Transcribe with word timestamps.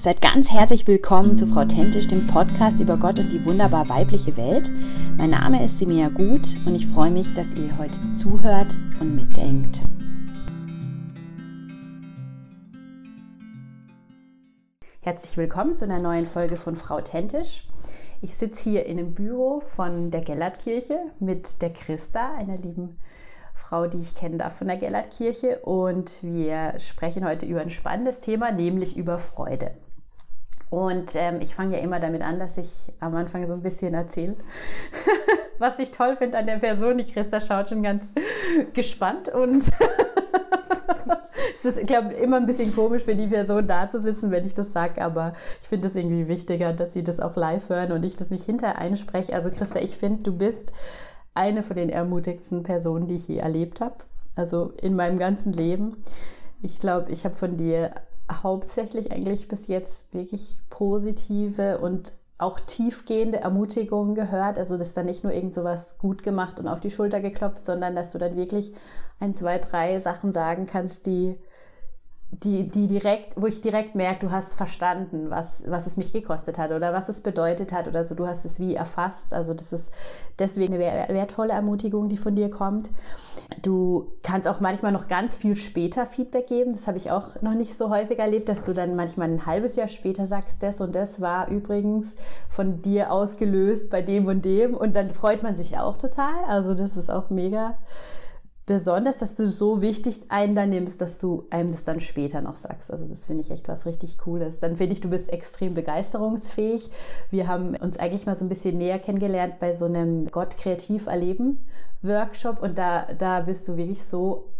Seid 0.00 0.22
ganz 0.22 0.50
herzlich 0.50 0.86
willkommen 0.86 1.36
zu 1.36 1.46
Frau 1.46 1.66
Tentisch, 1.66 2.08
dem 2.08 2.26
Podcast 2.26 2.80
über 2.80 2.96
Gott 2.96 3.18
und 3.18 3.28
die 3.30 3.44
wunderbar 3.44 3.86
weibliche 3.90 4.34
Welt. 4.38 4.70
Mein 5.18 5.28
Name 5.28 5.62
ist 5.62 5.78
Simea 5.78 6.08
Gut 6.08 6.56
und 6.64 6.74
ich 6.74 6.86
freue 6.86 7.10
mich, 7.10 7.34
dass 7.34 7.52
ihr 7.52 7.76
heute 7.76 8.08
zuhört 8.08 8.78
und 8.98 9.14
mitdenkt. 9.14 9.82
Herzlich 15.02 15.36
willkommen 15.36 15.76
zu 15.76 15.84
einer 15.84 16.00
neuen 16.00 16.24
Folge 16.24 16.56
von 16.56 16.76
Frau 16.76 17.02
Tentisch. 17.02 17.68
Ich 18.22 18.34
sitze 18.36 18.70
hier 18.70 18.86
in 18.86 18.98
einem 18.98 19.12
Büro 19.12 19.60
von 19.60 20.10
der 20.10 20.22
Gellertkirche 20.22 20.98
mit 21.18 21.60
der 21.60 21.74
Christa, 21.74 22.36
einer 22.36 22.56
lieben 22.56 22.96
Frau, 23.52 23.86
die 23.86 23.98
ich 23.98 24.14
kennen 24.14 24.38
darf 24.38 24.56
von 24.56 24.66
der 24.66 24.78
Gellertkirche. 24.78 25.58
Und 25.58 26.22
wir 26.22 26.78
sprechen 26.78 27.26
heute 27.26 27.44
über 27.44 27.60
ein 27.60 27.68
spannendes 27.68 28.20
Thema, 28.20 28.50
nämlich 28.50 28.96
über 28.96 29.18
Freude. 29.18 29.72
Und 30.70 31.16
ähm, 31.16 31.40
ich 31.40 31.54
fange 31.54 31.76
ja 31.76 31.82
immer 31.82 31.98
damit 31.98 32.22
an, 32.22 32.38
dass 32.38 32.56
ich 32.56 32.92
am 33.00 33.16
Anfang 33.16 33.46
so 33.48 33.52
ein 33.54 33.62
bisschen 33.62 33.92
erzähle, 33.92 34.36
was 35.58 35.78
ich 35.80 35.90
toll 35.90 36.16
finde 36.16 36.38
an 36.38 36.46
der 36.46 36.58
Person. 36.58 36.98
Die 36.98 37.04
Christa 37.04 37.40
schaut 37.40 37.70
schon 37.70 37.82
ganz 37.82 38.12
gespannt 38.72 39.28
und 39.28 39.68
es 41.54 41.64
ist, 41.64 41.86
glaube 41.88 42.12
ich, 42.12 42.20
immer 42.20 42.36
ein 42.36 42.46
bisschen 42.46 42.74
komisch 42.74 43.02
für 43.02 43.16
die 43.16 43.26
Person 43.26 43.66
da 43.66 43.90
zu 43.90 43.98
sitzen, 43.98 44.30
wenn 44.30 44.46
ich 44.46 44.54
das 44.54 44.72
sage, 44.72 45.02
aber 45.02 45.32
ich 45.60 45.66
finde 45.66 45.88
es 45.88 45.96
irgendwie 45.96 46.28
wichtiger, 46.28 46.72
dass 46.72 46.92
sie 46.92 47.02
das 47.02 47.18
auch 47.18 47.34
live 47.34 47.68
hören 47.68 47.90
und 47.90 48.04
ich 48.04 48.14
das 48.14 48.30
nicht 48.30 48.44
hinterher 48.44 48.78
einspreche. 48.78 49.34
Also 49.34 49.50
Christa, 49.50 49.80
ich 49.80 49.96
finde, 49.96 50.22
du 50.22 50.38
bist 50.38 50.72
eine 51.34 51.64
von 51.64 51.76
den 51.76 51.90
ermutigsten 51.90 52.62
Personen, 52.62 53.08
die 53.08 53.16
ich 53.16 53.26
je 53.26 53.38
erlebt 53.38 53.80
habe. 53.80 53.96
Also 54.36 54.72
in 54.80 54.94
meinem 54.94 55.18
ganzen 55.18 55.52
Leben. 55.52 55.96
Ich 56.62 56.78
glaube, 56.78 57.10
ich 57.10 57.24
habe 57.24 57.34
von 57.34 57.56
dir 57.56 57.92
hauptsächlich 58.30 59.12
eigentlich 59.12 59.48
bis 59.48 59.68
jetzt 59.68 60.12
wirklich 60.12 60.60
positive 60.70 61.78
und 61.78 62.12
auch 62.38 62.58
tiefgehende 62.58 63.38
Ermutigungen 63.40 64.14
gehört. 64.14 64.58
Also, 64.58 64.78
dass 64.78 64.94
da 64.94 65.02
nicht 65.02 65.24
nur 65.24 65.32
irgend 65.32 65.52
sowas 65.52 65.98
gut 65.98 66.22
gemacht 66.22 66.58
und 66.58 66.68
auf 66.68 66.80
die 66.80 66.90
Schulter 66.90 67.20
geklopft, 67.20 67.64
sondern 67.64 67.94
dass 67.94 68.10
du 68.10 68.18
dann 68.18 68.36
wirklich 68.36 68.72
ein, 69.18 69.34
zwei, 69.34 69.58
drei 69.58 70.00
Sachen 70.00 70.32
sagen 70.32 70.66
kannst, 70.66 71.06
die 71.06 71.36
die, 72.32 72.68
die 72.68 72.86
direkt, 72.86 73.40
wo 73.40 73.46
ich 73.46 73.60
direkt 73.60 73.96
merke, 73.96 74.26
du 74.26 74.32
hast 74.32 74.54
verstanden, 74.54 75.30
was, 75.30 75.64
was 75.66 75.86
es 75.86 75.96
mich 75.96 76.12
gekostet 76.12 76.58
hat 76.58 76.70
oder 76.70 76.92
was 76.92 77.08
es 77.08 77.20
bedeutet 77.20 77.72
hat 77.72 77.88
oder 77.88 78.06
so, 78.06 78.14
du 78.14 78.26
hast 78.26 78.44
es 78.44 78.60
wie 78.60 78.76
erfasst. 78.76 79.34
Also 79.34 79.52
das 79.52 79.72
ist 79.72 79.90
deswegen 80.38 80.74
eine 80.74 81.08
wertvolle 81.08 81.52
Ermutigung, 81.52 82.08
die 82.08 82.16
von 82.16 82.36
dir 82.36 82.48
kommt. 82.48 82.90
Du 83.62 84.12
kannst 84.22 84.46
auch 84.46 84.60
manchmal 84.60 84.92
noch 84.92 85.08
ganz 85.08 85.36
viel 85.36 85.56
später 85.56 86.06
Feedback 86.06 86.46
geben. 86.46 86.70
Das 86.70 86.86
habe 86.86 86.98
ich 86.98 87.10
auch 87.10 87.42
noch 87.42 87.54
nicht 87.54 87.76
so 87.76 87.90
häufig 87.90 88.20
erlebt, 88.20 88.48
dass 88.48 88.62
du 88.62 88.72
dann 88.72 88.94
manchmal 88.94 89.28
ein 89.28 89.44
halbes 89.44 89.74
Jahr 89.74 89.88
später 89.88 90.28
sagst, 90.28 90.62
das 90.62 90.80
und 90.80 90.94
das 90.94 91.20
war 91.20 91.48
übrigens 91.48 92.14
von 92.48 92.80
dir 92.80 93.10
ausgelöst 93.10 93.90
bei 93.90 94.02
dem 94.02 94.26
und 94.26 94.44
dem 94.44 94.74
und 94.74 94.94
dann 94.94 95.10
freut 95.10 95.42
man 95.42 95.56
sich 95.56 95.78
auch 95.78 95.96
total. 95.98 96.44
Also 96.46 96.74
das 96.74 96.96
ist 96.96 97.10
auch 97.10 97.28
mega 97.28 97.76
besonders, 98.70 99.18
dass 99.18 99.34
du 99.34 99.50
so 99.50 99.82
wichtig 99.82 100.20
einen 100.28 100.54
da 100.54 100.64
nimmst, 100.64 101.00
dass 101.00 101.18
du 101.18 101.44
einem 101.50 101.72
das 101.72 101.82
dann 101.82 101.98
später 101.98 102.40
noch 102.40 102.54
sagst. 102.54 102.92
Also 102.92 103.04
das 103.04 103.26
finde 103.26 103.42
ich 103.42 103.50
echt 103.50 103.66
was 103.66 103.84
richtig 103.84 104.16
Cooles. 104.16 104.60
Dann 104.60 104.76
finde 104.76 104.92
ich, 104.92 105.00
du 105.00 105.08
bist 105.10 105.32
extrem 105.32 105.74
begeisterungsfähig. 105.74 106.88
Wir 107.30 107.48
haben 107.48 107.74
uns 107.74 107.98
eigentlich 107.98 108.26
mal 108.26 108.36
so 108.36 108.44
ein 108.44 108.48
bisschen 108.48 108.78
näher 108.78 109.00
kennengelernt 109.00 109.58
bei 109.58 109.72
so 109.72 109.86
einem 109.86 110.30
Gott 110.30 110.56
kreativ 110.56 111.08
erleben 111.08 111.66
Workshop 112.02 112.62
und 112.62 112.78
da, 112.78 113.12
da 113.18 113.40
bist 113.40 113.66
du 113.66 113.76
wirklich 113.76 114.04
so 114.04 114.52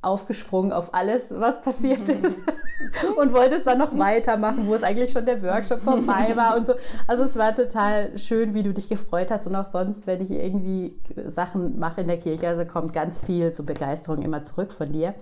aufgesprungen 0.00 0.72
auf 0.72 0.94
alles, 0.94 1.26
was 1.28 1.60
passiert 1.60 2.08
mhm. 2.08 2.24
ist 2.24 2.38
und 3.16 3.32
wolltest 3.32 3.66
dann 3.66 3.78
noch 3.78 3.96
weitermachen, 3.98 4.66
wo 4.66 4.74
es 4.74 4.82
eigentlich 4.82 5.12
schon 5.12 5.26
der 5.26 5.42
Workshop 5.42 5.82
vorbei 5.82 6.32
war 6.36 6.56
und 6.56 6.66
so. 6.66 6.74
Also 7.06 7.24
es 7.24 7.36
war 7.36 7.54
total 7.54 8.18
schön, 8.18 8.54
wie 8.54 8.62
du 8.62 8.72
dich 8.72 8.88
gefreut 8.88 9.30
hast 9.30 9.46
und 9.46 9.54
auch 9.54 9.66
sonst, 9.66 10.06
wenn 10.06 10.20
ich 10.22 10.30
irgendwie 10.30 10.96
Sachen 11.26 11.78
mache 11.78 12.00
in 12.00 12.08
der 12.08 12.18
Kirche, 12.18 12.48
also 12.48 12.64
kommt 12.64 12.92
ganz 12.92 13.24
viel 13.24 13.52
so 13.52 13.64
Begeisterung 13.64 14.22
immer 14.22 14.42
zurück 14.42 14.72
von 14.72 14.92
dir 14.92 15.14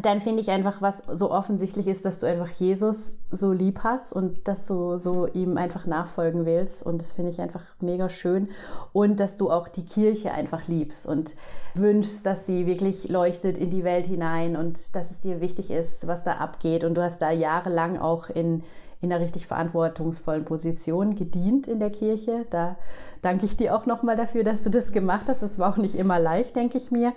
dann 0.00 0.20
finde 0.22 0.40
ich 0.40 0.50
einfach, 0.50 0.80
was 0.80 1.02
so 1.12 1.30
offensichtlich 1.30 1.86
ist, 1.86 2.04
dass 2.06 2.18
du 2.18 2.26
einfach 2.26 2.48
Jesus 2.50 3.12
so 3.30 3.52
lieb 3.52 3.80
hast 3.84 4.12
und 4.12 4.48
dass 4.48 4.64
du 4.64 4.96
so 4.96 5.26
ihm 5.26 5.58
einfach 5.58 5.86
nachfolgen 5.86 6.46
willst. 6.46 6.82
Und 6.82 7.02
das 7.02 7.12
finde 7.12 7.30
ich 7.30 7.40
einfach 7.40 7.62
mega 7.80 8.08
schön. 8.08 8.48
Und 8.92 9.20
dass 9.20 9.36
du 9.36 9.50
auch 9.50 9.68
die 9.68 9.84
Kirche 9.84 10.32
einfach 10.32 10.66
liebst 10.66 11.06
und 11.06 11.36
wünschst, 11.74 12.24
dass 12.24 12.46
sie 12.46 12.66
wirklich 12.66 13.08
leuchtet 13.08 13.58
in 13.58 13.70
die 13.70 13.84
Welt 13.84 14.06
hinein 14.06 14.56
und 14.56 14.94
dass 14.96 15.10
es 15.10 15.20
dir 15.20 15.42
wichtig 15.42 15.70
ist, 15.70 16.06
was 16.06 16.22
da 16.22 16.32
abgeht. 16.32 16.84
Und 16.84 16.94
du 16.94 17.02
hast 17.02 17.20
da 17.20 17.30
jahrelang 17.30 17.98
auch 17.98 18.30
in, 18.30 18.62
in 19.02 19.12
einer 19.12 19.20
richtig 19.20 19.48
verantwortungsvollen 19.48 20.44
Position 20.44 21.16
gedient 21.16 21.66
in 21.66 21.80
der 21.80 21.90
Kirche. 21.90 22.46
Da 22.50 22.76
danke 23.20 23.44
ich 23.44 23.56
dir 23.56 23.76
auch 23.76 23.84
nochmal 23.84 24.16
dafür, 24.16 24.44
dass 24.44 24.62
du 24.62 24.70
das 24.70 24.92
gemacht 24.92 25.26
hast. 25.28 25.42
Das 25.42 25.58
war 25.58 25.72
auch 25.72 25.76
nicht 25.76 25.96
immer 25.96 26.20
leicht, 26.20 26.54
denke 26.54 26.78
ich 26.78 26.92
mir. 26.92 27.12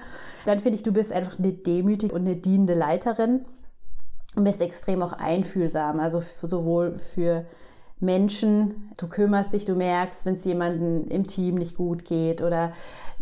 Dann 0.46 0.60
finde 0.60 0.78
ich, 0.78 0.84
du 0.84 0.92
bist 0.92 1.14
einfach 1.14 1.38
eine 1.38 1.54
demütige 1.54 2.14
und 2.14 2.22
eine 2.22 2.36
dienende 2.36 2.74
Leiterin 2.74 3.46
und 4.36 4.44
bist 4.44 4.62
extrem 4.62 5.04
auch 5.04 5.14
einfühlsam. 5.14 6.00
Also 6.00 6.22
sowohl 6.42 6.98
für 6.98 7.46
Menschen, 8.00 8.92
du 8.98 9.08
kümmerst 9.08 9.54
dich, 9.54 9.66
du 9.66 9.76
merkst, 9.76 10.26
wenn 10.26 10.34
es 10.34 10.44
jemandem 10.44 11.08
im 11.08 11.28
Team 11.28 11.54
nicht 11.54 11.78
gut 11.78 12.04
geht 12.04 12.42
oder 12.42 12.74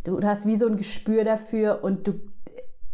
du 0.06 0.22
hast 0.24 0.46
wie 0.46 0.56
so 0.56 0.68
ein 0.68 0.78
Gespür 0.78 1.26
dafür 1.26 1.84
und 1.84 2.08
du, 2.08 2.14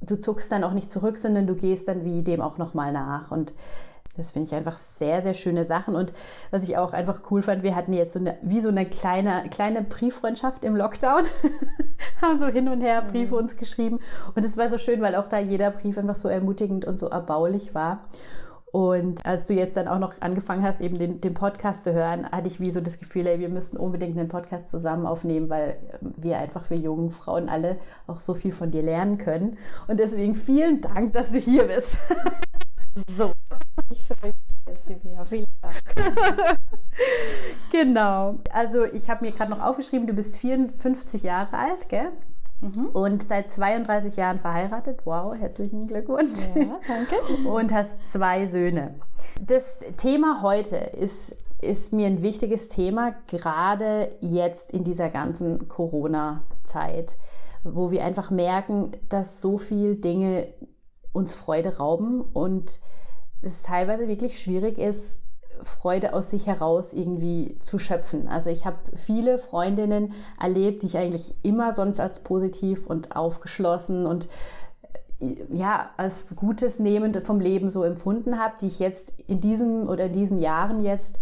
du 0.02 0.20
zuckst 0.20 0.52
dann 0.52 0.64
auch 0.64 0.74
nicht 0.74 0.92
zurück, 0.92 1.20
sondern 1.20 1.46
du 1.46 1.54
gehst 1.56 1.88
dann 1.88 2.04
wie 2.04 2.24
dem 2.24 2.42
auch 2.42 2.58
nochmal 2.58 2.92
nach. 2.92 3.32
Und 3.32 3.54
das 4.20 4.32
finde 4.32 4.48
ich 4.48 4.56
einfach 4.56 4.78
sehr, 4.78 5.22
sehr 5.22 5.34
schöne 5.34 5.66
Sachen. 5.66 5.96
Und 5.96 6.12
was 6.52 6.64
ich 6.64 6.78
auch 6.78 6.94
einfach 6.94 7.22
cool 7.32 7.42
fand, 7.42 7.64
wir 7.64 7.76
hatten 7.76 7.94
jetzt 7.94 8.14
so 8.14 8.20
eine, 8.20 8.38
wie 8.42 8.62
so 8.62 8.70
eine 8.70 8.86
kleine, 8.86 9.46
kleine 9.50 9.82
Brieffreundschaft 9.82 10.64
im 10.64 10.76
Lockdown. 10.76 11.24
Haben 12.22 12.40
so 12.40 12.48
hin 12.48 12.70
und 12.70 12.82
her 12.82 13.02
Briefe 13.02 13.34
mhm. 13.34 13.40
uns 13.40 13.58
geschrieben. 13.58 14.00
Und 14.36 14.46
es 14.46 14.58
war 14.58 14.70
so 14.70 14.78
schön, 14.78 15.02
weil 15.02 15.16
auch 15.16 15.28
da 15.28 15.40
jeder 15.40 15.72
Brief 15.72 15.98
einfach 15.98 16.16
so 16.16 16.28
ermutigend 16.28 16.86
und 16.86 17.00
so 17.00 17.08
erbaulich 17.08 17.74
war. 17.74 18.06
Und 18.72 19.26
als 19.26 19.48
du 19.48 19.54
jetzt 19.54 19.78
dann 19.78 19.88
auch 19.88 19.98
noch 19.98 20.14
angefangen 20.22 20.64
hast, 20.64 20.80
eben 20.80 21.00
den, 21.00 21.22
den 21.22 21.34
Podcast 21.34 21.84
zu 21.84 21.94
hören, 21.94 22.30
hatte 22.32 22.48
ich 22.48 22.60
wie 22.60 22.72
so 22.72 22.82
das 22.82 23.00
Gefühl, 23.00 23.26
ey, 23.26 23.40
wir 23.40 23.50
müssten 23.50 23.78
unbedingt 23.78 24.18
einen 24.18 24.28
Podcast 24.28 24.70
zusammen 24.70 25.08
aufnehmen, 25.08 25.50
weil 25.50 25.78
wir 26.02 26.38
einfach, 26.38 26.70
wir 26.70 26.78
jungen 26.78 27.10
Frauen 27.10 27.50
alle 27.50 27.78
auch 28.06 28.20
so 28.20 28.36
viel 28.36 28.52
von 28.52 28.70
dir 28.70 28.84
lernen 28.84 29.18
können. 29.18 29.58
Und 29.88 30.00
deswegen 30.00 30.36
vielen 30.36 30.82
Dank, 30.82 31.14
dass 31.14 31.32
du 31.32 31.40
hier 31.40 31.66
bist. 31.66 31.98
so. 33.18 33.32
Ich 33.92 34.04
freue 34.04 34.32
mich 34.32 34.36
sehr, 34.66 34.76
Silvia. 34.76 35.26
Vielen 35.26 35.46
Dank. 35.62 35.76
genau. 37.72 38.36
Also 38.52 38.86
ich 38.86 39.10
habe 39.10 39.26
mir 39.26 39.32
gerade 39.32 39.52
noch 39.52 39.62
aufgeschrieben, 39.62 40.06
du 40.06 40.14
bist 40.14 40.38
54 40.38 41.24
Jahre 41.24 41.58
alt, 41.58 41.90
gell? 41.90 42.12
Mhm. 42.62 42.88
Und 42.88 43.28
seit 43.28 43.50
32 43.50 44.18
Jahren 44.18 44.40
verheiratet. 44.40 45.02
Wow, 45.06 45.36
herzlichen 45.36 45.88
Glückwunsch. 45.88 46.48
Ja, 46.56 46.80
danke. 46.88 47.16
Und 47.50 47.74
hast 47.74 47.94
zwei 48.12 48.46
Söhne. 48.46 48.96
Das 49.42 49.80
Thema 49.98 50.42
heute 50.42 50.76
ist, 50.76 51.36
ist 51.62 51.94
mir 51.94 52.08
ein 52.08 52.22
wichtiges 52.22 52.68
Thema, 52.68 53.16
gerade 53.28 54.16
jetzt 54.20 54.72
in 54.72 54.84
dieser 54.84 55.10
ganzen 55.10 55.68
Corona-Zeit, 55.68 57.18
wo 57.64 57.92
wir 57.92 58.04
einfach 58.04 58.30
merken, 58.30 58.92
dass 59.08 59.42
so 59.42 59.58
viele 59.58 59.96
Dinge 59.96 60.48
uns 61.12 61.34
Freude 61.34 61.78
rauben 61.78 62.22
und 62.22 62.82
es 63.42 63.62
teilweise 63.62 64.08
wirklich 64.08 64.40
schwierig 64.40 64.78
ist, 64.78 65.22
Freude 65.64 66.14
aus 66.14 66.30
sich 66.30 66.48
heraus 66.48 66.94
irgendwie 66.94 67.58
zu 67.60 67.80
schöpfen. 67.80 68.28
Also 68.28 68.50
ich 68.50 68.66
habe 68.66 68.78
viele 68.96 69.38
Freundinnen 69.38 70.14
erlebt, 70.40 70.84
die 70.84 70.88
ich 70.88 70.98
eigentlich 70.98 71.36
immer 71.44 71.74
sonst 71.74 72.00
als 72.00 72.22
positiv 72.22 72.88
und 72.88 73.16
aufgeschlossen 73.16 74.06
und 74.06 74.30
äh, 75.20 75.36
ja, 75.50 75.90
als 75.98 76.28
Gutes 76.36 76.80
nehmend 76.80 77.22
vom 77.24 77.40
Leben 77.40 77.70
so 77.70 77.84
empfunden 77.84 78.40
habe, 78.40 78.56
die 78.62 78.68
ich 78.68 78.80
jetzt 78.80 79.14
in 79.28 79.42
diesen 79.42 79.88
oder 79.88 80.06
in 80.06 80.14
diesen 80.14 80.40
Jahren 80.40 80.84
jetzt 80.84 81.20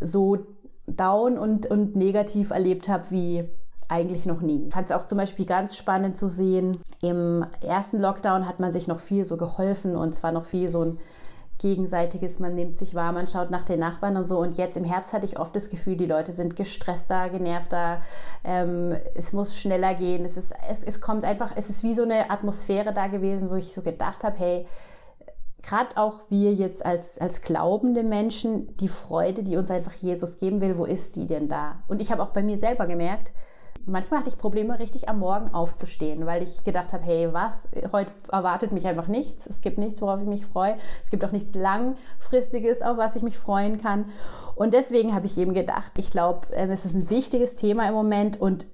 so 0.00 0.38
down 0.86 1.38
und, 1.38 1.66
und 1.66 1.96
negativ 1.96 2.50
erlebt 2.50 2.88
habe 2.88 3.04
wie 3.10 3.44
eigentlich 3.88 4.26
noch 4.26 4.40
nie. 4.40 4.66
Ich 4.66 4.74
fand 4.74 4.90
es 4.90 4.96
auch 4.96 5.06
zum 5.06 5.18
Beispiel 5.18 5.46
ganz 5.46 5.76
spannend 5.76 6.16
zu 6.16 6.28
sehen. 6.28 6.80
Im 7.02 7.46
ersten 7.60 8.00
Lockdown 8.00 8.48
hat 8.48 8.58
man 8.58 8.72
sich 8.72 8.88
noch 8.88 8.98
viel 8.98 9.24
so 9.24 9.36
geholfen 9.36 9.94
und 9.94 10.12
zwar 10.14 10.32
noch 10.32 10.46
viel 10.46 10.70
so 10.70 10.82
ein 10.82 10.98
gegenseitiges, 11.58 12.38
man 12.38 12.54
nimmt 12.54 12.78
sich 12.78 12.94
wahr, 12.94 13.12
man 13.12 13.28
schaut 13.28 13.50
nach 13.50 13.64
den 13.64 13.80
Nachbarn 13.80 14.16
und 14.16 14.26
so. 14.26 14.38
Und 14.38 14.58
jetzt 14.58 14.76
im 14.76 14.84
Herbst 14.84 15.12
hatte 15.12 15.26
ich 15.26 15.38
oft 15.38 15.54
das 15.56 15.68
Gefühl, 15.70 15.96
die 15.96 16.06
Leute 16.06 16.32
sind 16.32 16.56
gestresster, 16.56 17.28
genervter, 17.30 18.00
ähm, 18.44 18.96
es 19.14 19.32
muss 19.32 19.56
schneller 19.56 19.94
gehen. 19.94 20.24
Es, 20.24 20.36
ist, 20.36 20.54
es, 20.68 20.82
es 20.82 21.00
kommt 21.00 21.24
einfach, 21.24 21.52
es 21.56 21.70
ist 21.70 21.82
wie 21.82 21.94
so 21.94 22.02
eine 22.02 22.30
Atmosphäre 22.30 22.92
da 22.92 23.06
gewesen, 23.06 23.50
wo 23.50 23.54
ich 23.54 23.72
so 23.72 23.82
gedacht 23.82 24.24
habe, 24.24 24.38
hey, 24.38 24.66
gerade 25.62 25.96
auch 25.96 26.20
wir 26.28 26.52
jetzt 26.52 26.84
als, 26.84 27.18
als 27.18 27.42
glaubende 27.42 28.02
Menschen, 28.02 28.76
die 28.76 28.88
Freude, 28.88 29.42
die 29.42 29.56
uns 29.56 29.70
einfach 29.70 29.94
Jesus 29.94 30.38
geben 30.38 30.60
will, 30.60 30.78
wo 30.78 30.84
ist 30.84 31.16
die 31.16 31.26
denn 31.26 31.48
da? 31.48 31.82
Und 31.88 32.00
ich 32.00 32.12
habe 32.12 32.22
auch 32.22 32.30
bei 32.30 32.42
mir 32.42 32.56
selber 32.56 32.86
gemerkt, 32.86 33.32
manchmal 33.86 34.20
hatte 34.20 34.28
ich 34.28 34.38
Probleme, 34.38 34.78
richtig 34.78 35.08
am 35.08 35.20
Morgen 35.20 35.54
aufzustehen, 35.54 36.26
weil 36.26 36.42
ich 36.42 36.64
gedacht 36.64 36.92
habe, 36.92 37.04
hey, 37.04 37.32
was, 37.32 37.68
heute 37.92 38.10
erwartet 38.30 38.72
mich 38.72 38.86
einfach 38.86 39.06
nichts. 39.06 39.46
Es 39.46 39.60
gibt 39.60 39.78
nichts, 39.78 40.02
worauf 40.02 40.20
ich 40.20 40.26
mich 40.26 40.44
freue. 40.44 40.76
Es 41.04 41.10
gibt 41.10 41.24
auch 41.24 41.32
nichts 41.32 41.54
Langfristiges, 41.54 42.82
auf 42.82 42.98
was 42.98 43.16
ich 43.16 43.22
mich 43.22 43.38
freuen 43.38 43.80
kann. 43.80 44.06
Und 44.54 44.74
deswegen 44.74 45.14
habe 45.14 45.26
ich 45.26 45.38
eben 45.38 45.54
gedacht, 45.54 45.92
ich 45.96 46.10
glaube, 46.10 46.48
ähm, 46.52 46.70
es 46.70 46.84
ist 46.84 46.94
ein 46.94 47.10
wichtiges 47.10 47.56
Thema 47.56 47.88
im 47.88 47.94
Moment 47.94 48.40
und 48.40 48.66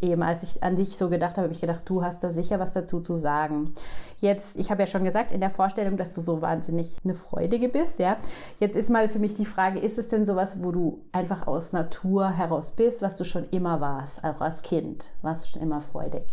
eben 0.00 0.22
als 0.22 0.42
ich 0.42 0.62
an 0.62 0.76
dich 0.76 0.96
so 0.96 1.08
gedacht 1.08 1.36
habe, 1.36 1.44
habe 1.44 1.54
ich 1.54 1.60
gedacht, 1.60 1.82
du 1.86 2.02
hast 2.02 2.22
da 2.22 2.30
sicher 2.30 2.58
was 2.58 2.72
dazu 2.72 3.00
zu 3.00 3.14
sagen. 3.14 3.72
Jetzt, 4.18 4.56
ich 4.56 4.70
habe 4.70 4.82
ja 4.82 4.86
schon 4.86 5.04
gesagt 5.04 5.32
in 5.32 5.40
der 5.40 5.50
Vorstellung, 5.50 5.96
dass 5.96 6.10
du 6.14 6.20
so 6.20 6.42
wahnsinnig 6.42 6.96
eine 7.04 7.14
Freudige 7.14 7.68
bist, 7.68 7.98
ja. 7.98 8.16
Jetzt 8.58 8.76
ist 8.76 8.90
mal 8.90 9.08
für 9.08 9.18
mich 9.18 9.34
die 9.34 9.46
Frage, 9.46 9.78
ist 9.78 9.98
es 9.98 10.08
denn 10.08 10.26
sowas, 10.26 10.58
wo 10.62 10.72
du 10.72 11.02
einfach 11.12 11.46
aus 11.46 11.72
Natur 11.72 12.30
heraus 12.30 12.72
bist, 12.72 13.02
was 13.02 13.16
du 13.16 13.24
schon 13.24 13.48
immer 13.50 13.80
warst, 13.80 14.22
auch 14.24 14.40
als 14.40 14.62
Kind? 14.62 15.06
Warst 15.22 15.44
du 15.44 15.50
schon 15.52 15.62
immer 15.62 15.80
freudig? 15.80 16.24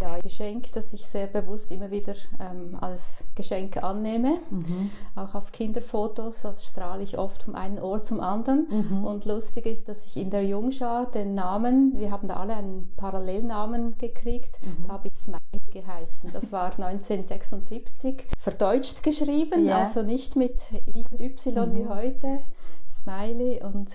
Ja, 0.00 0.18
Geschenk, 0.18 0.72
das 0.72 0.92
ich 0.92 1.06
sehr 1.06 1.26
bewusst 1.26 1.70
immer 1.70 1.90
wieder 1.90 2.14
ähm, 2.38 2.76
als 2.80 3.24
Geschenk 3.34 3.82
annehme. 3.82 4.38
Mhm. 4.50 4.90
Auch 5.14 5.34
auf 5.34 5.52
Kinderfotos 5.52 6.40
das 6.42 6.64
strahle 6.64 7.02
ich 7.02 7.18
oft 7.18 7.44
vom 7.44 7.54
einen 7.54 7.78
Ohr 7.78 8.00
zum 8.00 8.20
anderen. 8.20 8.66
Mhm. 8.70 9.04
Und 9.04 9.24
lustig 9.24 9.66
ist, 9.66 9.88
dass 9.88 10.06
ich 10.06 10.16
in 10.16 10.30
der 10.30 10.44
Jungschar 10.44 11.10
den 11.10 11.34
Namen, 11.34 11.98
wir 11.98 12.10
haben 12.10 12.28
da 12.28 12.36
alle 12.36 12.54
einen 12.54 12.92
Parallelnamen 12.96 13.96
gekriegt, 13.98 14.58
mhm. 14.62 14.86
da 14.86 14.94
habe 14.94 15.08
ich 15.08 15.14
Smiley 15.16 15.60
geheißen. 15.70 16.30
Das 16.32 16.52
war 16.52 16.66
1976, 16.78 18.26
verdeutscht 18.38 19.02
geschrieben, 19.02 19.64
yeah. 19.64 19.80
also 19.80 20.02
nicht 20.02 20.36
mit 20.36 20.60
I 20.72 21.04
und 21.10 21.20
Y 21.20 21.74
wie 21.74 21.82
mhm. 21.82 21.88
heute. 21.88 22.40
Smiley 22.88 23.62
und 23.62 23.88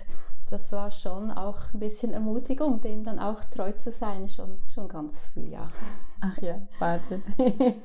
das 0.50 0.72
war 0.72 0.92
schon 0.92 1.32
auch 1.32 1.74
ein 1.74 1.80
bisschen 1.80 2.14
Ermutigung, 2.14 2.82
dem 2.82 3.04
dann 3.04 3.20
auch 3.20 3.44
treu 3.46 3.72
zu 3.72 3.92
sein, 3.92 4.28
schon, 4.28 4.60
schon 4.74 4.88
ganz 4.88 5.22
früh, 5.22 5.48
ja. 5.48 5.70
Ach 6.22 6.38
ja, 6.42 6.60
Wahnsinn. 6.80 7.24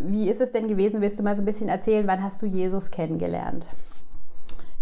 Wie 0.00 0.28
ist 0.28 0.40
es 0.40 0.50
denn 0.50 0.68
gewesen? 0.68 1.00
Willst 1.00 1.18
du 1.18 1.22
mal 1.22 1.36
so 1.36 1.42
ein 1.42 1.46
bisschen 1.46 1.68
erzählen, 1.68 2.06
wann 2.06 2.22
hast 2.22 2.42
du 2.42 2.46
Jesus 2.46 2.90
kennengelernt? 2.90 3.68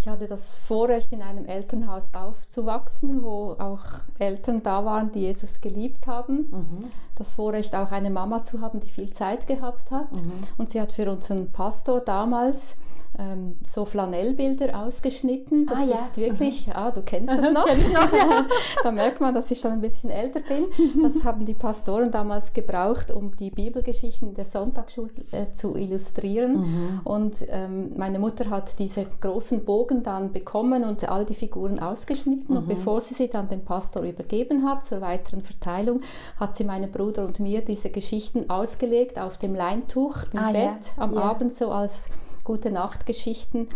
Ich 0.05 0.09
hatte 0.11 0.27
das 0.27 0.55
Vorrecht, 0.55 1.13
in 1.13 1.23
einem 1.23 1.47
Elternhaus 1.47 2.13
aufzuwachsen, 2.13 3.23
wo 3.23 3.53
auch 3.53 3.85
Eltern 4.19 4.63
da 4.63 4.85
waren, 4.85 5.11
die 5.13 5.21
Jesus 5.21 5.63
geliebt 5.63 6.07
haben. 6.07 6.51
Mhm. 6.51 6.85
Das 7.15 7.33
Vorrecht, 7.33 7.75
auch 7.75 7.91
eine 7.91 8.11
Mama 8.11 8.43
zu 8.43 8.61
haben, 8.61 8.81
die 8.81 8.91
viel 8.91 9.11
Zeit 9.13 9.47
gehabt 9.47 9.91
hat. 9.91 10.13
Mhm. 10.13 10.33
Und 10.59 10.69
sie 10.69 10.79
hat 10.79 10.93
für 10.93 11.11
unseren 11.11 11.53
Pastor 11.53 12.01
damals 12.01 12.77
ähm, 13.19 13.57
so 13.65 13.85
Flanellbilder 13.85 14.79
ausgeschnitten. 14.79 15.67
Das 15.67 15.79
ah, 15.79 15.85
ja. 15.85 15.95
ist 15.95 16.17
wirklich, 16.17 16.67
ja, 16.67 16.91
du 16.91 17.03
kennst 17.03 17.33
das 17.33 17.43
noch. 17.53 17.67
noch 17.67 18.13
ja. 18.13 18.47
da 18.83 18.91
merkt 18.91 19.21
man, 19.21 19.35
dass 19.35 19.51
ich 19.51 19.61
schon 19.61 19.73
ein 19.73 19.81
bisschen 19.81 20.11
älter 20.11 20.41
bin. 20.41 20.65
Das 21.03 21.25
haben 21.25 21.45
die 21.45 21.55
Pastoren 21.55 22.11
damals 22.11 22.53
gebraucht, 22.53 23.13
um 23.13 23.37
die 23.37 23.51
Bibelgeschichten 23.51 24.35
der 24.35 24.45
Sonntagsschule 24.45 25.11
äh, 25.31 25.53
zu 25.53 25.77
illustrieren. 25.77 26.57
Mhm. 26.57 27.01
Und 27.05 27.37
ähm, 27.49 27.93
meine 27.97 28.19
Mutter 28.19 28.51
hat 28.51 28.79
diese 28.79 29.07
großen 29.21 29.65
Bogen 29.65 30.03
dann 30.03 30.33
bekommen 30.33 30.85
und 30.85 31.09
all 31.09 31.25
die 31.25 31.35
Figuren 31.35 31.79
ausgeschnitten. 31.79 32.47
Mhm. 32.49 32.57
Und 32.57 32.69
bevor 32.69 33.01
sie 33.01 33.15
sie 33.15 33.29
dann 33.29 33.49
dem 33.49 33.65
Pastor 33.65 34.03
übergeben 34.03 34.69
hat 34.69 34.85
zur 34.85 35.01
weiteren 35.01 35.43
Verteilung, 35.43 36.01
hat 36.39 36.55
sie 36.55 36.65
meinem 36.65 36.91
Bruder 36.91 37.25
und 37.25 37.39
mir 37.39 37.61
diese 37.61 37.91
Geschichten 37.91 38.51
ausgelegt 38.51 39.21
auf 39.21 39.39
dem 39.39 39.55
Leintuch 39.55 40.17
im 40.33 40.39
ah, 40.39 40.53
Bett 40.53 40.93
am 40.97 41.17
Abend 41.17 41.53
so 41.53 41.71
als 41.71 42.09
gute 42.45 42.71
Nachtgeschichten. 42.71 43.69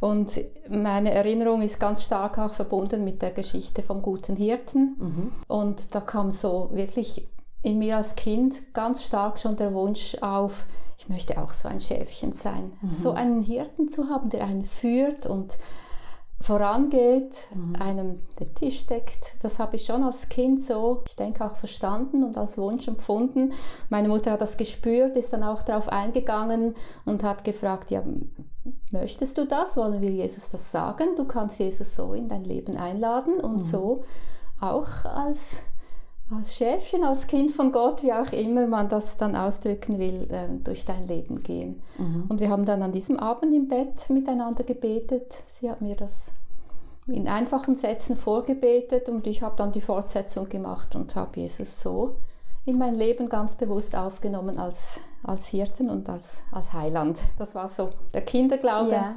Und 0.00 0.40
meine 0.68 1.12
Erinnerung 1.12 1.62
ist 1.62 1.78
ganz 1.78 2.02
stark 2.02 2.38
auch 2.38 2.52
verbunden 2.52 3.04
mit 3.04 3.22
der 3.22 3.30
Geschichte 3.30 3.82
vom 3.82 4.02
guten 4.02 4.36
Hirten. 4.36 4.96
Mhm. 4.98 5.32
Und 5.46 5.94
da 5.94 6.00
kam 6.00 6.30
so 6.30 6.70
wirklich 6.72 7.26
in 7.62 7.78
mir 7.78 7.98
als 7.98 8.14
Kind 8.16 8.72
ganz 8.72 9.04
stark 9.04 9.38
schon 9.38 9.56
der 9.56 9.74
Wunsch 9.74 10.16
auf, 10.22 10.66
ich 10.98 11.08
möchte 11.08 11.40
auch 11.40 11.50
so 11.50 11.68
ein 11.68 11.80
Schäfchen 11.80 12.32
sein. 12.32 12.72
Mhm. 12.80 12.92
So 12.92 13.12
einen 13.12 13.42
Hirten 13.42 13.88
zu 13.88 14.08
haben, 14.08 14.30
der 14.30 14.44
einen 14.44 14.64
führt 14.64 15.26
und 15.26 15.58
vorangeht, 16.40 17.48
mhm. 17.54 17.76
einem 17.76 18.20
den 18.38 18.54
Tisch 18.54 18.86
deckt. 18.86 19.36
Das 19.42 19.58
habe 19.58 19.76
ich 19.76 19.84
schon 19.84 20.02
als 20.02 20.28
Kind 20.30 20.62
so, 20.62 21.02
ich 21.06 21.16
denke 21.16 21.44
auch 21.44 21.56
verstanden 21.56 22.24
und 22.24 22.38
als 22.38 22.56
Wunsch 22.56 22.88
empfunden. 22.88 23.52
Meine 23.90 24.08
Mutter 24.08 24.32
hat 24.32 24.40
das 24.40 24.56
gespürt, 24.56 25.16
ist 25.16 25.32
dann 25.32 25.42
auch 25.42 25.62
darauf 25.62 25.88
eingegangen 25.88 26.74
und 27.04 27.22
hat 27.22 27.44
gefragt, 27.44 27.90
ja, 27.90 28.02
möchtest 28.90 29.36
du 29.36 29.46
das? 29.46 29.76
Wollen 29.76 30.00
wir 30.00 30.10
Jesus 30.10 30.48
das 30.48 30.70
sagen? 30.72 31.08
Du 31.16 31.26
kannst 31.26 31.58
Jesus 31.58 31.94
so 31.94 32.14
in 32.14 32.28
dein 32.28 32.44
Leben 32.44 32.78
einladen 32.78 33.40
und 33.40 33.56
mhm. 33.56 33.62
so 33.62 34.04
auch 34.60 35.04
als 35.04 35.62
als 36.34 36.56
Schäfchen, 36.56 37.04
als 37.04 37.26
Kind 37.26 37.52
von 37.52 37.72
Gott, 37.72 38.02
wie 38.02 38.12
auch 38.12 38.32
immer 38.32 38.66
man 38.66 38.88
das 38.88 39.16
dann 39.16 39.34
ausdrücken 39.34 39.98
will, 39.98 40.28
äh, 40.30 40.48
durch 40.62 40.84
dein 40.84 41.08
Leben 41.08 41.42
gehen. 41.42 41.82
Mhm. 41.98 42.26
Und 42.28 42.40
wir 42.40 42.50
haben 42.50 42.64
dann 42.64 42.82
an 42.82 42.92
diesem 42.92 43.18
Abend 43.18 43.54
im 43.54 43.68
Bett 43.68 44.08
miteinander 44.10 44.62
gebetet. 44.62 45.42
Sie 45.46 45.70
hat 45.70 45.80
mir 45.80 45.96
das 45.96 46.32
in 47.06 47.26
einfachen 47.26 47.74
Sätzen 47.74 48.16
vorgebetet 48.16 49.08
und 49.08 49.26
ich 49.26 49.42
habe 49.42 49.56
dann 49.56 49.72
die 49.72 49.80
Fortsetzung 49.80 50.48
gemacht 50.48 50.94
und 50.94 51.16
habe 51.16 51.40
Jesus 51.40 51.80
so 51.80 52.16
in 52.64 52.78
mein 52.78 52.94
Leben 52.94 53.28
ganz 53.28 53.56
bewusst 53.56 53.96
aufgenommen 53.96 54.58
als, 54.58 55.00
als 55.24 55.48
Hirten 55.48 55.90
und 55.90 56.08
als, 56.08 56.42
als 56.52 56.72
Heiland. 56.72 57.18
Das 57.38 57.54
war 57.54 57.68
so 57.68 57.90
der 58.14 58.22
Kinderglaube. 58.22 58.92
Ja. 58.92 59.14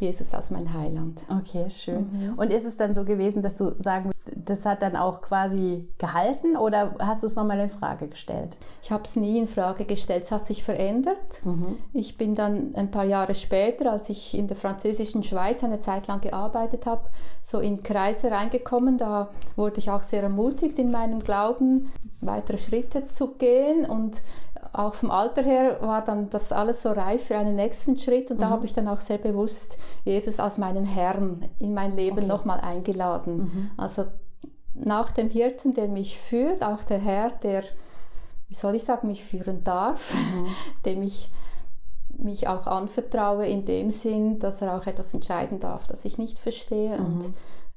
Jesus 0.00 0.34
als 0.34 0.50
mein 0.50 0.72
Heiland. 0.72 1.22
Okay, 1.28 1.68
schön. 1.70 2.08
Mhm. 2.12 2.38
Und 2.38 2.52
ist 2.52 2.64
es 2.64 2.76
dann 2.76 2.94
so 2.94 3.04
gewesen, 3.04 3.42
dass 3.42 3.54
du 3.54 3.72
sagen, 3.80 4.10
das 4.34 4.64
hat 4.66 4.82
dann 4.82 4.96
auch 4.96 5.20
quasi 5.22 5.88
gehalten 5.98 6.56
oder 6.56 6.94
hast 6.98 7.22
du 7.22 7.26
es 7.26 7.36
nochmal 7.36 7.58
in 7.60 7.68
Frage 7.68 8.08
gestellt? 8.08 8.56
Ich 8.82 8.90
habe 8.90 9.04
es 9.04 9.16
nie 9.16 9.38
in 9.38 9.48
Frage 9.48 9.84
gestellt. 9.84 10.24
Es 10.24 10.32
hat 10.32 10.44
sich 10.44 10.64
verändert. 10.64 11.44
Mhm. 11.44 11.76
Ich 11.92 12.16
bin 12.16 12.34
dann 12.34 12.74
ein 12.74 12.90
paar 12.90 13.04
Jahre 13.04 13.34
später, 13.34 13.92
als 13.92 14.08
ich 14.08 14.36
in 14.36 14.46
der 14.46 14.56
französischen 14.56 15.22
Schweiz 15.22 15.62
eine 15.64 15.78
Zeit 15.78 16.06
lang 16.06 16.20
gearbeitet 16.20 16.86
habe, 16.86 17.02
so 17.42 17.60
in 17.60 17.82
Kreise 17.82 18.30
reingekommen. 18.30 18.98
Da 18.98 19.28
wurde 19.56 19.78
ich 19.78 19.90
auch 19.90 20.02
sehr 20.02 20.22
ermutigt, 20.22 20.78
in 20.78 20.90
meinem 20.90 21.20
Glauben 21.20 21.92
weitere 22.20 22.58
Schritte 22.58 23.06
zu 23.08 23.34
gehen 23.34 23.84
und 23.86 24.22
auch 24.72 24.94
vom 24.94 25.10
Alter 25.10 25.42
her 25.42 25.78
war 25.80 26.04
dann 26.04 26.30
das 26.30 26.52
alles 26.52 26.82
so 26.82 26.92
reif 26.92 27.24
für 27.24 27.36
einen 27.36 27.56
nächsten 27.56 27.98
Schritt 27.98 28.30
und 28.30 28.36
mhm. 28.36 28.40
da 28.42 28.50
habe 28.50 28.66
ich 28.66 28.72
dann 28.72 28.88
auch 28.88 29.00
sehr 29.00 29.18
bewusst 29.18 29.78
Jesus 30.04 30.38
als 30.38 30.58
meinen 30.58 30.84
Herrn 30.84 31.44
in 31.58 31.74
mein 31.74 31.96
Leben 31.96 32.18
okay. 32.18 32.26
nochmal 32.26 32.60
eingeladen. 32.60 33.36
Mhm. 33.36 33.70
Also 33.76 34.04
nach 34.74 35.10
dem 35.10 35.28
Hirten, 35.28 35.74
der 35.74 35.88
mich 35.88 36.18
führt, 36.18 36.62
auch 36.62 36.84
der 36.84 36.98
Herr, 36.98 37.30
der, 37.30 37.64
wie 38.48 38.54
soll 38.54 38.74
ich 38.76 38.84
sagen, 38.84 39.08
mich 39.08 39.24
führen 39.24 39.64
darf, 39.64 40.14
mhm. 40.14 40.46
dem 40.84 41.02
ich 41.02 41.30
mich 42.16 42.48
auch 42.48 42.66
anvertraue 42.66 43.46
in 43.46 43.64
dem 43.64 43.90
Sinn, 43.90 44.38
dass 44.38 44.62
er 44.62 44.76
auch 44.76 44.86
etwas 44.86 45.14
entscheiden 45.14 45.58
darf, 45.58 45.86
das 45.86 46.04
ich 46.04 46.18
nicht 46.18 46.38
verstehe 46.38 46.96
und 46.98 47.28
mhm. 47.28 47.34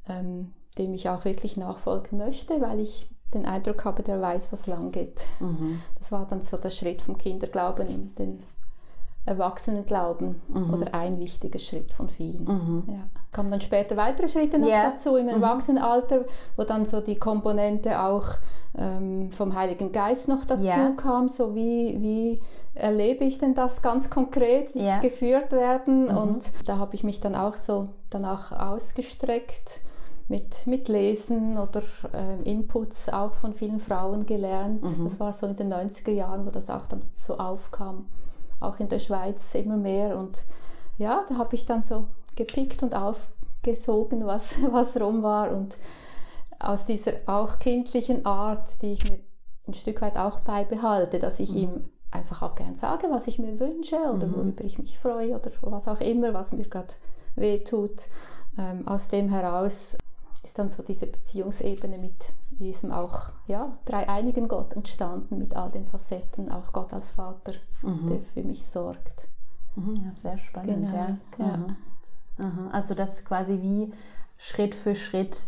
ähm, 0.09 0.53
dem 0.77 0.93
ich 0.93 1.09
auch 1.09 1.23
wirklich 1.25 1.55
nachfolgen 1.57 2.17
möchte, 2.17 2.59
weil 2.61 2.79
ich 2.79 3.09
den 3.33 3.45
Eindruck 3.45 3.85
habe, 3.85 4.03
der 4.03 4.21
weiß, 4.21 4.51
was 4.51 4.67
lang 4.67 4.91
geht. 4.91 5.21
Mhm. 5.39 5.81
Das 5.99 6.11
war 6.11 6.25
dann 6.25 6.41
so 6.41 6.57
der 6.57 6.69
Schritt 6.69 7.01
vom 7.01 7.17
Kinderglauben 7.17 7.87
in 7.87 8.15
den 8.15 8.43
Erwachsenenglauben 9.25 10.41
mhm. 10.49 10.73
oder 10.73 10.93
ein 10.93 11.17
wichtiger 11.19 11.59
Schritt 11.59 11.91
von 11.91 12.09
vielen. 12.09 12.43
Mhm. 12.43 12.83
Ja. 12.87 13.03
Kamen 13.31 13.51
dann 13.51 13.61
später 13.61 13.95
weitere 13.95 14.27
Schritte 14.27 14.59
noch 14.59 14.67
yeah. 14.67 14.91
dazu 14.91 15.15
im 15.15 15.25
mhm. 15.25 15.31
Erwachsenenalter, 15.31 16.25
wo 16.57 16.63
dann 16.63 16.85
so 16.85 16.99
die 16.99 17.15
Komponente 17.15 18.01
auch 18.01 18.27
ähm, 18.77 19.31
vom 19.31 19.55
Heiligen 19.55 19.91
Geist 19.91 20.27
noch 20.27 20.45
dazu 20.45 20.63
yeah. 20.63 20.91
kam, 20.97 21.29
so 21.29 21.55
wie, 21.55 21.97
wie 22.01 22.41
erlebe 22.75 23.23
ich 23.23 23.37
denn 23.37 23.55
das 23.55 23.81
ganz 23.81 24.09
konkret, 24.09 24.75
dieses 24.75 24.87
yeah. 24.87 24.99
geführt 24.99 25.51
werden 25.51 26.05
mhm. 26.05 26.17
und 26.17 26.51
da 26.65 26.77
habe 26.77 26.93
ich 26.93 27.03
mich 27.03 27.21
dann 27.21 27.35
auch 27.35 27.55
so 27.55 27.85
danach 28.09 28.51
ausgestreckt 28.51 29.81
mit, 30.27 30.65
mit 30.67 30.87
Lesen 30.87 31.57
oder 31.57 31.81
äh, 32.13 32.41
Inputs 32.49 33.09
auch 33.09 33.33
von 33.33 33.53
vielen 33.53 33.79
Frauen 33.79 34.25
gelernt. 34.25 34.83
Mhm. 34.83 35.03
Das 35.03 35.19
war 35.19 35.33
so 35.33 35.47
in 35.47 35.55
den 35.55 35.73
90er 35.73 36.11
Jahren, 36.11 36.45
wo 36.45 36.49
das 36.49 36.69
auch 36.69 36.87
dann 36.87 37.01
so 37.17 37.37
aufkam, 37.37 38.07
auch 38.59 38.79
in 38.79 38.89
der 38.89 38.99
Schweiz 38.99 39.53
immer 39.55 39.77
mehr. 39.77 40.17
Und 40.17 40.43
ja, 40.97 41.25
da 41.27 41.37
habe 41.37 41.55
ich 41.55 41.65
dann 41.65 41.83
so 41.83 42.07
gepickt 42.35 42.83
und 42.83 42.95
aufgesogen, 42.95 44.25
was, 44.25 44.57
was 44.71 44.99
rum 44.99 45.23
war. 45.23 45.51
Und 45.51 45.77
aus 46.59 46.85
dieser 46.85 47.13
auch 47.25 47.59
kindlichen 47.59 48.25
Art, 48.25 48.81
die 48.81 48.93
ich 48.93 49.09
mir 49.09 49.19
ein 49.67 49.73
Stück 49.73 50.01
weit 50.01 50.17
auch 50.17 50.41
beibehalte, 50.41 51.19
dass 51.19 51.39
ich 51.39 51.51
mhm. 51.51 51.57
ihm 51.57 51.89
einfach 52.11 52.41
auch 52.41 52.55
gern 52.55 52.75
sage, 52.75 53.07
was 53.09 53.27
ich 53.27 53.39
mir 53.39 53.59
wünsche 53.59 53.95
oder 53.95 54.27
mhm. 54.27 54.35
worüber 54.35 54.63
ich 54.63 54.77
mich 54.77 54.99
freue 54.99 55.35
oder 55.35 55.51
was 55.61 55.87
auch 55.87 55.99
immer, 55.99 56.33
was 56.33 56.51
mir 56.51 56.67
gerade 56.67 56.93
wehtut. 57.35 58.07
Ähm, 58.57 58.87
aus 58.87 59.07
dem 59.07 59.29
heraus 59.29 59.97
ist 60.43 60.59
dann 60.59 60.69
so 60.69 60.83
diese 60.83 61.07
Beziehungsebene 61.07 61.97
mit 61.97 62.33
diesem 62.59 62.91
auch 62.91 63.29
ja, 63.47 63.77
dreieinigen 63.85 64.47
Gott 64.47 64.73
entstanden, 64.73 65.37
mit 65.37 65.55
all 65.55 65.71
den 65.71 65.87
Facetten, 65.87 66.51
auch 66.51 66.71
Gott 66.73 66.93
als 66.93 67.11
Vater, 67.11 67.53
mhm. 67.81 68.09
der 68.09 68.19
für 68.33 68.43
mich 68.43 68.65
sorgt. 68.65 69.27
Mhm, 69.75 69.95
ja, 69.95 70.11
sehr 70.13 70.37
spannend, 70.37 70.87
genau, 70.87 70.93
ja. 70.93 71.17
ja. 71.37 71.57
Mhm. 72.37 72.69
Also 72.71 72.93
das 72.93 73.23
quasi 73.25 73.61
wie 73.61 73.93
Schritt 74.37 74.75
für 74.75 74.95
Schritt 74.95 75.45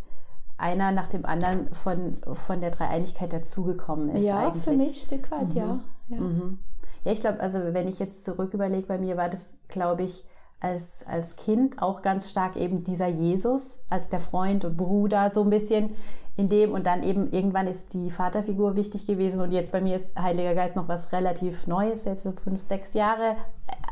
einer 0.58 0.92
nach 0.92 1.10
dem 1.10 1.26
anderen 1.26 1.74
von, 1.74 2.18
von 2.32 2.62
der 2.62 2.72
Dreieinigkeit 2.72 3.34
dazugekommen 3.34 4.10
ist. 4.16 4.24
Ja, 4.24 4.48
eigentlich. 4.48 4.64
für 4.64 4.72
mich 4.72 4.90
ein 4.90 4.96
Stück 4.96 5.32
weit, 5.32 5.50
mhm. 5.50 5.56
ja. 5.56 5.80
Ja, 6.08 6.22
mhm. 6.22 6.60
ja 7.04 7.12
ich 7.12 7.20
glaube, 7.20 7.40
also 7.42 7.60
wenn 7.60 7.88
ich 7.88 8.00
jetzt 8.00 8.24
zurück 8.24 8.54
überlege, 8.54 8.88
bei 8.88 8.98
mir 8.98 9.18
war 9.18 9.30
das, 9.30 9.48
glaube 9.68 10.04
ich, 10.04 10.24
als, 10.60 11.06
als 11.08 11.36
Kind 11.36 11.82
auch 11.82 12.02
ganz 12.02 12.30
stark 12.30 12.56
eben 12.56 12.84
dieser 12.84 13.08
Jesus 13.08 13.78
als 13.90 14.10
der 14.10 14.20
Freund 14.20 14.66
und 14.66 14.78
Bruder 14.78 15.32
so 15.34 15.44
ein 15.44 15.50
bisschen 15.50 15.92
in 16.38 16.50
dem. 16.50 16.72
Und 16.72 16.88
dann 16.88 17.04
eben 17.04 17.32
irgendwann 17.32 17.68
ist 17.68 17.94
die 17.94 18.10
Vaterfigur 18.10 18.76
wichtig 18.76 19.06
gewesen. 19.06 19.42
Und 19.42 19.52
jetzt 19.52 19.72
bei 19.72 19.82
mir 19.82 19.96
ist 19.98 20.18
Heiliger 20.20 20.56
Geist 20.56 20.76
noch 20.76 20.88
was 20.88 21.12
relativ 21.12 21.68
Neues, 21.68 22.06
jetzt 22.06 22.24
so 22.24 22.32
fünf, 22.32 22.68
sechs 22.68 22.94
Jahre 22.94 23.36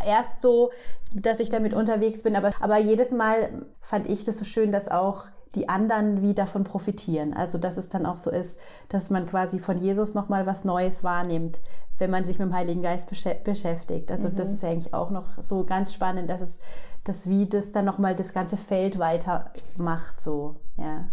erst 0.06 0.42
so, 0.42 0.72
dass 1.16 1.40
ich 1.40 1.50
damit 1.50 1.74
unterwegs 1.74 2.24
bin, 2.24 2.36
aber, 2.36 2.52
aber 2.60 2.78
jedes 2.78 3.12
Mal 3.12 3.50
fand 3.82 4.10
ich 4.10 4.24
das 4.24 4.38
so 4.38 4.46
schön, 4.46 4.72
dass 4.72 4.90
auch 4.90 5.26
die 5.56 5.70
anderen 5.70 6.22
wie 6.22 6.34
davon 6.34 6.64
profitieren. 6.64 7.34
Also 7.34 7.58
dass 7.58 7.78
es 7.78 7.90
dann 7.90 8.06
auch 8.06 8.18
so 8.18 8.32
ist, 8.32 8.58
dass 8.90 9.10
man 9.10 9.28
quasi 9.28 9.60
von 9.60 9.78
Jesus 9.78 10.14
nochmal 10.14 10.46
was 10.46 10.64
Neues 10.64 11.04
wahrnimmt, 11.04 11.62
wenn 12.04 12.12
man 12.12 12.26
sich 12.26 12.38
mit 12.38 12.50
dem 12.50 12.54
Heiligen 12.54 12.82
Geist 12.82 13.08
beschäftigt. 13.08 14.12
Also 14.12 14.28
mhm. 14.28 14.36
das 14.36 14.52
ist 14.52 14.62
eigentlich 14.66 14.94
auch 14.94 15.10
noch 15.10 15.24
so 15.42 15.64
ganz 15.64 15.94
spannend, 15.94 16.30
dass 16.30 16.42
es 16.42 16.60
das 17.06 17.30
wie 17.30 17.46
das 17.46 17.72
dann 17.72 17.86
nochmal 17.86 18.14
das 18.14 18.34
ganze 18.34 18.58
Feld 18.58 19.00
weitermacht. 19.00 20.22
So, 20.22 20.56
ja. 20.76 21.06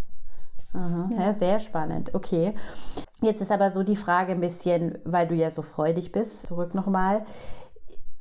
Aha, 0.72 1.08
ja. 1.12 1.22
ja. 1.26 1.32
sehr 1.32 1.60
spannend. 1.60 2.12
Okay. 2.12 2.54
Jetzt 3.22 3.40
ist 3.40 3.52
aber 3.52 3.70
so 3.70 3.84
die 3.84 3.94
Frage 3.94 4.32
ein 4.32 4.40
bisschen, 4.40 4.98
weil 5.04 5.28
du 5.28 5.36
ja 5.36 5.52
so 5.52 5.62
freudig 5.62 6.10
bist, 6.10 6.44
zurück 6.44 6.74
nochmal. 6.74 7.24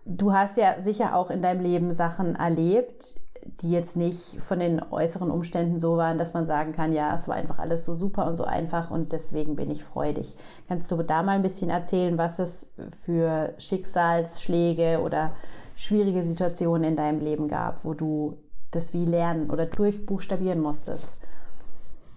Du 0.05 0.31
hast 0.31 0.55
ja 0.57 0.79
sicher 0.79 1.15
auch 1.15 1.31
in 1.31 1.41
deinem 1.41 1.61
Leben 1.61 1.91
Sachen 1.91 2.35
erlebt, 2.35 3.15
die 3.62 3.72
jetzt 3.72 3.96
nicht 3.96 4.41
von 4.41 4.60
den 4.60 4.81
äußeren 4.91 5.31
Umständen 5.31 5.79
so 5.79 5.98
waren, 5.98 6.17
dass 6.17 6.34
man 6.34 6.46
sagen 6.46 6.72
kann, 6.72 6.93
ja, 6.93 7.13
es 7.15 7.27
war 7.27 7.36
einfach 7.36 7.60
alles 7.60 7.86
so 7.86 7.96
super 7.96 8.27
und 8.27 8.36
so 8.36 8.43
einfach 8.43 8.91
und 8.91 9.12
deswegen 9.12 9.55
bin 9.55 9.69
ich 9.69 9.84
freudig. 9.84 10.36
Kannst 10.67 10.91
du 10.91 11.01
da 11.03 11.24
mal 11.24 11.34
ein 11.34 11.41
bisschen 11.41 11.69
erzählen, 11.69 12.17
was 12.17 12.39
es 12.39 12.69
für 13.05 13.53
Schicksalsschläge 13.58 15.01
oder 15.01 15.31
schwierige 15.75 16.24
Situationen 16.24 16.89
in 16.89 16.96
deinem 16.96 17.19
Leben 17.19 17.48
gab, 17.48 17.86
wo 17.86 17.93
du 17.93 18.38
das 18.72 18.93
wie 18.93 19.05
lernen 19.05 19.50
oder 19.50 19.65
durchbuchstabieren 19.65 20.60
musstest? 20.60 21.15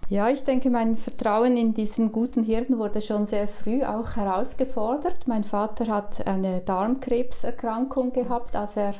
Ja, 0.09 0.29
ich 0.29 0.43
denke, 0.43 0.69
mein 0.69 0.95
Vertrauen 0.95 1.57
in 1.57 1.73
diesen 1.73 2.11
guten 2.11 2.43
Hirten 2.43 2.77
wurde 2.77 3.01
schon 3.01 3.25
sehr 3.25 3.47
früh 3.47 3.83
auch 3.83 4.15
herausgefordert. 4.15 5.27
Mein 5.27 5.43
Vater 5.43 5.87
hat 5.87 6.27
eine 6.27 6.61
Darmkrebserkrankung 6.61 8.11
gehabt, 8.11 8.55
als 8.55 8.75
er 8.77 8.93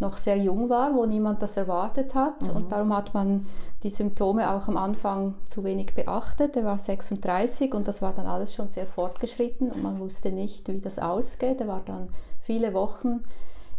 noch 0.00 0.16
sehr 0.16 0.36
jung 0.36 0.68
war, 0.68 0.94
wo 0.94 1.04
niemand 1.06 1.42
das 1.42 1.56
erwartet 1.56 2.14
hat. 2.14 2.42
Mhm. 2.42 2.56
Und 2.56 2.72
darum 2.72 2.96
hat 2.96 3.14
man 3.14 3.46
die 3.82 3.90
Symptome 3.90 4.50
auch 4.50 4.66
am 4.66 4.76
Anfang 4.76 5.34
zu 5.44 5.62
wenig 5.62 5.94
beachtet. 5.94 6.56
Er 6.56 6.64
war 6.64 6.78
36 6.78 7.72
und 7.74 7.86
das 7.86 8.02
war 8.02 8.12
dann 8.12 8.26
alles 8.26 8.54
schon 8.54 8.68
sehr 8.68 8.86
fortgeschritten 8.86 9.70
und 9.70 9.82
man 9.82 10.00
wusste 10.00 10.32
nicht, 10.32 10.68
wie 10.68 10.80
das 10.80 10.98
ausgeht. 10.98 11.60
Er 11.60 11.68
war 11.68 11.82
dann 11.84 12.08
viele 12.40 12.74
Wochen 12.74 13.22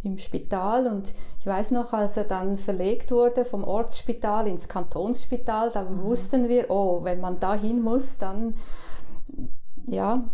im 0.04 0.18
Spital 0.18 0.86
und 0.86 1.12
ich 1.38 1.46
weiß 1.46 1.72
noch, 1.72 1.92
als 1.92 2.16
er 2.16 2.24
dann 2.24 2.56
verlegt 2.56 3.10
wurde 3.10 3.44
vom 3.44 3.64
Ortsspital 3.64 4.48
ins 4.48 4.68
Kantonsspital, 4.68 5.70
da 5.70 5.84
mhm. 5.84 6.02
wussten 6.02 6.48
wir, 6.48 6.70
oh, 6.70 7.04
wenn 7.04 7.20
man 7.20 7.38
da 7.40 7.54
hin 7.54 7.82
muss, 7.82 8.18
dann 8.18 8.54
ja, 9.86 10.24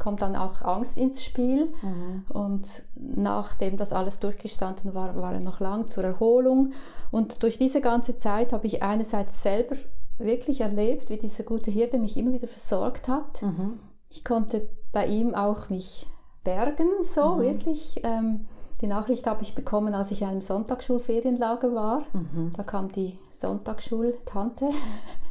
kommt 0.00 0.22
dann 0.22 0.34
auch 0.34 0.62
Angst 0.62 0.96
ins 0.96 1.22
Spiel. 1.22 1.72
Mhm. 1.82 2.24
Und 2.32 2.82
nachdem 2.96 3.76
das 3.76 3.92
alles 3.92 4.18
durchgestanden 4.18 4.94
war, 4.94 5.14
war 5.14 5.34
er 5.34 5.40
noch 5.40 5.60
lang 5.60 5.86
zur 5.86 6.02
Erholung. 6.02 6.72
Und 7.12 7.44
durch 7.44 7.58
diese 7.58 7.80
ganze 7.80 8.16
Zeit 8.16 8.52
habe 8.52 8.66
ich 8.66 8.82
einerseits 8.82 9.42
selber 9.42 9.76
wirklich 10.18 10.60
erlebt, 10.62 11.10
wie 11.10 11.18
dieser 11.18 11.44
gute 11.44 11.70
Hirte 11.70 11.98
mich 11.98 12.16
immer 12.16 12.32
wieder 12.32 12.48
versorgt 12.48 13.08
hat. 13.08 13.42
Mhm. 13.42 13.78
Ich 14.08 14.24
konnte 14.24 14.68
bei 14.92 15.06
ihm 15.06 15.34
auch 15.34 15.68
mich 15.68 16.08
bergen, 16.42 16.88
so 17.02 17.36
mhm. 17.36 17.42
wirklich. 17.42 18.00
Ähm, 18.02 18.46
die 18.80 18.86
Nachricht 18.86 19.26
habe 19.26 19.42
ich 19.42 19.54
bekommen, 19.54 19.94
als 19.94 20.10
ich 20.10 20.22
in 20.22 20.28
einem 20.28 20.42
Sonntagsschulferienlager 20.42 21.74
war. 21.74 22.04
Mhm. 22.14 22.52
Da 22.56 22.62
kam 22.62 22.90
die 22.90 23.18
Sonntagsschultante 23.28 24.70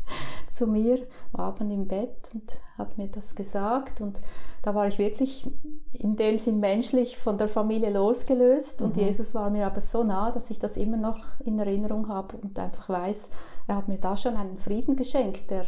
zu 0.50 0.68
mir 0.68 1.06
am 1.34 1.42
Abend 1.42 1.72
im 1.72 1.88
Bett 1.88 2.32
und 2.34 2.44
hat 2.78 2.98
mir 2.98 3.08
das 3.08 3.36
gesagt. 3.36 4.02
Und 4.02 4.22
da 4.62 4.76
war 4.76 4.88
ich 4.88 4.98
wirklich 4.98 5.50
in 5.94 6.16
dem 6.16 6.40
Sinn 6.40 6.60
menschlich 6.60 7.18
von 7.18 7.38
der 7.38 7.48
Familie 7.48 7.92
losgelöst. 7.92 8.82
Und 8.82 8.96
mhm. 8.96 9.04
Jesus 9.04 9.34
war 9.34 9.50
mir 9.50 9.68
aber 9.68 9.82
so 9.82 10.04
nah, 10.04 10.32
dass 10.32 10.50
ich 10.50 10.60
das 10.60 10.78
immer 10.78 10.98
noch 10.98 11.20
in 11.44 11.60
Erinnerung 11.60 12.08
habe 12.10 12.38
und 12.38 12.58
einfach 12.58 12.90
weiß, 12.90 13.30
er 13.68 13.76
hat 13.76 13.88
mir 13.88 14.00
da 14.00 14.18
schon 14.18 14.36
einen 14.36 14.58
Frieden 14.58 14.96
geschenkt, 14.96 15.50
der 15.50 15.66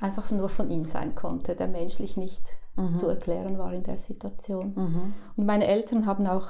einfach 0.00 0.30
nur 0.30 0.48
von 0.48 0.70
ihm 0.70 0.84
sein 0.84 1.14
konnte, 1.14 1.54
der 1.54 1.68
menschlich 1.68 2.16
nicht 2.16 2.56
mhm. 2.76 2.96
zu 2.96 3.06
erklären 3.06 3.58
war 3.58 3.72
in 3.72 3.84
der 3.84 3.96
Situation. 3.96 4.72
Mhm. 4.74 5.14
Und 5.36 5.46
meine 5.46 5.66
Eltern 5.66 6.06
haben 6.06 6.26
auch 6.26 6.48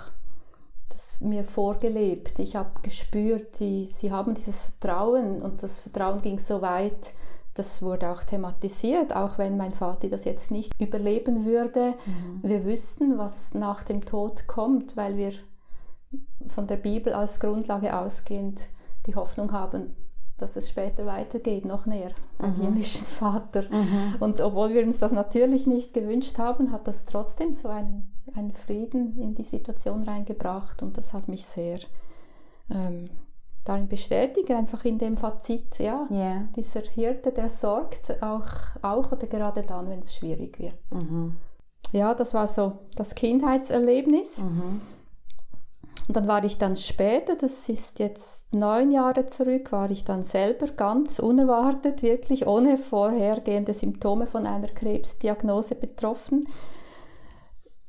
das 0.89 1.21
mir 1.21 1.45
vorgelebt. 1.45 2.39
Ich 2.39 2.57
habe 2.57 2.81
gespürt, 2.83 3.61
die, 3.61 3.87
sie 3.87 4.13
haben 4.13 4.35
dieses 4.35 4.61
Vertrauen 4.61 5.41
und 5.43 5.63
das 5.63 5.79
Vertrauen 5.79 6.21
ging 6.21 6.39
so 6.39 6.61
weit, 6.63 7.13
das 7.55 7.83
wurde 7.83 8.11
auch 8.11 8.25
thematisiert, 8.25 9.15
auch 9.15 9.39
wenn 9.39 9.57
mein 9.57 9.75
Vater 9.75 10.09
das 10.09 10.25
jetzt 10.25 10.51
nicht 10.51 10.73
überleben 10.81 11.45
würde. 11.45 11.95
Mhm. 12.07 12.41
Wir 12.43 12.65
wüssten, 12.65 13.19
was 13.19 13.53
nach 13.53 13.85
dem 13.85 14.05
Tod 14.05 14.47
kommt, 14.47 14.97
weil 14.97 15.17
wir 15.17 15.33
von 16.49 16.67
der 16.67 16.77
Bibel 16.77 17.13
als 17.13 17.41
Grundlage 17.41 17.97
ausgehend 17.97 18.69
die 19.07 19.15
Hoffnung 19.15 19.53
haben, 19.53 19.95
dass 20.39 20.57
es 20.57 20.69
später 20.69 21.07
weitergeht, 21.07 21.65
noch 21.65 21.87
näher 21.87 22.13
beim 22.39 22.57
mhm. 22.57 22.63
himmlischen 22.63 23.07
Vater. 23.07 23.63
Mhm. 23.71 24.17
Und 24.21 24.41
obwohl 24.41 24.73
wir 24.73 24.83
uns 24.83 24.99
das 24.99 25.13
natürlich 25.13 25.67
nicht 25.67 25.93
gewünscht 25.93 26.39
haben, 26.39 26.73
hat 26.73 26.89
das 26.89 27.05
trotzdem 27.05 27.53
so 27.53 27.69
einen, 27.69 28.13
einen 28.35 28.53
Frieden 28.53 29.19
in 29.21 29.35
die 29.35 29.45
Situation 29.45 30.05
reingebracht 30.05 30.83
und 30.83 30.97
das 30.97 31.13
hat 31.13 31.29
mich 31.29 31.47
sehr 31.47 31.79
ähm, 32.71 33.11
darin 33.65 33.89
bestätigt, 33.89 34.51
einfach 34.51 34.85
in 34.85 34.99
dem 34.99 35.17
Fazit, 35.17 35.79
ja, 35.79 36.07
yeah. 36.11 36.49
dieser 36.57 36.83
Hirte, 36.83 37.33
der 37.33 37.49
sorgt 37.49 38.23
auch, 38.23 38.47
auch 38.83 39.13
oder 39.13 39.27
gerade 39.27 39.63
dann, 39.63 39.89
wenn 39.89 40.01
es 40.01 40.15
schwierig 40.15 40.59
wird. 40.59 40.75
Mhm. 40.91 41.37
Ja, 41.93 42.15
das 42.15 42.35
war 42.35 42.49
so 42.49 42.79
das 42.97 43.15
Kindheitserlebnis. 43.15 44.43
Mhm. 44.43 44.81
Und 46.09 46.17
dann 46.17 46.27
war 46.27 46.43
ich 46.43 46.59
dann 46.59 46.77
später, 46.77 47.37
das 47.37 47.69
ist 47.69 48.01
jetzt 48.01 48.53
neun 48.53 48.91
Jahre 48.91 49.27
zurück, 49.27 49.71
war 49.71 49.91
ich 49.91 50.05
dann 50.05 50.25
selber 50.25 50.67
ganz 50.67 51.21
unerwartet, 51.21 52.03
wirklich 52.03 52.47
ohne 52.47 52.77
vorhergehende 52.77 53.73
Symptome 53.73 54.27
von 54.27 54.47
einer 54.47 54.69
Krebsdiagnose 54.69 55.77
betroffen. 55.77 56.49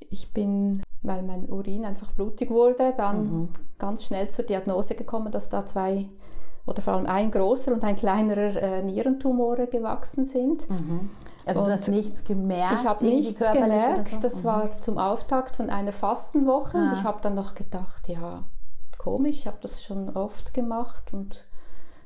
Ich 0.09 0.31
bin, 0.31 0.82
weil 1.03 1.21
mein 1.21 1.49
Urin 1.49 1.85
einfach 1.85 2.11
blutig 2.13 2.49
wurde, 2.49 2.93
dann 2.97 3.25
mhm. 3.25 3.49
ganz 3.77 4.05
schnell 4.05 4.29
zur 4.29 4.45
Diagnose 4.45 4.95
gekommen, 4.95 5.31
dass 5.31 5.49
da 5.49 5.65
zwei 5.65 6.09
oder 6.65 6.81
vor 6.81 6.93
allem 6.93 7.05
ein 7.05 7.29
großer 7.29 7.73
und 7.73 7.83
ein 7.83 7.97
kleinerer 7.97 8.55
äh, 8.55 8.81
Nierentumore 8.81 9.67
gewachsen 9.67 10.25
sind. 10.25 10.69
Mhm. 10.69 11.09
Also 11.45 11.59
und 11.59 11.67
du 11.67 11.73
hast 11.73 11.89
nichts 11.89 12.23
gemerkt? 12.23 12.79
Ich 12.79 12.87
habe 12.87 13.05
nichts 13.05 13.51
gemerkt. 13.51 14.11
So? 14.11 14.19
Das 14.21 14.37
mhm. 14.37 14.43
war 14.45 14.71
zum 14.71 14.97
Auftakt 14.97 15.57
von 15.57 15.69
einer 15.69 15.91
Fastenwoche 15.91 16.77
ah. 16.77 16.81
und 16.83 16.93
ich 16.93 17.03
habe 17.03 17.19
dann 17.21 17.35
noch 17.35 17.53
gedacht, 17.53 18.07
ja, 18.07 18.43
komisch, 18.97 19.39
ich 19.39 19.47
habe 19.47 19.57
das 19.61 19.83
schon 19.83 20.15
oft 20.15 20.53
gemacht 20.53 21.11
und 21.11 21.45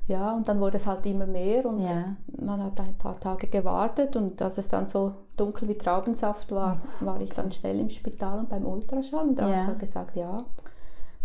ja, 0.07 0.33
und 0.33 0.47
dann 0.47 0.59
wurde 0.61 0.77
es 0.77 0.87
halt 0.87 1.05
immer 1.05 1.27
mehr 1.27 1.65
und 1.65 1.81
ja. 1.81 2.15
man 2.39 2.63
hat 2.63 2.79
ein 2.79 2.97
paar 2.97 3.19
Tage 3.19 3.47
gewartet 3.47 4.15
und 4.15 4.41
als 4.41 4.57
es 4.57 4.69
dann 4.69 4.85
so 4.85 5.13
dunkel 5.35 5.67
wie 5.67 5.77
Traubensaft 5.77 6.51
war, 6.51 6.81
war 7.01 7.19
ich 7.19 7.31
dann 7.31 7.51
schnell 7.51 7.79
im 7.79 7.89
Spital 7.89 8.39
und 8.39 8.49
beim 8.49 8.65
Ultraschall 8.65 9.27
und 9.27 9.37
der 9.37 9.49
ja. 9.49 9.55
Arzt 9.55 9.67
hat 9.67 9.79
gesagt, 9.79 10.15
ja, 10.15 10.45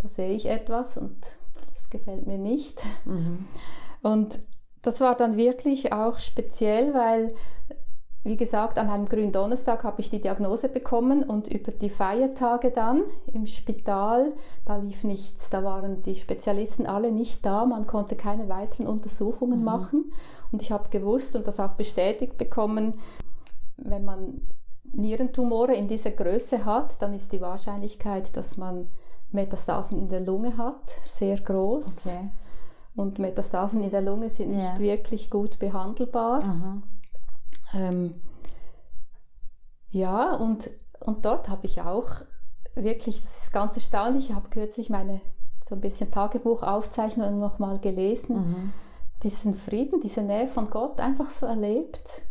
da 0.01 0.07
sehe 0.07 0.31
ich 0.31 0.47
etwas 0.47 0.97
und 0.97 1.15
das 1.71 1.89
gefällt 1.89 2.27
mir 2.27 2.37
nicht. 2.37 2.83
Mhm. 3.05 3.47
Und 4.01 4.41
das 4.81 4.99
war 4.99 5.15
dann 5.15 5.37
wirklich 5.37 5.93
auch 5.93 6.19
speziell, 6.19 6.93
weil 6.93 7.33
wie 8.23 8.37
gesagt, 8.37 8.79
an 8.79 8.89
einem 8.89 9.05
grünen 9.05 9.33
Donnerstag 9.33 9.83
habe 9.83 9.99
ich 9.99 10.09
die 10.09 10.21
Diagnose 10.21 10.69
bekommen 10.69 11.23
und 11.23 11.47
über 11.49 11.73
die 11.73 11.89
Feiertage 11.89 12.71
dann 12.71 13.01
im 13.33 13.47
Spital, 13.47 14.31
da 14.65 14.77
lief 14.77 15.03
nichts. 15.03 15.49
Da 15.49 15.63
waren 15.63 16.01
die 16.01 16.15
Spezialisten 16.15 16.85
alle 16.85 17.11
nicht 17.11 17.45
da, 17.45 17.65
man 17.65 17.85
konnte 17.85 18.15
keine 18.15 18.47
weiteren 18.47 18.87
Untersuchungen 18.87 19.59
mhm. 19.59 19.65
machen. 19.65 20.13
Und 20.53 20.61
ich 20.61 20.71
habe 20.71 20.89
gewusst 20.89 21.35
und 21.35 21.47
das 21.47 21.59
auch 21.59 21.73
bestätigt 21.73 22.37
bekommen, 22.37 22.93
wenn 23.75 24.05
man 24.05 24.41
Nierentumore 24.93 25.73
in 25.73 25.89
dieser 25.89 26.11
Größe 26.11 26.63
hat, 26.63 27.01
dann 27.01 27.13
ist 27.13 27.33
die 27.33 27.41
Wahrscheinlichkeit, 27.41 28.37
dass 28.37 28.55
man 28.57 28.87
Metastasen 29.31 29.97
in 29.97 30.07
der 30.07 30.21
Lunge 30.21 30.55
hat, 30.57 30.89
sehr 31.03 31.39
groß. 31.39 32.07
Okay. 32.07 32.29
Und 32.95 33.19
Metastasen 33.19 33.83
in 33.83 33.89
der 33.89 34.01
Lunge 34.01 34.29
sind 34.29 34.51
ja. 34.51 34.57
nicht 34.57 34.79
wirklich 34.79 35.29
gut 35.29 35.59
behandelbar. 35.59 36.43
Mhm. 36.43 36.83
Ähm, 37.73 38.15
ja, 39.89 40.33
und, 40.35 40.69
und 40.99 41.25
dort 41.25 41.49
habe 41.49 41.65
ich 41.65 41.81
auch 41.81 42.09
wirklich, 42.75 43.21
das 43.21 43.43
ist 43.43 43.53
ganz 43.53 43.75
erstaunlich, 43.75 44.29
ich 44.29 44.35
habe 44.35 44.49
kürzlich 44.49 44.89
meine 44.89 45.21
so 45.63 45.75
ein 45.75 45.81
bisschen 45.81 46.11
Tagebuchaufzeichnungen 46.11 47.39
nochmal 47.39 47.79
gelesen. 47.79 48.35
Mhm. 48.35 48.73
diesen 49.23 49.55
Frieden, 49.55 50.01
diese 50.01 50.21
Nähe 50.21 50.47
von 50.47 50.69
Gott 50.69 50.99
einfach 50.99 51.29
so 51.29 51.45
erlebt. 51.45 52.23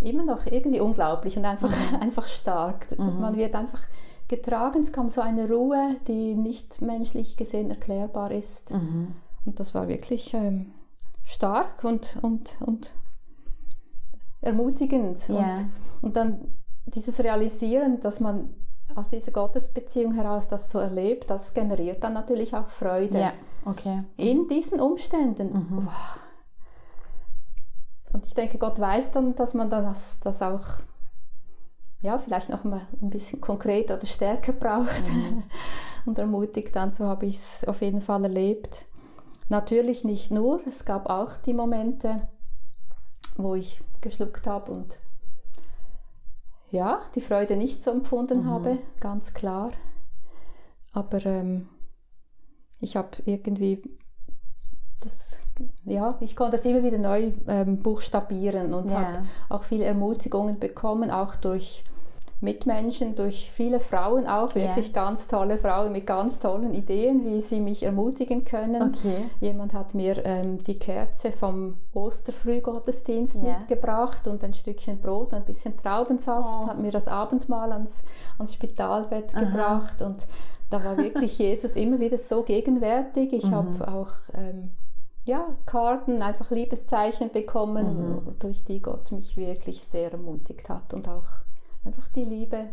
Immer 0.00 0.24
noch 0.24 0.46
irgendwie 0.46 0.80
unglaublich 0.80 1.36
und 1.36 1.44
einfach, 1.44 1.70
mhm. 1.70 1.96
einfach 2.00 2.26
stark. 2.26 2.98
Mhm. 2.98 3.20
Man 3.20 3.36
wird 3.36 3.54
einfach 3.54 3.80
getragen, 4.26 4.82
es 4.82 4.92
kam 4.92 5.08
so 5.08 5.20
eine 5.20 5.48
Ruhe, 5.48 5.96
die 6.08 6.34
nicht 6.34 6.82
menschlich 6.82 7.36
gesehen 7.36 7.70
erklärbar 7.70 8.32
ist. 8.32 8.72
Mhm. 8.72 9.14
Und 9.44 9.60
das 9.60 9.74
war 9.74 9.86
wirklich 9.86 10.34
ähm, 10.34 10.72
stark 11.24 11.84
und, 11.84 12.18
und, 12.22 12.56
und 12.60 12.94
ermutigend. 14.44 15.28
Yeah. 15.28 15.38
Und, 15.38 15.68
und 16.02 16.16
dann 16.16 16.54
dieses 16.86 17.18
Realisieren, 17.20 18.00
dass 18.00 18.20
man 18.20 18.50
aus 18.94 19.10
dieser 19.10 19.32
Gottesbeziehung 19.32 20.14
heraus 20.14 20.48
das 20.48 20.70
so 20.70 20.78
erlebt, 20.78 21.30
das 21.30 21.54
generiert 21.54 22.04
dann 22.04 22.12
natürlich 22.12 22.54
auch 22.54 22.66
Freude. 22.66 23.18
Ja, 23.18 23.32
okay. 23.64 24.04
In 24.16 24.48
diesen 24.48 24.80
Umständen. 24.80 25.52
Mhm. 25.52 25.88
Und 28.12 28.26
ich 28.26 28.34
denke, 28.34 28.58
Gott 28.58 28.78
weiß 28.78 29.10
dann, 29.10 29.34
dass 29.34 29.54
man 29.54 29.70
dann 29.70 29.84
das, 29.84 30.20
das 30.20 30.40
auch 30.42 30.62
ja, 32.04 32.18
vielleicht 32.18 32.50
noch 32.50 32.64
mal 32.64 32.82
ein 33.00 33.08
bisschen 33.08 33.40
konkret 33.40 33.90
oder 33.90 34.04
stärker 34.04 34.52
braucht 34.52 35.10
mhm. 35.10 35.42
und 36.04 36.18
ermutigt 36.18 36.76
dann. 36.76 36.92
So 36.92 37.06
habe 37.06 37.24
ich 37.24 37.36
es 37.36 37.64
auf 37.66 37.80
jeden 37.80 38.02
Fall 38.02 38.22
erlebt. 38.24 38.84
Natürlich 39.48 40.04
nicht 40.04 40.30
nur, 40.30 40.60
es 40.66 40.84
gab 40.84 41.08
auch 41.08 41.36
die 41.38 41.54
Momente, 41.54 42.28
wo 43.36 43.54
ich 43.54 43.82
geschluckt 44.04 44.46
habe 44.46 44.70
und 44.70 44.98
ja, 46.70 47.00
die 47.14 47.20
Freude 47.20 47.56
nicht 47.56 47.82
so 47.82 47.90
empfunden 47.90 48.42
mhm. 48.42 48.46
habe, 48.46 48.78
ganz 49.00 49.32
klar. 49.32 49.72
Aber 50.92 51.24
ähm, 51.26 51.68
ich 52.80 52.96
habe 52.96 53.10
irgendwie 53.24 53.82
das, 55.00 55.38
ja, 55.84 56.16
ich 56.20 56.36
konnte 56.36 56.56
das 56.56 56.64
immer 56.64 56.82
wieder 56.82 56.98
neu 56.98 57.32
ähm, 57.48 57.82
buchstabieren 57.82 58.74
und 58.74 58.90
ja. 58.90 59.00
habe 59.00 59.26
auch 59.48 59.64
viele 59.64 59.84
Ermutigungen 59.84 60.58
bekommen, 60.58 61.10
auch 61.10 61.36
durch 61.36 61.84
Mitmenschen, 62.40 63.16
durch 63.16 63.50
viele 63.50 63.80
Frauen 63.80 64.26
auch, 64.26 64.54
wirklich 64.54 64.94
yeah. 64.94 65.04
ganz 65.06 65.28
tolle 65.28 65.56
Frauen 65.58 65.92
mit 65.92 66.06
ganz 66.06 66.38
tollen 66.38 66.74
Ideen, 66.74 67.24
wie 67.24 67.40
sie 67.40 67.60
mich 67.60 67.82
ermutigen 67.82 68.44
können. 68.44 68.94
Okay. 68.94 69.24
Jemand 69.40 69.72
hat 69.72 69.94
mir 69.94 70.24
ähm, 70.26 70.62
die 70.62 70.78
Kerze 70.78 71.32
vom 71.32 71.78
Osterfrühgottesdienst 71.92 73.36
yeah. 73.36 73.58
mitgebracht 73.58 74.26
und 74.26 74.44
ein 74.44 74.54
Stückchen 74.54 75.00
Brot, 75.00 75.32
ein 75.32 75.44
bisschen 75.44 75.76
Traubensaft, 75.76 76.64
oh. 76.64 76.66
hat 76.68 76.80
mir 76.80 76.90
das 76.90 77.08
Abendmahl 77.08 77.72
ans, 77.72 78.02
ans 78.38 78.54
Spitalbett 78.54 79.34
Aha. 79.34 79.44
gebracht 79.44 80.02
und 80.02 80.26
da 80.70 80.84
war 80.84 80.96
wirklich 80.96 81.38
Jesus 81.38 81.76
immer 81.76 82.00
wieder 82.00 82.18
so 82.18 82.42
gegenwärtig. 82.42 83.32
Ich 83.32 83.46
mhm. 83.46 83.54
habe 83.54 83.88
auch 83.88 84.10
ähm, 84.34 84.70
ja, 85.24 85.56
Karten, 85.64 86.20
einfach 86.20 86.50
Liebeszeichen 86.50 87.30
bekommen, 87.30 88.24
mhm. 88.24 88.38
durch 88.38 88.64
die 88.64 88.80
Gott 88.80 89.10
mich 89.10 89.36
wirklich 89.36 89.82
sehr 89.84 90.12
ermutigt 90.12 90.68
hat 90.68 90.92
und 90.92 91.08
auch 91.08 91.24
einfach 91.84 92.08
die 92.08 92.24
Liebe 92.24 92.68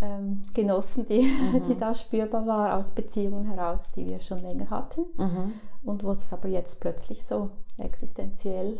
ähm, 0.00 0.42
genossen, 0.52 1.06
die, 1.06 1.22
mhm. 1.22 1.62
die 1.68 1.78
da 1.78 1.94
spürbar 1.94 2.46
war 2.46 2.76
aus 2.76 2.90
Beziehungen 2.90 3.46
heraus, 3.46 3.90
die 3.92 4.06
wir 4.06 4.20
schon 4.20 4.40
länger 4.40 4.70
hatten 4.70 5.06
mhm. 5.16 5.52
und 5.84 6.04
wo 6.04 6.12
es 6.12 6.32
aber 6.32 6.48
jetzt 6.48 6.80
plötzlich 6.80 7.24
so 7.24 7.50
existenziell 7.78 8.78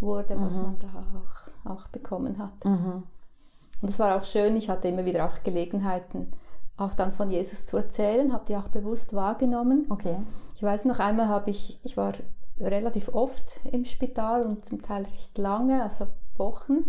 wurde, 0.00 0.40
was 0.40 0.56
mhm. 0.56 0.62
man 0.62 0.78
da 0.78 1.06
auch, 1.66 1.70
auch 1.70 1.88
bekommen 1.88 2.38
hat. 2.38 2.64
Mhm. 2.64 3.02
Und 3.80 3.88
es 3.88 3.98
war 3.98 4.16
auch 4.16 4.24
schön, 4.24 4.56
ich 4.56 4.68
hatte 4.68 4.88
immer 4.88 5.04
wieder 5.04 5.26
auch 5.26 5.42
Gelegenheiten, 5.42 6.32
auch 6.76 6.94
dann 6.94 7.12
von 7.12 7.30
Jesus 7.30 7.66
zu 7.66 7.76
erzählen, 7.76 8.32
habe 8.32 8.44
die 8.46 8.56
auch 8.56 8.68
bewusst 8.68 9.14
wahrgenommen. 9.14 9.86
Okay. 9.90 10.16
Ich 10.54 10.62
weiß 10.62 10.84
noch 10.86 10.98
einmal 10.98 11.28
habe 11.28 11.50
ich, 11.50 11.78
ich 11.82 11.96
war 11.96 12.12
relativ 12.58 13.08
oft 13.14 13.60
im 13.70 13.84
Spital 13.84 14.44
und 14.44 14.64
zum 14.64 14.82
Teil 14.82 15.04
recht 15.04 15.36
lange, 15.38 15.82
also 15.82 16.06
Wochen 16.36 16.84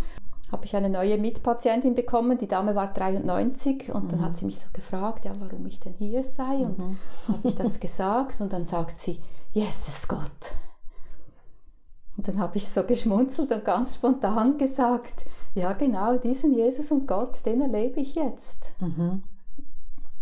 habe 0.51 0.65
ich 0.65 0.75
eine 0.75 0.89
neue 0.89 1.17
Mitpatientin 1.17 1.95
bekommen. 1.95 2.37
Die 2.37 2.47
Dame 2.47 2.75
war 2.75 2.93
93 2.93 3.93
und 3.93 4.05
mhm. 4.05 4.09
dann 4.09 4.21
hat 4.21 4.37
sie 4.37 4.45
mich 4.45 4.59
so 4.59 4.67
gefragt, 4.73 5.25
ja, 5.25 5.33
warum 5.39 5.65
ich 5.65 5.79
denn 5.79 5.93
hier 5.93 6.23
sei. 6.23 6.57
Und 6.57 6.79
mhm. 6.79 6.97
habe 7.27 7.47
ich 7.47 7.55
das 7.55 7.79
gesagt 7.79 8.41
und 8.41 8.53
dann 8.53 8.65
sagt 8.65 8.97
sie, 8.97 9.19
Jesus 9.53 10.07
Gott. 10.07 10.53
Und 12.17 12.27
dann 12.27 12.39
habe 12.39 12.57
ich 12.57 12.67
so 12.67 12.83
geschmunzelt 12.83 13.51
und 13.51 13.63
ganz 13.63 13.95
spontan 13.95 14.57
gesagt, 14.57 15.25
ja 15.55 15.73
genau, 15.73 16.17
diesen 16.17 16.53
Jesus 16.53 16.91
und 16.91 17.07
Gott, 17.07 17.45
den 17.45 17.61
erlebe 17.61 17.99
ich 17.99 18.15
jetzt. 18.15 18.73
Mhm 18.79 19.23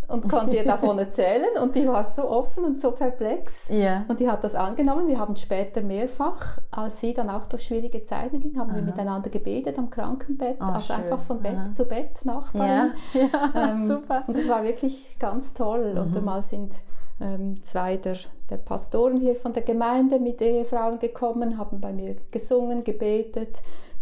und 0.08 0.30
konnte 0.30 0.56
ihr 0.56 0.64
davon 0.64 0.98
erzählen 1.00 1.58
und 1.62 1.76
die 1.76 1.88
war 1.88 2.04
so 2.04 2.30
offen 2.30 2.64
und 2.64 2.80
so 2.80 2.92
perplex 2.92 3.70
yeah. 3.70 4.06
und 4.08 4.20
die 4.20 4.30
hat 4.30 4.44
das 4.44 4.56
angenommen. 4.56 5.08
Wir 5.08 5.20
haben 5.20 5.36
später 5.36 5.82
mehrfach, 5.82 6.60
als 6.72 7.00
sie 7.02 7.14
dann 7.14 7.30
auch 7.30 7.46
durch 7.48 7.64
schwierige 7.64 8.04
Zeiten 8.04 8.40
ging, 8.40 8.58
haben 8.58 8.70
Aha. 8.70 8.78
wir 8.78 8.84
miteinander 8.84 9.30
gebetet 9.30 9.78
am 9.78 9.90
Krankenbett, 9.90 10.58
oh, 10.62 10.66
also 10.66 10.94
schön. 10.94 11.04
einfach 11.04 11.20
von 11.20 11.42
Bett 11.42 11.58
Aha. 11.58 11.74
zu 11.74 11.86
Bett 11.86 12.24
Nachbarn. 12.24 12.94
Ja. 13.14 13.20
ja 13.34 13.72
ähm, 13.72 13.88
super. 13.88 14.24
Und 14.28 14.38
das 14.38 14.48
war 14.48 14.64
wirklich 14.64 15.18
ganz 15.20 15.54
toll. 15.54 15.94
Mhm. 15.94 16.00
Und 16.00 16.18
einmal 16.18 16.44
sind 16.44 16.76
ähm, 17.20 17.62
zwei 17.62 17.98
der, 17.98 18.18
der 18.50 18.58
Pastoren 18.58 19.20
hier 19.20 19.36
von 19.36 19.54
der 19.54 19.64
Gemeinde 19.64 20.20
mit 20.20 20.42
Ehefrauen 20.42 21.00
gekommen, 21.00 21.58
haben 21.58 21.82
bei 21.82 21.92
mir 21.92 22.16
gesungen, 22.32 22.84
gebetet 22.84 23.58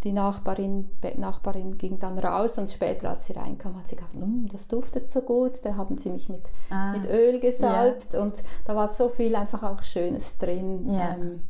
die 0.06 0.14
Nachbarin, 0.14 0.88
Bettnachbarin 1.02 1.80
ging 1.80 1.98
dann 1.98 2.20
raus 2.20 2.60
und 2.60 2.70
später, 2.70 3.10
als 3.10 3.26
sie 3.26 3.34
reinkam, 3.34 3.76
hat 3.76 3.88
sie 3.88 3.96
gesagt, 3.96 4.16
mm, 4.16 4.46
das 4.52 4.68
duftet 4.68 5.10
so 5.10 5.22
gut. 5.22 5.66
Da 5.66 5.76
haben 5.76 5.98
sie 5.98 6.12
mich 6.12 6.30
mit, 6.30 6.52
ah, 6.70 6.92
mit 6.92 7.10
Öl 7.10 7.40
gesalbt 7.40 8.14
ja. 8.14 8.22
und 8.22 8.36
da 8.66 8.76
war 8.76 8.88
so 8.88 9.10
viel 9.10 9.36
einfach 9.36 9.64
auch 9.64 9.82
Schönes 9.82 10.38
drin. 10.38 10.88
Ja, 10.88 11.16
ähm, 11.16 11.48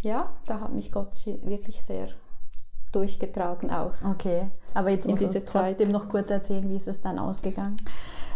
ja 0.00 0.30
da 0.46 0.60
hat 0.60 0.72
mich 0.72 0.92
Gott 0.92 1.26
wirklich 1.42 1.82
sehr 1.82 2.06
durchgetragen 2.92 3.72
auch. 3.72 3.94
Okay, 4.08 4.46
aber 4.72 4.90
jetzt 4.90 5.08
muss 5.08 5.20
ich 5.20 5.44
trotzdem 5.44 5.90
noch 5.90 6.08
kurz 6.08 6.30
erzählen, 6.30 6.70
wie 6.70 6.76
ist 6.76 6.86
es 6.86 7.00
dann 7.00 7.18
ausgegangen? 7.18 7.76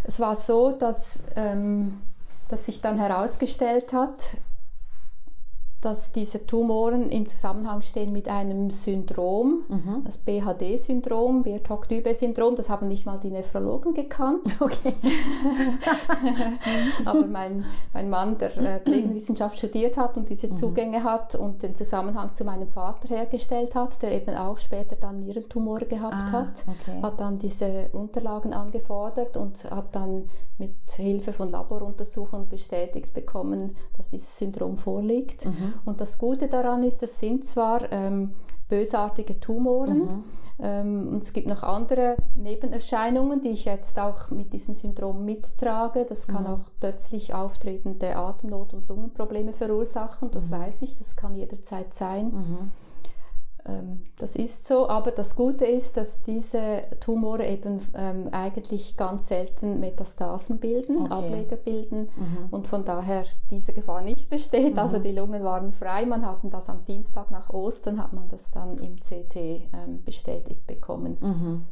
Es 0.03 0.19
war 0.19 0.35
so, 0.35 0.73
dass, 0.73 1.23
ähm, 1.37 2.01
dass 2.49 2.67
sich 2.67 2.81
dann 2.81 2.99
herausgestellt 2.99 3.93
hat, 3.93 4.37
dass 5.83 6.13
diese 6.13 6.47
Tumoren 6.47 7.11
im 7.11 7.27
Zusammenhang 7.27 7.83
stehen 7.83 8.13
mit 8.13 8.29
einem 8.29 8.71
Syndrom, 8.71 9.65
mhm. 9.69 10.05
das 10.05 10.17
BHD-Syndrom, 10.17 11.43
Biotok-Dybe-Syndrom. 11.43 12.55
Das 12.55 12.71
haben 12.71 12.87
nicht 12.87 13.05
mal 13.05 13.19
die 13.19 13.31
Nephrologen 13.31 13.93
gekannt. 13.93 14.43
Okay. 14.63 14.95
Aber 17.05 17.27
mein, 17.27 17.65
mein 17.93 18.09
Mann, 18.09 18.39
der 18.39 18.57
äh, 18.59 18.81
Pflegenwissenschaft 18.81 19.59
studiert 19.59 19.97
hat 19.97 20.17
und 20.17 20.29
diese 20.29 20.49
mhm. 20.49 20.57
Zugänge 20.57 21.03
hat 21.03 21.35
und 21.35 21.65
den 21.65 21.75
Zusammenhang 21.75 22.33
zu 22.33 22.45
meinem 22.45 22.69
Vater 22.69 23.09
hergestellt 23.09 23.75
hat, 23.75 24.01
der 24.03 24.13
eben 24.13 24.37
auch 24.37 24.59
später 24.59 24.95
dann 24.95 25.21
Nierentumore 25.21 25.87
gehabt 25.87 26.15
ah, 26.15 26.33
hat, 26.33 26.65
okay. 26.69 27.03
hat 27.03 27.19
dann 27.19 27.41
diese 27.41 27.89
Unterlagen 27.93 28.53
angefordert 28.53 29.37
und 29.37 29.69
hat 29.69 29.97
dann 29.97 30.29
mit 30.59 30.77
Hilfe 30.95 31.33
von 31.33 31.51
Laboruntersuchungen 31.51 32.49
bestätigt 32.49 33.13
bekommen, 33.13 33.75
dass 33.97 34.11
dieses 34.11 34.39
Syndrom 34.39 34.77
vorliegt. 34.77 35.47
Mhm. 35.47 35.72
Und 35.85 36.01
das 36.01 36.19
Gute 36.19 36.49
daran 36.49 36.83
ist, 36.83 37.03
das 37.03 37.19
sind 37.19 37.45
zwar 37.45 37.91
ähm, 37.93 38.33
bösartige 38.69 39.39
Tumoren, 39.39 39.99
mhm. 39.99 40.25
ähm, 40.61 41.09
und 41.09 41.23
es 41.23 41.33
gibt 41.33 41.47
noch 41.47 41.63
andere 41.63 42.17
Nebenerscheinungen, 42.35 43.41
die 43.41 43.51
ich 43.51 43.67
jetzt 43.67 43.99
auch 43.99 44.31
mit 44.31 44.53
diesem 44.53 44.75
Syndrom 44.75 45.25
mittrage. 45.25 46.07
Das 46.09 46.27
kann 46.27 46.45
mhm. 46.45 46.51
auch 46.51 46.71
plötzlich 46.81 47.35
auftretende 47.35 48.17
Atemnot- 48.17 48.73
und 48.73 48.89
Lungenprobleme 48.89 49.53
verursachen, 49.53 50.31
das 50.31 50.49
mhm. 50.49 50.55
weiß 50.55 50.83
ich, 50.83 50.97
das 50.97 51.17
kann 51.17 51.35
jederzeit 51.35 51.93
sein. 51.93 52.71
Ähm, 53.65 54.03
das 54.19 54.35
ist 54.35 54.67
so, 54.67 54.89
aber 54.89 55.13
das 55.13 55.37
Gute 55.37 55.65
ist, 55.65 55.97
dass 55.97 56.21
diese 56.23 56.85
Tumore 57.01 57.47
eben 57.47 57.81
ähm, 57.95 58.29
eigentlich 58.33 58.97
ganz 58.97 59.29
selten 59.29 59.79
Metastasen 59.79 60.59
bilden, 60.59 61.03
okay. 61.03 61.13
Ableger 61.13 61.57
bilden 61.57 62.09
mhm. 62.17 62.49
und 62.51 62.67
von 62.67 62.85
daher 62.85 63.25
diese 63.51 63.73
Gefahr 63.73 64.03
nicht 64.03 64.29
besteht. 64.29 64.79
Also 64.79 64.93
mhm. 64.93 64.93
Also 64.93 64.99
die 64.99 65.13
Lungen 65.13 65.45
waren 65.45 65.73
frei. 65.73 66.05
Man 66.05 66.27
hat 66.27 66.41
das 66.43 66.69
am 66.69 66.85
Dienstag 66.85 67.31
nach 67.31 67.51
Ostern, 67.51 68.03
hat 68.03 68.13
man 68.13 68.29
das 68.29 68.51
dann 68.51 68.79
im 68.79 68.97
CT 68.97 69.37
ähm, 69.37 70.03
bestätigt 70.05 70.67
bekommen. 70.67 71.17
Mhm. 71.21 71.65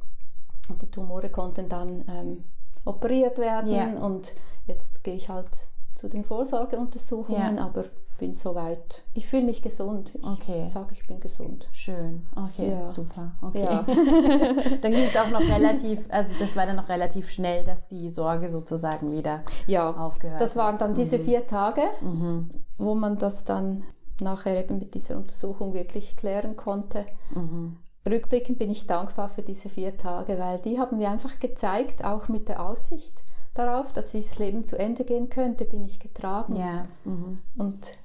Und 0.71 0.83
die 0.83 0.91
Tumore 0.91 1.29
konnten 1.29 1.69
dann 1.69 2.05
ähm, 2.09 2.45
operiert 2.85 3.39
werden 3.39 3.73
yeah. 3.73 4.05
und 4.05 4.35
jetzt 4.67 5.05
gehe 5.05 5.15
ich 5.15 5.29
halt 5.29 5.69
zu 5.97 6.09
den 6.09 6.25
Vorsorgeuntersuchungen, 6.25 7.57
yeah. 7.57 7.65
aber 7.65 7.85
bin 8.21 8.35
soweit. 8.35 9.03
Ich 9.15 9.27
fühle 9.27 9.45
mich 9.45 9.63
gesund. 9.63 10.15
Ich 10.15 10.25
okay. 10.25 10.71
sage, 10.73 10.93
ich 10.93 11.07
bin 11.07 11.19
gesund. 11.21 11.67
Schön. 11.73 12.27
Okay, 12.37 12.71
ja. 12.71 12.93
super. 12.93 13.33
Okay. 13.41 13.65
Ja. 13.65 13.83
dann 14.83 14.93
ging 14.93 15.05
es 15.05 15.17
auch 15.17 15.31
noch 15.31 15.41
relativ, 15.57 16.05
also 16.11 16.35
das 16.39 16.55
war 16.55 16.67
dann 16.67 16.77
noch 16.77 16.89
relativ 16.89 17.29
schnell, 17.31 17.65
dass 17.65 17.89
die 17.89 18.11
Sorge 18.11 18.51
sozusagen 18.51 19.11
wieder 19.11 19.43
ja, 19.67 19.91
aufgehört 19.91 20.35
hat. 20.35 20.43
Das 20.43 20.55
waren 20.55 20.79
dann 20.79 20.95
diese 20.95 21.19
mhm. 21.19 21.25
vier 21.25 21.47
Tage, 21.47 21.83
mhm. 22.03 22.51
wo 22.77 22.95
man 22.95 23.19
das 23.19 23.45
dann 23.45 23.85
nachher 24.21 24.63
eben 24.63 24.79
mit 24.79 24.95
dieser 24.95 25.17
Untersuchung 25.17 25.73
wirklich 25.73 26.15
klären 26.15 26.57
konnte. 26.57 27.07
Mhm. 27.35 27.79
Rückblickend 28.07 28.59
bin 28.59 28.71
ich 28.71 28.87
dankbar 28.87 29.31
für 29.31 29.43
diese 29.43 29.71
vier 29.71 29.97
Tage, 29.97 30.39
weil 30.39 30.59
die 30.59 30.79
haben 30.79 30.99
mir 30.99 31.11
einfach 31.11 31.41
gezeigt, 31.41 32.05
auch 32.05 32.29
mit 32.29 32.49
der 32.49 32.65
Aussicht, 32.65 33.25
darauf, 33.55 33.93
dass 33.93 34.13
dieses 34.13 34.39
Leben 34.39 34.65
zu 34.65 34.79
Ende 34.79 35.05
gehen 35.05 35.29
könnte, 35.29 35.65
bin 35.65 35.85
ich 35.85 35.99
getragen. 36.01 36.57
Ja. 36.57 36.87
Mhm. 37.05 37.39
Und 37.57 37.99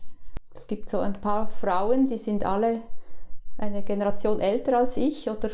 es 0.57 0.67
gibt 0.67 0.89
so 0.89 0.99
ein 0.99 1.19
paar 1.19 1.47
Frauen, 1.47 2.07
die 2.07 2.17
sind 2.17 2.45
alle 2.45 2.81
eine 3.57 3.83
Generation 3.83 4.39
älter 4.39 4.77
als 4.77 4.97
ich 4.97 5.29
oder 5.29 5.49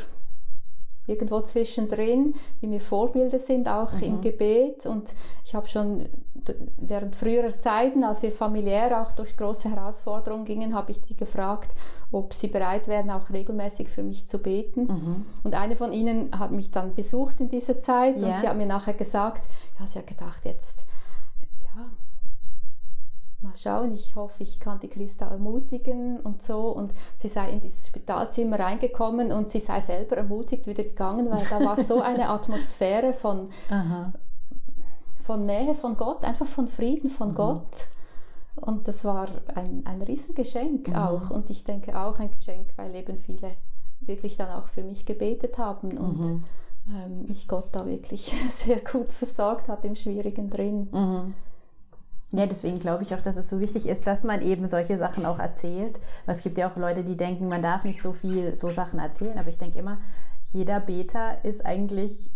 irgendwo 1.07 1.41
zwischendrin, 1.41 2.35
die 2.61 2.67
mir 2.67 2.79
Vorbilder 2.79 3.39
sind, 3.39 3.67
auch 3.67 3.93
mhm. 3.93 4.03
im 4.03 4.21
Gebet. 4.21 4.85
Und 4.85 5.13
ich 5.43 5.55
habe 5.55 5.67
schon 5.67 6.07
während 6.77 7.15
früherer 7.15 7.57
Zeiten, 7.59 8.03
als 8.03 8.21
wir 8.21 8.31
familiär 8.31 9.01
auch 9.01 9.11
durch 9.11 9.35
große 9.35 9.69
Herausforderungen 9.69 10.45
gingen, 10.45 10.73
habe 10.73 10.91
ich 10.91 11.01
die 11.01 11.15
gefragt, 11.15 11.71
ob 12.11 12.33
sie 12.33 12.47
bereit 12.47 12.87
wären, 12.87 13.09
auch 13.11 13.29
regelmäßig 13.29 13.89
für 13.89 14.03
mich 14.03 14.27
zu 14.27 14.39
beten. 14.39 14.83
Mhm. 14.83 15.25
Und 15.43 15.55
eine 15.55 15.75
von 15.75 15.91
ihnen 15.91 16.37
hat 16.37 16.51
mich 16.51 16.71
dann 16.71 16.95
besucht 16.95 17.39
in 17.39 17.49
dieser 17.49 17.79
Zeit 17.79 18.21
ja. 18.21 18.27
und 18.27 18.39
sie 18.39 18.47
hat 18.47 18.57
mir 18.57 18.65
nachher 18.65 18.93
gesagt, 18.93 19.43
ja, 19.79 19.87
sie 19.87 19.99
hat 19.99 20.07
gedacht, 20.07 20.45
jetzt 20.45 20.85
mal 23.41 23.55
schauen, 23.55 23.91
ich 23.93 24.15
hoffe, 24.15 24.43
ich 24.43 24.59
kann 24.59 24.79
die 24.79 24.87
Christa 24.87 25.27
ermutigen 25.27 26.19
und 26.19 26.41
so. 26.41 26.69
Und 26.69 26.93
sie 27.17 27.27
sei 27.27 27.51
in 27.51 27.61
dieses 27.61 27.87
Spitalzimmer 27.87 28.59
reingekommen 28.59 29.31
und 29.31 29.49
sie 29.49 29.59
sei 29.59 29.81
selber 29.81 30.17
ermutigt 30.17 30.67
wieder 30.67 30.83
gegangen, 30.83 31.29
weil 31.29 31.45
da 31.49 31.63
war 31.63 31.77
so 31.77 32.01
eine 32.01 32.29
Atmosphäre 32.29 33.13
von, 33.13 33.49
von 35.21 35.45
Nähe 35.45 35.75
von 35.75 35.97
Gott, 35.97 36.23
einfach 36.23 36.47
von 36.47 36.67
Frieden 36.67 37.09
von 37.09 37.29
mhm. 37.29 37.35
Gott. 37.35 37.87
Und 38.55 38.87
das 38.87 39.03
war 39.05 39.27
ein, 39.55 39.83
ein 39.85 40.01
Riesengeschenk 40.01 40.89
mhm. 40.89 40.95
auch. 40.95 41.29
Und 41.29 41.49
ich 41.49 41.63
denke 41.63 41.99
auch 41.99 42.19
ein 42.19 42.31
Geschenk, 42.31 42.69
weil 42.75 42.93
eben 42.95 43.19
viele 43.19 43.55
wirklich 44.01 44.37
dann 44.37 44.49
auch 44.49 44.67
für 44.67 44.83
mich 44.83 45.05
gebetet 45.05 45.57
haben 45.57 45.97
und 45.97 46.19
mhm. 46.19 46.43
ähm, 46.89 47.25
mich 47.27 47.47
Gott 47.47 47.69
da 47.71 47.85
wirklich 47.85 48.33
sehr 48.49 48.79
gut 48.79 49.11
versorgt 49.11 49.67
hat 49.67 49.85
im 49.85 49.95
Schwierigen 49.95 50.49
drin. 50.49 50.89
Ja, 52.33 52.45
deswegen 52.45 52.79
glaube 52.79 53.03
ich 53.03 53.13
auch, 53.13 53.21
dass 53.21 53.35
es 53.35 53.49
so 53.49 53.59
wichtig 53.59 53.87
ist, 53.87 54.07
dass 54.07 54.23
man 54.23 54.41
eben 54.41 54.65
solche 54.67 54.97
Sachen 54.97 55.25
auch 55.25 55.39
erzählt. 55.39 55.99
Weil 56.25 56.35
es 56.35 56.41
gibt 56.41 56.57
ja 56.57 56.69
auch 56.69 56.77
Leute, 56.77 57.03
die 57.03 57.17
denken, 57.17 57.49
man 57.49 57.61
darf 57.61 57.83
nicht 57.83 58.01
so 58.01 58.13
viel 58.13 58.55
so 58.55 58.71
Sachen 58.71 58.99
erzählen. 58.99 59.37
Aber 59.37 59.49
ich 59.49 59.57
denke 59.57 59.79
immer, 59.79 59.97
jeder 60.45 60.79
Beter 60.79 61.43
ist 61.43 61.65
eigentlich 61.65 62.31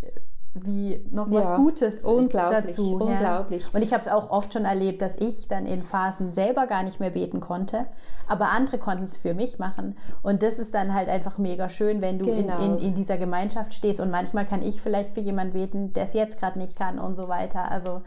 wie 0.55 1.05
noch 1.11 1.29
was 1.29 1.49
ja, 1.49 1.57
Gutes 1.57 2.03
unglaublich, 2.03 2.63
dazu. 2.63 2.95
Unglaublich. 2.95 3.63
Ja. 3.63 3.69
Und 3.73 3.81
ich 3.81 3.91
habe 3.91 4.01
es 4.01 4.07
auch 4.07 4.29
oft 4.29 4.53
schon 4.53 4.63
erlebt, 4.63 5.01
dass 5.01 5.17
ich 5.17 5.49
dann 5.49 5.65
in 5.65 5.83
Phasen 5.83 6.31
selber 6.31 6.65
gar 6.65 6.83
nicht 6.83 6.99
mehr 7.01 7.09
beten 7.09 7.41
konnte, 7.41 7.85
aber 8.27 8.49
andere 8.49 8.77
konnten 8.77 9.03
es 9.03 9.17
für 9.17 9.33
mich 9.33 9.59
machen. 9.59 9.97
Und 10.23 10.43
das 10.43 10.57
ist 10.57 10.73
dann 10.73 10.93
halt 10.93 11.09
einfach 11.09 11.37
mega 11.37 11.67
schön, 11.67 12.01
wenn 12.01 12.19
du 12.19 12.25
genau. 12.25 12.57
in, 12.59 12.77
in, 12.77 12.79
in, 12.79 12.93
dieser 12.95 13.17
Gemeinschaft 13.17 13.73
stehst. 13.73 13.99
Und 13.99 14.11
manchmal 14.11 14.45
kann 14.45 14.61
ich 14.61 14.81
vielleicht 14.81 15.11
für 15.11 15.19
jemanden 15.19 15.53
beten, 15.53 15.93
der 15.93 16.03
es 16.03 16.13
jetzt 16.13 16.39
gerade 16.39 16.57
nicht 16.57 16.77
kann 16.77 16.99
und 16.99 17.15
so 17.15 17.27
weiter. 17.27 17.69
Also 17.69 18.01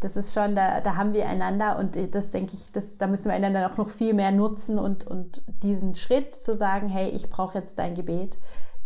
das 0.00 0.16
ist 0.16 0.32
schon, 0.32 0.54
da, 0.54 0.80
da 0.80 0.96
haben 0.96 1.12
wir 1.12 1.28
einander 1.28 1.78
und 1.78 1.96
das 2.14 2.30
denke 2.30 2.54
ich, 2.54 2.72
das, 2.72 2.96
da 2.96 3.06
müssen 3.06 3.26
wir 3.26 3.34
einander 3.34 3.70
auch 3.70 3.76
noch 3.76 3.90
viel 3.90 4.14
mehr 4.14 4.32
nutzen 4.32 4.78
und, 4.78 5.06
und 5.06 5.42
diesen 5.62 5.94
Schritt 5.94 6.34
zu 6.34 6.56
sagen, 6.56 6.88
hey, 6.88 7.10
ich 7.10 7.28
brauche 7.28 7.58
jetzt 7.58 7.78
dein 7.78 7.94
Gebet, 7.94 8.38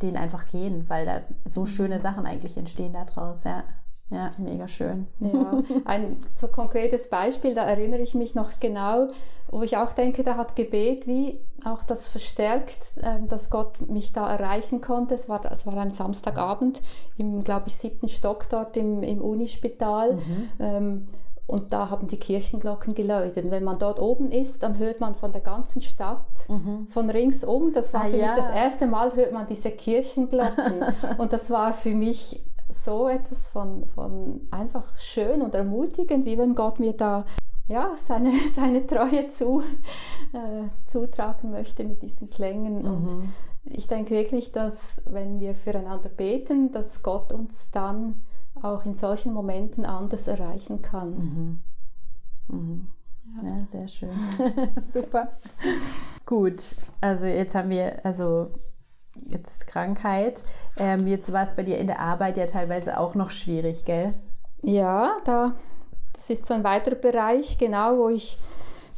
den 0.02 0.16
einfach 0.16 0.44
gehen, 0.46 0.88
weil 0.88 1.06
da 1.06 1.20
so 1.48 1.66
schöne 1.66 2.00
Sachen 2.00 2.26
eigentlich 2.26 2.56
entstehen 2.56 2.92
daraus, 2.92 3.44
ja. 3.44 3.62
Ja, 4.10 4.30
mega 4.38 4.68
schön. 4.68 5.06
Ja, 5.18 5.62
ein 5.84 6.18
so 6.34 6.48
konkretes 6.48 7.08
Beispiel, 7.08 7.54
da 7.54 7.64
erinnere 7.64 8.00
ich 8.00 8.14
mich 8.14 8.34
noch 8.34 8.60
genau, 8.60 9.08
wo 9.48 9.62
ich 9.62 9.76
auch 9.76 9.92
denke, 9.92 10.22
da 10.22 10.36
hat 10.36 10.56
Gebet 10.56 11.06
wie 11.06 11.40
auch 11.64 11.84
das 11.84 12.06
verstärkt, 12.06 12.92
ähm, 13.02 13.28
dass 13.28 13.50
Gott 13.50 13.88
mich 13.88 14.12
da 14.12 14.30
erreichen 14.30 14.80
konnte. 14.80 15.14
Es 15.14 15.28
war, 15.28 15.40
es 15.50 15.66
war 15.66 15.76
ein 15.78 15.90
Samstagabend 15.90 16.82
im, 17.16 17.42
glaube 17.42 17.68
ich, 17.68 17.76
siebten 17.76 18.08
Stock 18.08 18.48
dort 18.50 18.76
im, 18.76 19.02
im 19.02 19.20
Unispital. 19.22 20.14
Mhm. 20.14 20.48
Ähm, 20.58 21.08
und 21.46 21.72
da 21.72 21.90
haben 21.90 22.08
die 22.08 22.18
Kirchenglocken 22.18 22.94
geläutet. 22.94 23.44
Und 23.44 23.50
wenn 23.50 23.64
man 23.64 23.78
dort 23.78 24.00
oben 24.00 24.30
ist, 24.30 24.62
dann 24.62 24.78
hört 24.78 25.00
man 25.00 25.14
von 25.14 25.32
der 25.32 25.42
ganzen 25.42 25.82
Stadt, 25.82 26.26
mhm. 26.48 26.86
von 26.88 27.10
ringsum, 27.10 27.72
das 27.72 27.92
war 27.92 28.02
ah, 28.02 28.06
für 28.06 28.16
ja. 28.16 28.26
mich 28.26 28.36
das 28.36 28.54
erste 28.54 28.86
Mal, 28.86 29.14
hört 29.14 29.32
man 29.32 29.46
diese 29.46 29.70
Kirchenglocken. 29.70 30.84
und 31.18 31.32
das 31.32 31.50
war 31.50 31.74
für 31.74 31.94
mich 31.94 32.42
so 32.68 33.08
etwas 33.08 33.48
von, 33.48 33.86
von 33.94 34.42
einfach 34.50 34.98
schön 34.98 35.42
und 35.42 35.54
ermutigend, 35.54 36.24
wie 36.26 36.38
wenn 36.38 36.54
Gott 36.54 36.80
mir 36.80 36.92
da 36.92 37.24
ja, 37.66 37.92
seine, 37.96 38.32
seine 38.52 38.86
Treue 38.86 39.28
zu, 39.30 39.62
äh, 40.32 40.68
zutragen 40.86 41.50
möchte 41.50 41.84
mit 41.84 42.02
diesen 42.02 42.30
Klängen. 42.30 42.82
Mhm. 42.82 42.88
Und 42.88 43.32
ich 43.64 43.88
denke 43.88 44.14
wirklich, 44.14 44.52
dass 44.52 45.02
wenn 45.06 45.40
wir 45.40 45.54
füreinander 45.54 46.08
beten, 46.08 46.72
dass 46.72 47.02
Gott 47.02 47.32
uns 47.32 47.70
dann 47.70 48.20
auch 48.62 48.84
in 48.84 48.94
solchen 48.94 49.32
Momenten 49.32 49.84
anders 49.84 50.28
erreichen 50.28 50.82
kann. 50.82 51.10
Mhm. 51.10 51.60
Mhm. 52.48 52.88
Ja. 53.42 53.48
ja, 53.48 53.66
sehr 53.72 53.88
schön. 53.88 54.10
Super. 54.92 55.32
Gut, 56.26 56.76
also 57.00 57.26
jetzt 57.26 57.54
haben 57.54 57.70
wir, 57.70 58.04
also 58.04 58.50
jetzt 59.28 59.66
Krankheit. 59.66 60.44
Ähm, 60.76 61.06
jetzt 61.06 61.32
war 61.32 61.44
es 61.44 61.54
bei 61.54 61.62
dir 61.62 61.78
in 61.78 61.86
der 61.86 62.00
Arbeit 62.00 62.36
ja 62.36 62.46
teilweise 62.46 62.98
auch 62.98 63.14
noch 63.14 63.30
schwierig, 63.30 63.84
gell? 63.84 64.14
Ja, 64.62 65.16
da, 65.24 65.52
das 66.12 66.30
ist 66.30 66.46
so 66.46 66.54
ein 66.54 66.64
weiterer 66.64 66.96
Bereich, 66.96 67.58
genau, 67.58 67.98
wo 67.98 68.08
ich 68.08 68.38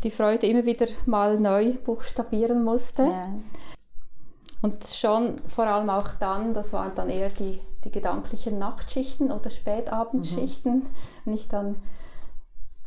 die 0.03 0.11
Freude 0.11 0.47
immer 0.47 0.65
wieder 0.65 0.87
mal 1.07 1.39
neu 1.39 1.73
buchstabieren 1.85 2.65
musste. 2.65 3.03
Ja. 3.03 3.29
Und 4.63 4.85
schon 4.87 5.41
vor 5.47 5.67
allem 5.67 5.91
auch 5.91 6.15
dann, 6.15 6.55
das 6.55 6.73
waren 6.73 6.95
dann 6.95 7.09
eher 7.09 7.31
die, 7.31 7.61
die 7.85 7.91
gedanklichen 7.91 8.59
Nachtschichten 8.59 9.31
oder 9.31 9.51
Spätabendschichten, 9.51 10.75
mhm. 10.75 10.87
wenn 11.25 11.35
ich 11.35 11.49
dann 11.49 11.77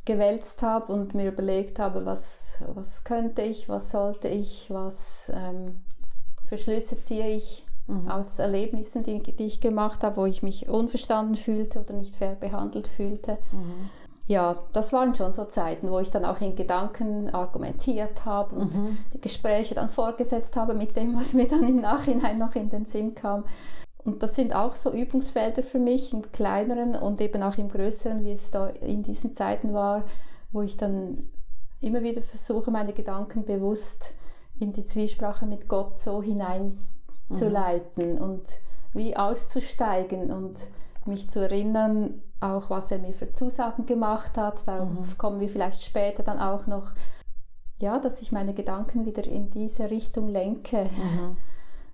gewälzt 0.06 0.62
habe 0.62 0.92
und 0.92 1.14
mir 1.14 1.32
überlegt 1.32 1.78
habe, 1.78 2.06
was, 2.06 2.62
was 2.74 3.04
könnte 3.04 3.44
ich, 3.44 3.70
was 3.70 3.92
sollte 3.92 4.28
ich, 4.28 4.72
was 4.72 5.32
ähm, 5.36 5.82
für 6.50 6.58
Schlüsse 6.58 7.00
ziehe 7.00 7.28
ich 7.30 7.64
mhm. 7.86 8.10
aus 8.10 8.40
Erlebnissen, 8.40 9.04
die, 9.04 9.22
die, 9.22 9.46
ich 9.46 9.60
gemacht 9.60 10.04
habe, 10.04 10.18
wo 10.18 10.26
ich 10.26 10.42
mich 10.42 10.68
unverstanden 10.68 11.36
fühlte 11.36 11.80
oder 11.80 11.94
nicht 11.94 12.16
fair 12.16 12.36
behandelt 12.36 12.88
fühlte. 12.88 13.38
Mhm. 13.52 13.90
Ja, 14.26 14.64
das 14.74 14.92
waren 14.92 15.16
schon 15.16 15.34
so 15.34 15.46
Zeiten, 15.46 15.90
wo 15.90 16.00
ich 16.00 16.12
dann 16.12 16.26
auch 16.26 16.42
in 16.42 16.56
Gedanken 16.56 17.30
argumentiert 17.30 18.26
habe 18.26 18.56
und 18.56 18.76
mhm. 18.76 18.98
die 19.14 19.22
Gespräche 19.22 19.76
dann 19.76 19.90
fortgesetzt 19.90 20.56
habe 20.56 20.74
mit 20.74 20.96
dem, 20.96 21.16
was 21.16 21.34
mir 21.34 21.48
dann 21.48 21.68
im 21.68 21.82
Nachhinein 21.82 22.38
noch 22.38 22.56
in 22.56 22.70
den 22.70 22.86
Sinn 22.86 23.16
kam. 23.16 23.46
Und 23.98 24.24
das 24.24 24.36
sind 24.36 24.56
auch 24.56 24.74
so 24.74 24.92
Übungsfelder 24.92 25.62
für 25.62 25.80
mich 25.80 26.14
im 26.14 26.32
kleineren 26.32 26.96
und 26.96 27.22
eben 27.22 27.44
auch 27.44 27.58
im 27.58 27.70
größeren, 27.70 28.24
wie 28.24 28.32
es 28.32 28.50
da 28.50 28.68
in 28.68 29.04
diesen 29.04 29.34
Zeiten 29.34 29.74
war, 29.74 30.04
wo 30.52 30.62
ich 30.62 30.78
dann 30.78 31.30
immer 31.82 32.02
wieder 32.02 32.22
versuche, 32.22 32.72
meine 32.72 32.94
Gedanken 32.94 33.46
bewusst 33.46 34.14
in 34.60 34.74
die 34.74 34.84
Zwiesprache 34.84 35.46
mit 35.46 35.68
Gott 35.68 36.00
so 36.00 36.22
hineinzuleiten 36.22 38.16
mhm. 38.16 38.22
und 38.22 38.44
wie 38.94 39.16
auszusteigen 39.16 40.32
und 40.32 40.60
mich 41.06 41.30
zu 41.30 41.40
erinnern, 41.40 42.22
auch 42.40 42.70
was 42.70 42.92
er 42.92 43.00
mir 43.00 43.14
für 43.14 43.32
Zusagen 43.34 43.86
gemacht 43.86 44.38
hat. 44.38 44.68
Darauf 44.68 44.90
mhm. 44.90 45.18
kommen 45.18 45.40
wir 45.40 45.50
vielleicht 45.50 45.84
später 45.84 46.24
dann 46.24 46.40
auch 46.40 46.68
noch. 46.68 46.92
Ja, 47.82 47.98
dass 47.98 48.22
ich 48.22 48.34
meine 48.34 48.54
Gedanken 48.54 49.06
wieder 49.06 49.24
in 49.26 49.52
diese 49.52 49.90
Richtung 49.90 50.28
lenke. 50.28 50.84
Mhm. 50.84 51.38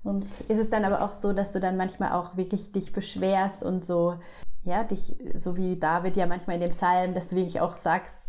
Und 0.04 0.26
ist 0.48 0.60
es 0.60 0.70
dann 0.70 0.86
aber 0.86 1.04
auch 1.04 1.12
so, 1.12 1.34
dass 1.34 1.52
du 1.52 1.60
dann 1.60 1.78
manchmal 1.78 2.14
auch 2.14 2.38
wirklich 2.38 2.72
dich 2.72 2.92
beschwerst 2.92 3.64
und 3.64 3.86
so, 3.86 4.16
ja, 4.64 4.84
dich, 4.84 5.16
so 5.38 5.58
wie 5.58 5.78
David 5.78 6.16
ja 6.16 6.26
manchmal 6.26 6.56
in 6.56 6.62
dem 6.62 6.72
Psalm, 6.72 7.14
dass 7.14 7.30
du 7.30 7.36
wirklich 7.36 7.62
auch 7.62 7.78
sagst, 7.78 8.28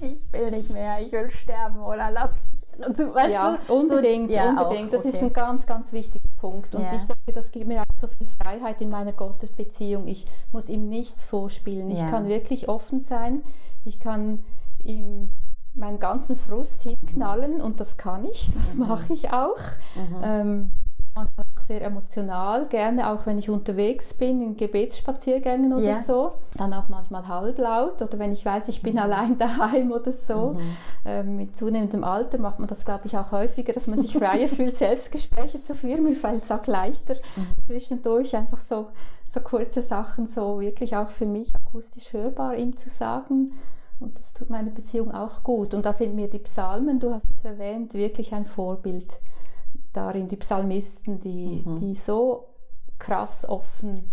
ich 0.00 0.30
will 0.32 0.50
nicht 0.50 0.72
mehr, 0.72 1.00
ich 1.00 1.12
will 1.12 1.30
sterben 1.30 1.80
oder 1.80 2.10
lass 2.10 2.40
Also, 2.80 3.14
weißt 3.14 3.32
ja, 3.32 3.58
du, 3.66 3.72
unbedingt, 3.72 4.30
so, 4.30 4.36
ja, 4.36 4.50
unbedingt. 4.50 4.88
Auch, 4.88 4.92
das 4.92 5.06
ist 5.06 5.18
ein 5.18 5.32
ganz, 5.32 5.66
ganz 5.66 5.92
wichtiger 5.92 6.28
Punkt. 6.38 6.74
Und 6.74 6.82
ja. 6.82 6.94
ich 6.94 7.04
denke, 7.04 7.32
das 7.34 7.50
gibt 7.50 7.66
mir 7.66 7.80
auch 7.80 8.00
so 8.00 8.06
viel 8.06 8.26
Freiheit 8.40 8.80
in 8.80 8.90
meiner 8.90 9.12
Gottesbeziehung. 9.12 10.06
Ich 10.06 10.26
muss 10.52 10.68
ihm 10.68 10.88
nichts 10.88 11.24
vorspielen. 11.24 11.90
Ich 11.90 12.00
ja. 12.00 12.06
kann 12.06 12.28
wirklich 12.28 12.68
offen 12.68 13.00
sein. 13.00 13.42
Ich 13.84 14.00
kann 14.00 14.44
ihm 14.82 15.30
meinen 15.74 16.00
ganzen 16.00 16.36
Frust 16.36 16.82
hinknallen 16.82 17.60
und 17.60 17.80
das 17.80 17.96
kann 17.96 18.24
ich, 18.24 18.50
das 18.54 18.74
mhm. 18.74 18.88
mache 18.88 19.12
ich 19.12 19.32
auch. 19.32 19.60
Mhm. 19.94 20.20
Ähm, 20.22 20.72
manchmal 21.16 21.46
auch 21.56 21.60
sehr 21.60 21.82
emotional, 21.82 22.66
gerne 22.68 23.10
auch 23.10 23.26
wenn 23.26 23.38
ich 23.38 23.48
unterwegs 23.48 24.14
bin, 24.14 24.42
in 24.42 24.56
Gebetsspaziergängen 24.56 25.72
oder 25.72 25.90
ja. 25.90 26.00
so. 26.00 26.34
Dann 26.56 26.72
auch 26.74 26.88
manchmal 26.88 27.26
halblaut 27.26 28.02
oder 28.02 28.18
wenn 28.18 28.32
ich 28.32 28.44
weiß, 28.44 28.68
ich 28.68 28.82
bin 28.82 28.94
mhm. 28.94 29.00
allein 29.00 29.38
daheim 29.38 29.90
oder 29.90 30.12
so. 30.12 30.52
Mhm. 30.52 30.76
Ähm, 31.04 31.36
mit 31.36 31.56
zunehmendem 31.56 32.04
Alter 32.04 32.38
macht 32.38 32.58
man 32.58 32.68
das, 32.68 32.84
glaube 32.84 33.06
ich, 33.06 33.16
auch 33.16 33.32
häufiger, 33.32 33.72
dass 33.72 33.86
man 33.86 33.98
sich 33.98 34.12
freier 34.12 34.48
fühlt, 34.48 34.74
Selbstgespräche 34.76 35.62
zu 35.62 35.74
führen. 35.74 36.04
Mir 36.04 36.14
fällt 36.14 36.44
es 36.44 36.52
auch 36.52 36.66
leichter, 36.66 37.14
mhm. 37.14 37.46
zwischendurch 37.66 38.36
einfach 38.36 38.60
so, 38.60 38.88
so 39.24 39.40
kurze 39.40 39.80
Sachen 39.80 40.26
so 40.26 40.60
wirklich 40.60 40.96
auch 40.96 41.08
für 41.08 41.26
mich 41.26 41.52
akustisch 41.54 42.12
hörbar 42.12 42.56
ihm 42.56 42.76
zu 42.76 42.90
sagen. 42.90 43.52
Und 43.98 44.18
das 44.18 44.34
tut 44.34 44.50
meine 44.50 44.70
Beziehung 44.70 45.10
auch 45.12 45.42
gut. 45.42 45.72
Und 45.72 45.86
da 45.86 45.94
sind 45.94 46.14
mir 46.14 46.28
die 46.28 46.38
Psalmen, 46.40 47.00
du 47.00 47.14
hast 47.14 47.24
es 47.34 47.44
erwähnt, 47.44 47.94
wirklich 47.94 48.34
ein 48.34 48.44
Vorbild 48.44 49.20
darin 49.96 50.28
die 50.28 50.36
Psalmisten, 50.36 51.20
die, 51.20 51.62
mhm. 51.64 51.80
die 51.80 51.94
so 51.94 52.48
krass 52.98 53.48
offen 53.48 54.10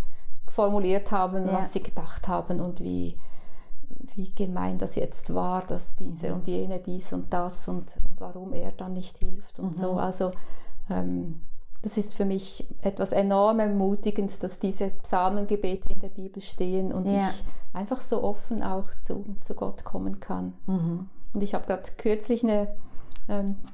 formuliert 0.47 1.11
haben, 1.11 1.47
ja. 1.47 1.53
was 1.53 1.73
sie 1.73 1.81
gedacht 1.81 2.27
haben 2.27 2.59
und 2.59 2.79
wie, 2.81 3.17
wie 4.15 4.31
gemein 4.33 4.77
das 4.77 4.95
jetzt 4.95 5.33
war, 5.33 5.65
dass 5.65 5.95
diese 5.95 6.29
mhm. 6.29 6.33
und 6.35 6.47
jene 6.47 6.79
dies 6.79 7.11
und 7.13 7.33
das 7.33 7.67
und, 7.67 7.97
und, 7.97 8.19
warum 8.19 8.53
er 8.53 8.71
dann 8.71 8.93
nicht 8.93 9.17
hilft 9.17 9.59
und 9.59 9.71
mhm. 9.71 9.73
so. 9.73 9.93
Also 9.93 10.31
ähm, 10.89 11.41
das 11.81 11.97
ist 11.97 12.13
für 12.13 12.25
mich 12.25 12.65
etwas 12.81 13.11
enorm 13.11 13.59
Ermutigendes, 13.59 14.39
dass 14.39 14.59
diese 14.59 14.89
Psalmengebete 14.89 15.91
in 15.91 15.99
der 15.99 16.09
Bibel 16.09 16.41
stehen 16.41 16.93
und 16.93 17.07
ja. 17.07 17.29
ich 17.29 17.43
einfach 17.73 17.99
so 17.99 18.23
offen 18.23 18.63
auch 18.63 18.89
zu, 19.01 19.25
zu 19.41 19.53
Gott 19.53 19.83
kommen 19.83 20.19
kann. 20.19 20.53
Mhm. 20.65 21.09
Und 21.33 21.43
ich 21.43 21.53
habe 21.53 21.65
gerade 21.65 21.89
kürzlich 21.97 22.43
eine 22.43 22.73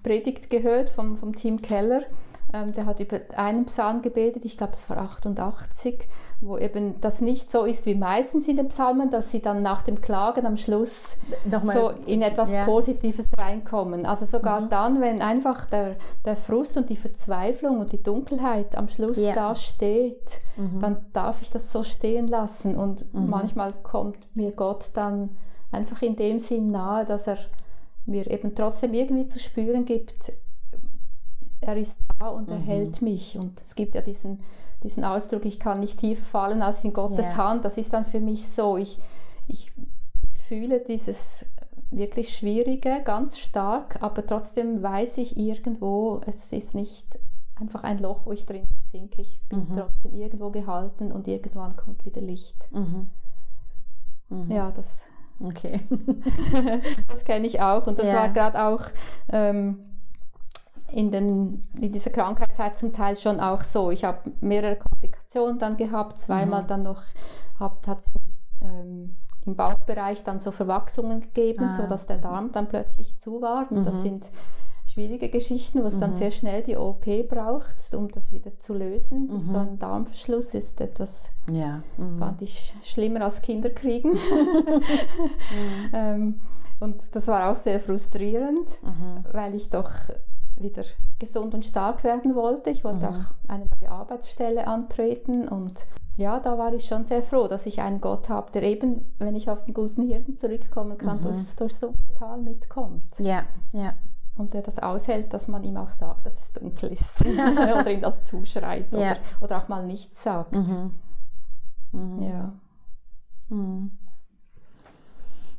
Predigt 0.03 0.49
gehört 0.49 0.89
vom, 0.89 1.17
vom 1.17 1.35
Tim 1.35 1.61
Keller 1.61 2.03
ähm, 2.51 2.73
der 2.73 2.87
hat 2.87 2.99
über 2.99 3.19
einen 3.35 3.65
Psalm 3.65 4.01
gebetet, 4.01 4.43
ich 4.43 4.57
glaube, 4.57 4.73
es 4.73 4.89
war 4.89 4.97
88, 4.97 6.07
wo 6.41 6.57
eben 6.57 6.99
das 6.99 7.21
nicht 7.21 7.51
so 7.51 7.63
ist 7.63 7.85
wie 7.85 7.93
meistens 7.93 8.47
in 8.47 8.55
den 8.55 8.69
Psalmen, 8.69 9.11
dass 9.11 9.29
sie 9.29 9.39
dann 9.39 9.61
nach 9.61 9.83
dem 9.83 10.01
Klagen 10.01 10.47
am 10.47 10.57
Schluss 10.57 11.17
Nochmal, 11.45 11.75
so 11.75 11.89
in 12.07 12.23
etwas 12.23 12.51
ja. 12.51 12.65
Positives 12.65 13.29
reinkommen. 13.37 14.07
Also 14.07 14.25
sogar 14.25 14.61
mhm. 14.61 14.69
dann, 14.69 15.01
wenn 15.01 15.21
einfach 15.21 15.67
der, 15.67 15.97
der 16.25 16.35
Frust 16.35 16.75
und 16.75 16.89
die 16.89 16.95
Verzweiflung 16.95 17.79
und 17.79 17.91
die 17.91 18.01
Dunkelheit 18.01 18.75
am 18.75 18.87
Schluss 18.87 19.21
ja. 19.21 19.33
da 19.33 19.55
steht, 19.55 20.39
mhm. 20.57 20.79
dann 20.79 21.05
darf 21.13 21.43
ich 21.43 21.51
das 21.51 21.71
so 21.71 21.83
stehen 21.83 22.27
lassen. 22.27 22.75
Und 22.75 23.13
mhm. 23.13 23.29
manchmal 23.29 23.73
kommt 23.83 24.35
mir 24.35 24.51
Gott 24.53 24.89
dann 24.95 25.37
einfach 25.71 26.01
in 26.01 26.15
dem 26.15 26.39
Sinn 26.39 26.71
nahe, 26.71 27.05
dass 27.05 27.27
er 27.27 27.37
mir 28.05 28.29
eben 28.29 28.55
trotzdem 28.55 28.93
irgendwie 28.93 29.27
zu 29.27 29.39
spüren 29.39 29.85
gibt, 29.85 30.33
er 31.61 31.77
ist 31.77 31.99
da 32.17 32.29
und 32.29 32.49
er 32.49 32.59
mhm. 32.59 32.63
hält 32.63 33.01
mich. 33.01 33.37
Und 33.37 33.61
es 33.61 33.75
gibt 33.75 33.95
ja 33.95 34.01
diesen, 34.01 34.39
diesen 34.83 35.03
Ausdruck, 35.03 35.45
ich 35.45 35.59
kann 35.59 35.79
nicht 35.79 35.99
tiefer 35.99 36.23
fallen 36.23 36.61
als 36.61 36.83
in 36.83 36.93
Gottes 36.93 37.33
ja. 37.33 37.37
Hand. 37.37 37.65
Das 37.65 37.77
ist 37.77 37.93
dann 37.93 38.05
für 38.05 38.19
mich 38.19 38.47
so. 38.47 38.77
Ich, 38.77 38.97
ich 39.47 39.71
fühle 40.47 40.79
dieses 40.79 41.45
wirklich 41.91 42.35
Schwierige 42.35 43.01
ganz 43.03 43.39
stark, 43.39 44.01
aber 44.01 44.25
trotzdem 44.25 44.81
weiß 44.81 45.17
ich 45.17 45.37
irgendwo, 45.37 46.21
es 46.25 46.51
ist 46.53 46.75
nicht 46.75 47.19
einfach 47.55 47.83
ein 47.83 47.99
Loch, 47.99 48.25
wo 48.25 48.31
ich 48.31 48.45
drin 48.45 48.67
sinke. 48.79 49.21
Ich 49.21 49.41
bin 49.49 49.67
mhm. 49.67 49.77
trotzdem 49.77 50.13
irgendwo 50.13 50.49
gehalten 50.49 51.11
und 51.11 51.27
irgendwann 51.27 51.75
kommt 51.75 52.05
wieder 52.05 52.21
Licht. 52.21 52.71
Mhm. 52.71 53.09
Mhm. 54.29 54.51
Ja, 54.51 54.71
das. 54.71 55.08
Okay. 55.39 55.79
das 57.07 57.23
kenne 57.23 57.47
ich 57.47 57.61
auch. 57.61 57.87
Und 57.87 57.99
das 57.99 58.07
ja. 58.07 58.15
war 58.15 58.29
gerade 58.29 58.65
auch 58.65 58.81
ähm, 59.31 59.79
in, 60.91 61.11
den, 61.11 61.67
in 61.79 61.91
dieser 61.91 62.11
Krankheitszeit 62.11 62.77
zum 62.77 62.93
Teil 62.93 63.15
schon 63.15 63.39
auch 63.39 63.61
so. 63.61 63.91
Ich 63.91 64.03
habe 64.03 64.31
mehrere 64.41 64.75
Komplikationen 64.75 65.59
dann 65.59 65.77
gehabt, 65.77 66.19
zweimal 66.19 66.63
mhm. 66.63 66.67
dann 66.67 66.83
noch 66.83 67.03
hat 67.59 67.99
es 67.99 68.11
ähm, 68.61 69.17
im 69.45 69.55
Bauchbereich 69.55 70.23
dann 70.23 70.39
so 70.39 70.51
Verwachsungen 70.51 71.21
gegeben, 71.21 71.65
ah. 71.65 71.67
sodass 71.67 72.05
der 72.05 72.17
Darm 72.17 72.51
dann 72.51 72.67
plötzlich 72.67 73.17
zu 73.19 73.41
war. 73.41 73.69
Und 73.71 73.79
mhm. 73.79 73.83
das 73.83 74.01
sind 74.01 74.31
schwierige 74.99 75.29
Geschichten, 75.29 75.81
wo 75.81 75.87
es 75.87 75.95
mhm. 75.95 76.01
dann 76.01 76.13
sehr 76.13 76.31
schnell 76.31 76.61
die 76.61 76.75
OP 76.75 77.05
braucht, 77.29 77.93
um 77.95 78.09
das 78.09 78.33
wieder 78.33 78.59
zu 78.59 78.73
lösen. 78.73 79.27
Mhm. 79.31 79.39
So 79.39 79.57
ein 79.57 79.79
Darmverschluss 79.79 80.53
ist 80.53 80.81
etwas, 80.81 81.31
ja. 81.49 81.83
mhm. 81.97 82.19
fand 82.19 82.41
ich 82.41 82.75
schlimmer 82.83 83.21
als 83.21 83.41
Kinderkriegen. 83.41 84.11
Mhm. 84.11 84.81
ähm, 85.93 86.39
und 86.81 87.15
das 87.15 87.27
war 87.27 87.49
auch 87.49 87.55
sehr 87.55 87.79
frustrierend, 87.79 88.83
mhm. 88.83 89.23
weil 89.31 89.55
ich 89.55 89.69
doch 89.69 89.89
wieder 90.57 90.83
gesund 91.17 91.53
und 91.53 91.65
stark 91.65 92.03
werden 92.03 92.35
wollte. 92.35 92.69
Ich 92.69 92.83
wollte 92.83 93.07
mhm. 93.07 93.15
auch 93.15 93.31
eine 93.47 93.67
neue 93.79 93.91
Arbeitsstelle 93.91 94.67
antreten 94.67 95.47
und 95.47 95.87
ja, 96.17 96.41
da 96.41 96.57
war 96.57 96.73
ich 96.73 96.85
schon 96.85 97.05
sehr 97.05 97.23
froh, 97.23 97.47
dass 97.47 97.65
ich 97.65 97.79
einen 97.81 98.01
Gott 98.01 98.27
habe, 98.27 98.51
der 98.51 98.63
eben, 98.63 99.05
wenn 99.17 99.35
ich 99.35 99.49
auf 99.49 99.63
den 99.63 99.73
guten 99.73 100.01
Hirten 100.01 100.35
zurückkommen 100.35 100.97
kann, 100.97 101.19
mhm. 101.19 101.23
durchs, 101.23 101.55
durchs 101.55 101.79
Tal 102.17 102.41
mitkommt. 102.41 103.17
Ja, 103.19 103.45
ja. 103.71 103.93
Und 104.39 104.53
der 104.53 104.61
das 104.61 104.79
aushält, 104.79 105.33
dass 105.33 105.49
man 105.49 105.65
ihm 105.65 105.75
auch 105.75 105.89
sagt, 105.89 106.25
dass 106.25 106.39
es 106.39 106.53
dunkel 106.53 106.93
ist. 106.93 107.19
oder 107.27 107.91
ihm 107.91 107.99
das 107.99 108.23
zuschreit 108.23 108.85
ja. 108.93 108.99
oder, 108.99 109.17
oder 109.41 109.57
auch 109.57 109.67
mal 109.67 109.85
nichts 109.85 110.23
sagt. 110.23 110.53
Mhm. 110.55 110.97
Mhm. 111.91 112.21
Ja. 112.21 112.53
Mhm. 113.49 113.91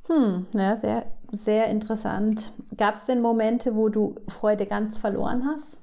Hm, 0.06 0.46
ja, 0.54 0.78
sehr, 0.78 1.04
sehr 1.30 1.66
interessant. 1.66 2.54
Gab 2.78 2.94
es 2.94 3.04
denn 3.04 3.20
Momente, 3.20 3.76
wo 3.76 3.90
du 3.90 4.14
Freude 4.28 4.64
ganz 4.64 4.96
verloren 4.96 5.44
hast? 5.44 5.76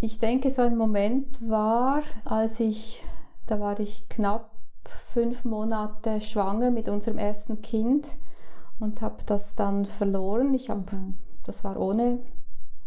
Ich 0.00 0.18
denke, 0.18 0.50
so 0.50 0.62
ein 0.62 0.76
Moment 0.76 1.48
war, 1.48 2.02
als 2.24 2.58
ich, 2.58 3.04
da 3.46 3.60
war 3.60 3.78
ich 3.78 4.08
knapp 4.08 4.50
fünf 4.84 5.44
Monate 5.44 6.20
schwanger 6.20 6.72
mit 6.72 6.88
unserem 6.88 7.18
ersten 7.18 7.62
Kind 7.62 8.16
und 8.80 9.02
habe 9.02 9.18
das 9.26 9.54
dann 9.54 9.84
verloren. 9.84 10.52
Ich 10.54 10.70
habe, 10.70 10.96
mhm. 10.96 11.18
das 11.44 11.62
war 11.62 11.78
ohne 11.78 12.20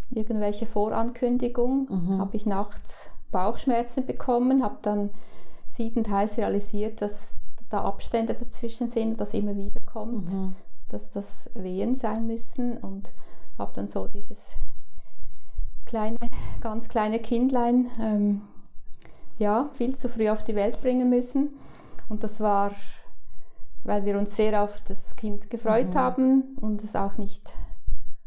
irgendwelche 0.09 0.65
Vorankündigung, 0.65 1.87
mhm. 1.89 2.17
habe 2.19 2.35
ich 2.35 2.45
nachts 2.45 3.09
Bauchschmerzen 3.31 4.05
bekommen, 4.05 4.63
habe 4.63 4.77
dann 4.81 5.09
siedend 5.67 6.09
heiß 6.09 6.37
realisiert, 6.37 7.01
dass 7.01 7.39
da 7.69 7.83
Abstände 7.83 8.33
dazwischen 8.33 8.89
sind, 8.89 9.19
dass 9.19 9.33
immer 9.33 9.55
wieder 9.55 9.79
kommt, 9.85 10.31
mhm. 10.33 10.55
dass 10.89 11.09
das 11.09 11.49
Wehen 11.55 11.95
sein 11.95 12.27
müssen 12.27 12.77
und 12.77 13.13
habe 13.57 13.71
dann 13.73 13.87
so 13.87 14.07
dieses 14.07 14.57
kleine, 15.85 16.17
ganz 16.61 16.89
kleine 16.89 17.19
Kindlein 17.19 17.87
ähm, 17.99 18.41
ja, 19.37 19.69
viel 19.73 19.95
zu 19.95 20.09
früh 20.09 20.29
auf 20.29 20.43
die 20.43 20.55
Welt 20.55 20.81
bringen 20.81 21.09
müssen. 21.09 21.49
Und 22.09 22.23
das 22.23 22.39
war, 22.39 22.71
weil 23.83 24.05
wir 24.05 24.17
uns 24.17 24.35
sehr 24.35 24.63
auf 24.63 24.81
das 24.87 25.15
Kind 25.15 25.49
gefreut 25.49 25.93
mhm. 25.93 25.97
haben 25.97 26.57
und 26.61 26.83
es 26.83 26.95
auch 26.95 27.17
nicht 27.17 27.53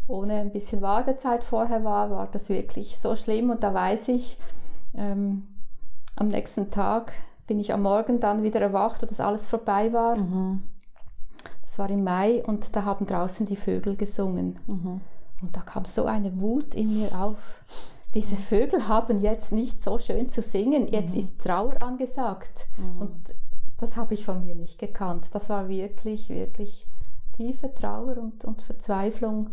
ohne 0.09 0.35
ein 0.35 0.53
bisschen 0.53 0.83
Wartezeit 0.83 1.43
vorher 1.43 1.83
war, 1.83 2.11
war 2.11 2.29
das 2.31 2.49
wirklich 2.49 2.99
so 2.99 3.17
schlimm. 3.17 3.51
Und 3.51 3.63
da 3.63 3.75
weiß 3.75 4.09
ich, 4.09 4.39
ähm, 4.95 5.49
am 6.15 6.29
nächsten 6.29 6.71
Tag 6.71 7.13
bin 7.47 7.61
ich 7.61 7.73
am 7.73 7.83
Morgen 7.83 8.21
dann 8.21 8.43
wieder 8.43 8.61
erwacht, 8.61 9.03
wo 9.03 9.07
das 9.07 9.21
alles 9.21 9.49
vorbei 9.49 9.93
war. 9.93 10.17
Mhm. 10.17 10.63
Das 11.63 11.79
war 11.79 11.91
im 11.91 12.05
Mai 12.05 12.45
und 12.45 12.77
da 12.77 12.85
haben 12.85 13.07
draußen 13.07 13.47
die 13.47 13.57
Vögel 13.57 13.97
gesungen. 13.97 14.59
Mhm. 14.67 15.01
Und 15.43 15.57
da 15.57 15.61
kam 15.61 15.85
so 15.85 16.05
eine 16.05 16.41
Wut 16.41 16.75
in 16.75 17.01
mir 17.01 17.21
auf. 17.21 17.65
Diese 18.15 18.37
Vögel 18.37 18.89
haben 18.89 19.21
jetzt 19.21 19.53
nicht 19.53 19.83
so 19.83 19.99
schön 19.99 20.31
zu 20.31 20.41
singen, 20.41 20.89
jetzt 20.89 21.13
mhm. 21.13 21.19
ist 21.19 21.41
Trauer 21.41 21.83
angesagt. 21.83 22.69
Mhm. 22.79 23.01
Und 23.01 23.35
das 23.79 23.97
habe 23.97 24.15
ich 24.15 24.25
von 24.25 24.45
mir 24.45 24.55
nicht 24.55 24.79
gekannt. 24.79 25.29
Das 25.33 25.49
war 25.49 25.69
wirklich, 25.69 26.29
wirklich 26.29 26.87
tiefe 27.37 27.73
Trauer 27.75 28.17
und, 28.19 28.45
und 28.45 28.63
Verzweiflung. 28.63 29.51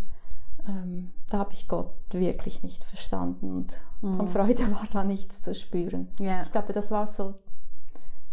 Ähm, 0.67 1.11
da 1.29 1.39
habe 1.39 1.53
ich 1.53 1.67
Gott 1.67 1.91
wirklich 2.11 2.63
nicht 2.63 2.85
verstanden 2.85 3.51
und 3.51 3.81
mhm. 4.01 4.17
von 4.17 4.27
Freude 4.27 4.63
war 4.71 4.87
da 4.91 5.03
nichts 5.03 5.41
zu 5.41 5.53
spüren. 5.53 6.07
Ja. 6.19 6.41
Ich 6.41 6.51
glaube, 6.51 6.71
das 6.71 6.91
war 6.91 7.05
so 7.05 7.35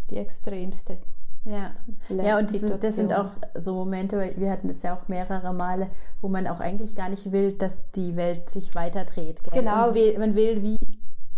die 0.09 0.17
extremste. 0.17 0.97
Ja, 1.43 1.71
ja 2.09 2.37
und 2.37 2.53
das, 2.53 2.79
das, 2.79 2.95
sind 2.95 3.11
auch 3.11 3.31
so 3.55 3.73
Momente, 3.73 4.33
wir 4.37 4.51
hatten 4.51 4.67
das 4.67 4.83
ja 4.83 4.95
auch 4.95 5.07
mehrere 5.07 5.51
Male, 5.53 5.89
wo 6.21 6.27
man 6.27 6.45
auch 6.47 6.59
eigentlich 6.59 6.95
gar 6.95 7.09
nicht 7.09 7.31
will, 7.31 7.53
dass 7.53 7.79
die 7.93 8.15
Welt 8.15 8.49
sich 8.51 8.75
weiter 8.75 9.05
dreht. 9.05 9.43
Gell? 9.43 9.63
Genau. 9.63 9.93
Will, 9.95 10.19
man 10.19 10.35
will, 10.35 10.61
wie, 10.61 10.77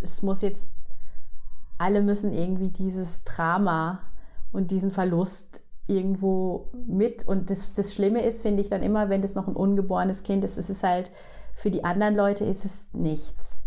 es 0.02 0.22
muss 0.22 0.42
jetzt, 0.42 0.72
alle 1.78 2.02
müssen 2.02 2.34
irgendwie 2.34 2.68
dieses 2.68 3.24
Drama 3.24 4.00
und 4.54 4.72
diesen 4.72 4.92
Verlust 4.92 5.62
irgendwo 5.88 6.70
mit. 6.88 7.28
Und 7.28 7.50
das, 7.50 7.74
das 7.74 7.94
Schlimme 7.94 8.24
ist, 8.24 8.42
finde 8.42 8.62
ich 8.62 8.70
dann 8.70 8.82
immer, 8.82 9.10
wenn 9.10 9.22
das 9.22 9.36
noch 9.36 9.48
ein 9.48 9.56
ungeborenes 9.56 10.24
Kind 10.24 10.44
ist, 10.46 10.58
ist 10.58 10.70
es 10.70 10.84
halt, 10.84 11.12
für 11.56 11.70
die 11.70 11.84
anderen 11.84 12.16
Leute 12.16 12.46
ist 12.46 12.64
es 12.64 12.88
nichts. 12.94 13.64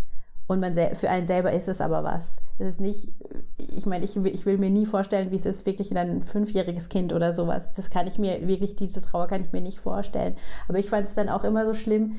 Und 0.49 0.61
man, 0.61 0.75
für 0.75 1.11
einen 1.11 1.27
selber 1.27 1.53
ist 1.53 1.69
es 1.69 1.81
aber 1.81 2.05
was. 2.05 2.37
Es 2.59 2.69
ist 2.69 2.81
nicht, 2.81 3.13
ich 3.59 3.85
meine, 3.85 4.05
ich, 4.05 4.17
ich 4.17 4.47
will 4.47 4.59
mir 4.59 4.71
nie 4.71 4.87
vorstellen, 4.87 5.31
wie 5.31 5.37
es 5.37 5.45
ist, 5.45 5.67
wirklich 5.67 5.91
in 5.91 5.99
ein 5.99 6.23
fünfjähriges 6.23 6.89
Kind 6.89 7.13
oder 7.13 7.35
sowas. 7.35 7.73
Das 7.73 7.91
kann 7.91 8.07
ich 8.07 8.19
mir, 8.19 8.47
wirklich, 8.47 8.77
diese 8.77 9.03
Trauer 9.03 9.27
kann 9.27 9.43
ich 9.43 9.53
mir 9.53 9.61
nicht 9.61 9.81
vorstellen. 9.81 10.37
Aber 10.69 10.79
ich 10.79 10.89
fand 10.89 11.07
es 11.07 11.15
dann 11.15 11.29
auch 11.29 11.45
immer 11.45 11.67
so 11.67 11.75
schlimm, 11.75 12.17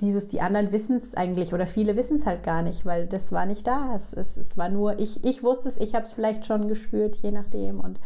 dieses, 0.00 0.28
die 0.28 0.40
anderen 0.40 0.72
wissen 0.72 0.96
es 0.96 1.14
eigentlich 1.14 1.52
oder 1.52 1.66
viele 1.66 1.96
wissen 1.96 2.16
es 2.16 2.26
halt 2.26 2.44
gar 2.44 2.62
nicht, 2.62 2.86
weil 2.86 3.06
das 3.06 3.32
war 3.32 3.44
nicht 3.44 3.66
da. 3.66 3.94
Es, 3.94 4.12
es, 4.12 4.36
es 4.36 4.56
war 4.56 4.68
nur, 4.68 4.98
ich, 4.98 5.24
ich 5.24 5.42
wusste 5.42 5.68
es, 5.68 5.76
ich 5.76 5.94
habe 5.94 6.06
es 6.06 6.12
vielleicht 6.12 6.46
schon 6.46 6.68
gespürt, 6.68 7.16
je 7.16 7.32
nachdem. 7.32 7.80
Und 7.80 8.00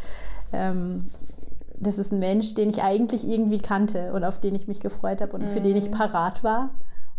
ähm, 0.52 1.10
das 1.80 1.98
ist 1.98 2.12
ein 2.12 2.18
Mensch, 2.18 2.54
den 2.54 2.70
ich 2.70 2.82
eigentlich 2.82 3.28
irgendwie 3.28 3.60
kannte 3.60 4.12
und 4.12 4.24
auf 4.24 4.40
den 4.40 4.54
ich 4.54 4.66
mich 4.66 4.80
gefreut 4.80 5.20
habe 5.20 5.32
und 5.32 5.42
mhm. 5.42 5.48
für 5.48 5.60
den 5.60 5.76
ich 5.76 5.90
mhm. 5.90 5.94
parat 5.94 6.42
war 6.42 6.70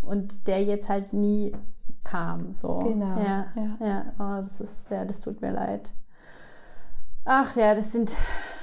und 0.01 0.47
der 0.47 0.63
jetzt 0.63 0.89
halt 0.89 1.13
nie 1.13 1.53
kam. 2.03 2.51
So. 2.53 2.79
Genau. 2.79 3.19
Ja, 3.19 3.47
ja. 3.55 3.77
ja. 3.85 4.05
Oh, 4.19 4.41
das 4.41 4.61
ist, 4.61 4.89
ja, 4.89 5.05
das 5.05 5.21
tut 5.21 5.41
mir 5.41 5.51
leid. 5.51 5.93
Ach 7.25 7.55
ja, 7.55 7.75
das 7.75 7.91
sind 7.91 8.15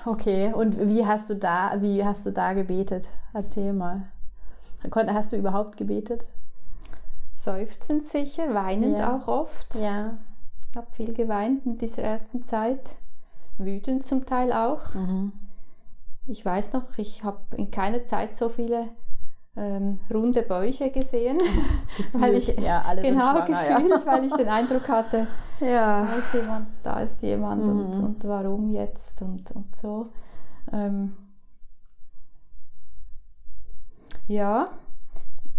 okay. 0.04 0.52
Und 0.52 0.88
wie 0.88 1.06
hast 1.06 1.30
du 1.30 1.34
da, 1.34 1.80
wie 1.80 2.04
hast 2.04 2.26
du 2.26 2.32
da 2.32 2.52
gebetet? 2.52 3.08
Erzähl 3.32 3.72
mal. 3.72 4.02
Hast 4.92 5.32
du 5.32 5.36
überhaupt 5.36 5.76
gebetet? 5.76 6.26
Seufzend 7.34 8.02
sicher, 8.04 8.54
weinend 8.54 8.98
ja. 8.98 9.16
auch 9.16 9.28
oft. 9.28 9.74
Ja. 9.74 10.18
habe 10.74 10.86
viel 10.92 11.12
geweint 11.12 11.66
in 11.66 11.76
dieser 11.76 12.02
ersten 12.02 12.44
Zeit, 12.44 12.96
wütend 13.58 14.04
zum 14.04 14.26
Teil 14.26 14.52
auch. 14.52 14.94
Mhm. 14.94 15.32
Ich 16.26 16.44
weiß 16.44 16.72
noch, 16.72 16.98
ich 16.98 17.24
habe 17.24 17.40
in 17.56 17.70
keiner 17.70 18.04
Zeit 18.04 18.34
so 18.34 18.48
viele 18.48 18.88
ähm, 19.56 20.00
runde 20.12 20.42
Bäuche 20.42 20.90
gesehen, 20.90 21.38
gefühlt, 21.96 22.22
weil 22.22 22.34
ich 22.34 22.48
ja, 22.58 22.82
alle 22.82 23.02
genau 23.02 23.40
gefühlt, 23.44 23.90
ja. 23.90 24.06
weil 24.06 24.24
ich 24.24 24.32
den 24.34 24.48
Eindruck 24.58 24.88
hatte, 24.88 25.26
ja. 25.60 26.04
da 26.04 26.12
ist 26.16 26.34
jemand, 26.34 26.66
da 26.82 27.00
ist 27.00 27.22
jemand 27.22 27.64
mhm. 27.64 27.70
und, 27.70 28.04
und 28.04 28.24
warum 28.28 28.70
jetzt 28.70 29.22
und, 29.22 29.50
und 29.52 29.74
so. 29.74 30.10
Ähm, 30.72 31.16
ja, 34.28 34.70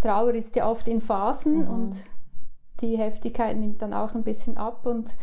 Trauer 0.00 0.34
ist 0.34 0.54
ja 0.56 0.68
oft 0.68 0.86
in 0.86 1.00
Phasen 1.00 1.64
mhm. 1.64 1.68
und 1.68 2.04
die 2.80 2.96
Heftigkeit 2.96 3.56
nimmt 3.56 3.82
dann 3.82 3.92
auch 3.92 4.14
ein 4.14 4.22
bisschen 4.22 4.56
ab 4.56 4.86
und 4.86 5.16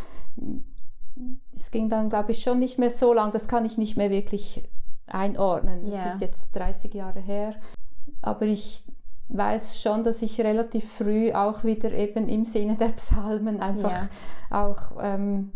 es 1.54 1.72
ging 1.72 1.88
dann, 1.88 2.10
glaube 2.10 2.34
ich, 2.34 2.42
schon 2.42 2.60
nicht 2.60 2.78
mehr 2.78 2.90
so 2.90 3.14
lang. 3.14 3.32
Das 3.32 3.48
kann 3.48 3.64
ich 3.64 3.78
nicht 3.78 3.96
mehr 3.96 4.10
wirklich 4.10 4.70
einordnen. 5.08 5.90
Das 5.90 6.16
ist 6.16 6.22
jetzt 6.22 6.50
30 6.54 6.94
Jahre 6.94 7.22
her. 7.22 7.56
Aber 8.26 8.46
ich 8.46 8.84
weiß 9.30 9.82
schon, 9.82 10.04
dass 10.04 10.22
ich 10.22 10.40
relativ 10.42 10.92
früh 10.92 11.32
auch 11.34 11.64
wieder 11.64 11.92
eben 11.92 12.30
im 12.30 12.46
Sinne 12.46 12.76
der 12.76 12.90
Psalmen 12.90 13.60
einfach 13.60 14.08
yeah. 14.52 14.68
auch 14.68 14.78
ähm, 15.02 15.52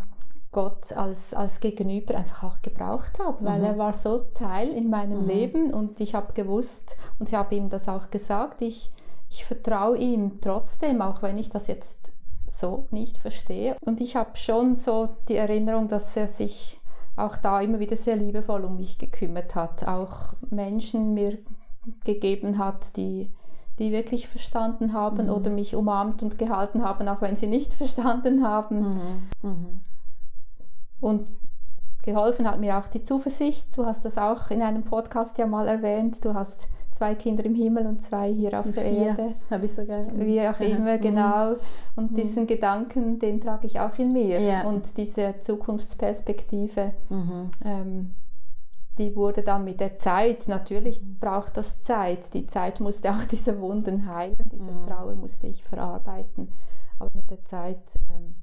Gott 0.52 0.92
als, 0.92 1.32
als 1.32 1.60
Gegenüber 1.60 2.16
einfach 2.16 2.42
auch 2.42 2.62
gebraucht 2.62 3.18
habe, 3.20 3.44
weil 3.44 3.60
mhm. 3.60 3.64
er 3.64 3.78
war 3.78 3.92
so 3.92 4.24
Teil 4.34 4.70
in 4.70 4.90
meinem 4.90 5.22
mhm. 5.22 5.28
Leben 5.28 5.74
und 5.74 6.00
ich 6.00 6.14
habe 6.14 6.32
gewusst 6.32 6.96
und 7.18 7.28
ich 7.28 7.34
habe 7.36 7.54
ihm 7.54 7.68
das 7.68 7.88
auch 7.88 8.10
gesagt, 8.10 8.60
ich, 8.60 8.90
ich 9.30 9.44
vertraue 9.44 9.96
ihm 9.96 10.40
trotzdem, 10.40 11.02
auch 11.02 11.22
wenn 11.22 11.38
ich 11.38 11.50
das 11.50 11.68
jetzt 11.68 12.12
so 12.48 12.88
nicht 12.90 13.16
verstehe. 13.16 13.76
Und 13.80 14.00
ich 14.00 14.16
habe 14.16 14.36
schon 14.36 14.74
so 14.74 15.08
die 15.28 15.36
Erinnerung, 15.36 15.86
dass 15.86 16.16
er 16.16 16.26
sich 16.26 16.80
auch 17.14 17.36
da 17.36 17.60
immer 17.60 17.78
wieder 17.78 17.94
sehr 17.94 18.16
liebevoll 18.16 18.64
um 18.64 18.76
mich 18.76 18.98
gekümmert 18.98 19.54
hat, 19.54 19.86
auch 19.86 20.34
Menschen 20.50 21.14
mir 21.14 21.38
gegeben 22.04 22.58
hat, 22.58 22.96
die, 22.96 23.30
die 23.78 23.92
wirklich 23.92 24.28
verstanden 24.28 24.92
haben 24.92 25.26
mhm. 25.26 25.32
oder 25.32 25.50
mich 25.50 25.74
umarmt 25.74 26.22
und 26.22 26.38
gehalten 26.38 26.82
haben, 26.84 27.08
auch 27.08 27.20
wenn 27.20 27.36
sie 27.36 27.46
nicht 27.46 27.72
verstanden 27.74 28.44
haben. 28.44 28.78
Mhm. 28.78 29.50
Mhm. 29.50 29.80
Und 31.00 31.28
geholfen 32.02 32.48
hat 32.48 32.60
mir 32.60 32.78
auch 32.78 32.88
die 32.88 33.02
Zuversicht. 33.02 33.76
Du 33.76 33.86
hast 33.86 34.04
das 34.04 34.18
auch 34.18 34.50
in 34.50 34.62
einem 34.62 34.84
Podcast 34.84 35.38
ja 35.38 35.46
mal 35.46 35.66
erwähnt. 35.66 36.24
Du 36.24 36.34
hast 36.34 36.68
zwei 36.92 37.14
Kinder 37.14 37.44
im 37.44 37.54
Himmel 37.54 37.86
und 37.86 38.02
zwei 38.02 38.32
hier 38.32 38.58
auf 38.58 38.70
der 38.72 38.84
Vier, 38.84 39.06
Erde. 39.06 39.34
Habe 39.50 39.64
ich 39.64 39.72
sogar. 39.72 40.04
Wie 40.14 40.40
auch 40.40 40.60
immer, 40.60 40.96
mhm. 40.96 41.00
genau. 41.00 41.54
Und 41.96 42.12
mhm. 42.12 42.16
diesen 42.16 42.46
Gedanken, 42.46 43.18
den 43.18 43.40
trage 43.40 43.66
ich 43.66 43.80
auch 43.80 43.96
in 43.98 44.12
mir. 44.12 44.40
Ja. 44.40 44.62
Und 44.64 44.96
diese 44.96 45.36
Zukunftsperspektive, 45.40 46.92
mhm. 47.08 47.50
ähm, 47.64 48.14
die 49.00 49.16
wurde 49.16 49.42
dann 49.42 49.64
mit 49.64 49.80
der 49.80 49.96
Zeit, 49.96 50.46
natürlich 50.46 51.00
braucht 51.18 51.56
das 51.56 51.80
Zeit. 51.80 52.34
Die 52.34 52.46
Zeit 52.46 52.80
musste 52.80 53.10
auch 53.10 53.24
diese 53.24 53.58
Wunden 53.58 54.06
heilen, 54.06 54.36
diese 54.52 54.70
mhm. 54.70 54.86
Trauer 54.86 55.14
musste 55.14 55.46
ich 55.46 55.64
verarbeiten. 55.64 56.52
Aber 56.98 57.10
mit 57.14 57.30
der 57.30 57.42
Zeit 57.44 57.80
ähm, 58.10 58.34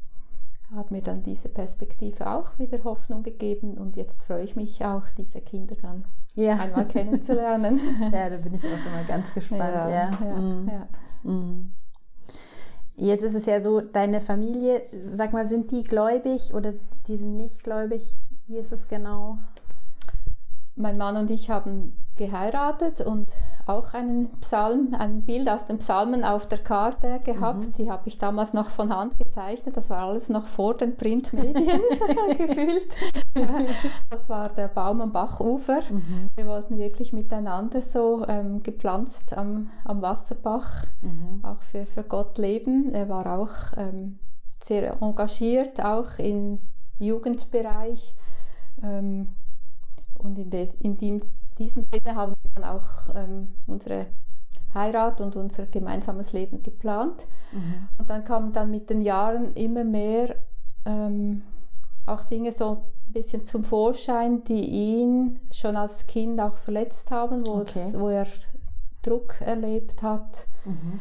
hat 0.75 0.89
mir 0.89 1.03
dann 1.03 1.21
diese 1.21 1.49
Perspektive 1.49 2.31
auch 2.31 2.57
wieder 2.57 2.83
Hoffnung 2.83 3.21
gegeben 3.21 3.77
und 3.77 3.95
jetzt 3.97 4.23
freue 4.23 4.43
ich 4.43 4.55
mich 4.55 4.83
auch, 4.83 5.03
diese 5.15 5.41
Kinder 5.41 5.75
dann 5.79 6.05
ja. 6.33 6.57
einmal 6.57 6.87
kennenzulernen. 6.87 7.79
ja, 8.11 8.29
da 8.29 8.37
bin 8.37 8.55
ich 8.55 8.65
auch 8.65 8.69
immer 8.69 9.03
ganz 9.07 9.31
gespannt. 9.35 9.61
Ja, 9.61 9.89
ja. 9.89 10.11
mhm. 10.35 10.71
Mhm. 11.21 11.73
Jetzt 12.95 13.21
ist 13.21 13.35
es 13.35 13.45
ja 13.45 13.61
so, 13.61 13.79
deine 13.79 14.21
Familie, 14.21 14.81
sag 15.11 15.33
mal, 15.33 15.47
sind 15.47 15.69
die 15.69 15.83
gläubig 15.83 16.55
oder 16.55 16.73
die 17.05 17.15
sind 17.15 17.37
nicht 17.37 17.63
gläubig? 17.63 18.19
Wie 18.47 18.57
ist 18.57 18.71
es 18.71 18.87
genau? 18.87 19.37
Mein 20.77 20.97
Mann 20.97 21.17
und 21.17 21.31
ich 21.31 21.49
haben 21.49 21.93
geheiratet 22.15 23.01
und 23.01 23.27
auch 23.67 23.93
einen 23.93 24.29
Psalm, 24.39 24.95
ein 24.97 25.23
Bild 25.23 25.49
aus 25.49 25.65
den 25.65 25.79
Psalmen 25.79 26.23
auf 26.23 26.47
der 26.47 26.59
Karte 26.59 27.19
gehabt. 27.23 27.67
Mhm. 27.67 27.71
Die 27.73 27.91
habe 27.91 28.07
ich 28.07 28.17
damals 28.17 28.53
noch 28.53 28.69
von 28.69 28.95
Hand 28.95 29.17
gezeichnet. 29.17 29.75
Das 29.75 29.89
war 29.89 30.03
alles 30.03 30.29
noch 30.29 30.45
vor 30.45 30.75
den 30.75 30.95
Printmedien 30.95 31.81
gefühlt. 32.37 32.95
Das 34.09 34.29
war 34.29 34.49
der 34.49 34.69
Baum 34.69 35.01
am 35.01 35.11
Bachufer. 35.11 35.81
Mhm. 35.89 36.29
Wir 36.35 36.45
wollten 36.47 36.77
wirklich 36.77 37.11
miteinander 37.11 37.81
so 37.81 38.25
ähm, 38.27 38.63
gepflanzt 38.63 39.37
am, 39.37 39.69
am 39.83 40.01
Wasserbach 40.01 40.85
mhm. 41.01 41.43
auch 41.43 41.59
für, 41.59 41.85
für 41.85 42.03
Gott 42.03 42.37
leben. 42.37 42.93
Er 42.93 43.09
war 43.09 43.39
auch 43.39 43.77
ähm, 43.77 44.19
sehr 44.59 45.01
engagiert, 45.01 45.83
auch 45.83 46.17
im 46.19 46.59
Jugendbereich. 46.99 48.15
Ähm, 48.81 49.29
und 50.27 50.37
in, 50.37 50.49
des, 50.49 50.75
in 50.75 50.97
diesem 50.97 51.19
Sinne 51.83 52.15
haben 52.15 52.33
wir 52.33 52.51
dann 52.55 52.63
auch 52.63 53.15
ähm, 53.15 53.49
unsere 53.65 54.07
Heirat 54.73 55.21
und 55.21 55.35
unser 55.35 55.65
gemeinsames 55.65 56.33
Leben 56.33 56.61
geplant. 56.61 57.27
Mhm. 57.51 57.87
Und 57.97 58.09
dann 58.09 58.23
kamen 58.23 58.53
dann 58.53 58.69
mit 58.69 58.89
den 58.89 59.01
Jahren 59.01 59.51
immer 59.53 59.83
mehr 59.83 60.35
ähm, 60.85 61.41
auch 62.05 62.23
Dinge 62.23 62.51
so 62.51 62.85
ein 63.07 63.13
bisschen 63.13 63.43
zum 63.43 63.63
Vorschein, 63.63 64.43
die 64.43 64.65
ihn 64.65 65.39
schon 65.51 65.75
als 65.75 66.07
Kind 66.07 66.39
auch 66.39 66.55
verletzt 66.55 67.11
haben, 67.11 67.45
wo, 67.45 67.55
okay. 67.55 67.79
es, 67.79 67.99
wo 67.99 68.09
er 68.09 68.27
Druck 69.01 69.41
erlebt 69.41 70.03
hat, 70.03 70.47
mhm. 70.65 70.99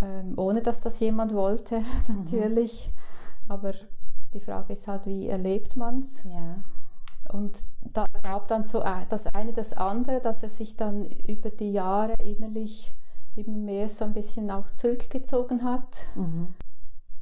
ähm, 0.00 0.34
ohne 0.36 0.62
dass 0.62 0.80
das 0.80 1.00
jemand 1.00 1.34
wollte, 1.34 1.82
natürlich. 2.08 2.88
Mhm. 2.88 3.52
Aber 3.52 3.72
die 4.34 4.40
Frage 4.40 4.72
ist 4.72 4.86
halt, 4.88 5.06
wie 5.06 5.28
erlebt 5.28 5.76
man 5.76 6.00
es? 6.00 6.22
Ja. 6.24 6.58
Und 7.32 7.62
da 7.80 8.06
gab 8.22 8.48
dann 8.48 8.64
so 8.64 8.82
das 9.08 9.26
eine 9.26 9.52
das 9.52 9.72
andere, 9.72 10.20
dass 10.20 10.42
er 10.42 10.48
sich 10.48 10.76
dann 10.76 11.04
über 11.26 11.50
die 11.50 11.72
Jahre 11.72 12.14
innerlich 12.22 12.92
immer 13.36 13.56
mehr 13.56 13.88
so 13.88 14.04
ein 14.04 14.12
bisschen 14.12 14.50
auch 14.50 14.70
zurückgezogen 14.70 15.62
hat. 15.62 16.06
Mhm. 16.14 16.54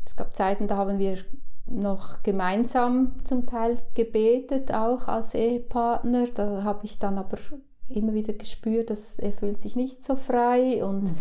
Es 0.04 0.16
gab 0.16 0.34
Zeiten, 0.34 0.68
da 0.68 0.76
haben 0.76 0.98
wir 0.98 1.18
noch 1.66 2.22
gemeinsam 2.22 3.24
zum 3.24 3.46
Teil 3.46 3.78
gebetet, 3.94 4.72
auch 4.72 5.08
als 5.08 5.34
Ehepartner. 5.34 6.26
Da 6.34 6.62
habe 6.62 6.84
ich 6.84 6.98
dann 6.98 7.18
aber 7.18 7.38
immer 7.88 8.14
wieder 8.14 8.32
gespürt, 8.32 8.90
dass 8.90 9.18
er 9.18 9.32
fühlt 9.32 9.60
sich 9.60 9.76
nicht 9.76 10.02
so 10.02 10.16
frei 10.16 10.84
und 10.84 11.04
mhm. 11.04 11.16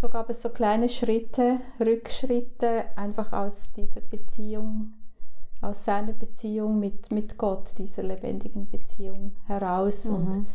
so 0.00 0.08
gab 0.08 0.30
es 0.30 0.42
so 0.42 0.48
kleine 0.48 0.88
Schritte, 0.88 1.58
Rückschritte 1.80 2.84
einfach 2.96 3.32
aus 3.32 3.70
dieser 3.76 4.00
Beziehung 4.00 4.94
aus 5.60 5.84
seiner 5.84 6.12
Beziehung 6.12 6.78
mit, 6.78 7.10
mit 7.10 7.36
Gott, 7.36 7.76
dieser 7.78 8.02
lebendigen 8.02 8.68
Beziehung 8.68 9.36
heraus. 9.46 10.06
Mhm. 10.06 10.14
Und 10.14 10.46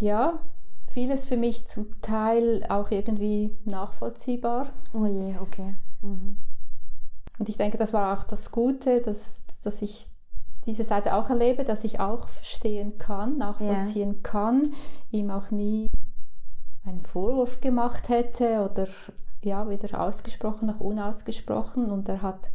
ja, 0.00 0.40
vieles 0.88 1.24
für 1.24 1.36
mich 1.36 1.66
zum 1.66 2.00
Teil 2.00 2.64
auch 2.68 2.90
irgendwie 2.90 3.56
nachvollziehbar. 3.64 4.70
Oh 4.94 5.06
je, 5.06 5.34
okay. 5.40 5.74
Mhm. 6.00 6.36
Und 7.38 7.48
ich 7.48 7.56
denke, 7.56 7.78
das 7.78 7.92
war 7.92 8.16
auch 8.16 8.24
das 8.24 8.50
Gute, 8.50 9.00
dass, 9.00 9.42
dass 9.64 9.82
ich 9.82 10.08
diese 10.66 10.84
Seite 10.84 11.14
auch 11.14 11.28
erlebe, 11.28 11.64
dass 11.64 11.84
ich 11.84 12.00
auch 12.00 12.28
verstehen 12.28 12.96
kann, 12.96 13.36
nachvollziehen 13.36 14.12
yeah. 14.12 14.20
kann, 14.22 14.72
ihm 15.10 15.30
auch 15.30 15.50
nie 15.50 15.90
einen 16.84 17.02
Vorwurf 17.02 17.60
gemacht 17.60 18.08
hätte 18.08 18.68
oder 18.70 18.86
ja, 19.42 19.68
weder 19.68 20.00
ausgesprochen 20.00 20.66
noch 20.66 20.80
unausgesprochen. 20.80 21.90
Und 21.90 22.08
er 22.08 22.22
hat 22.22 22.50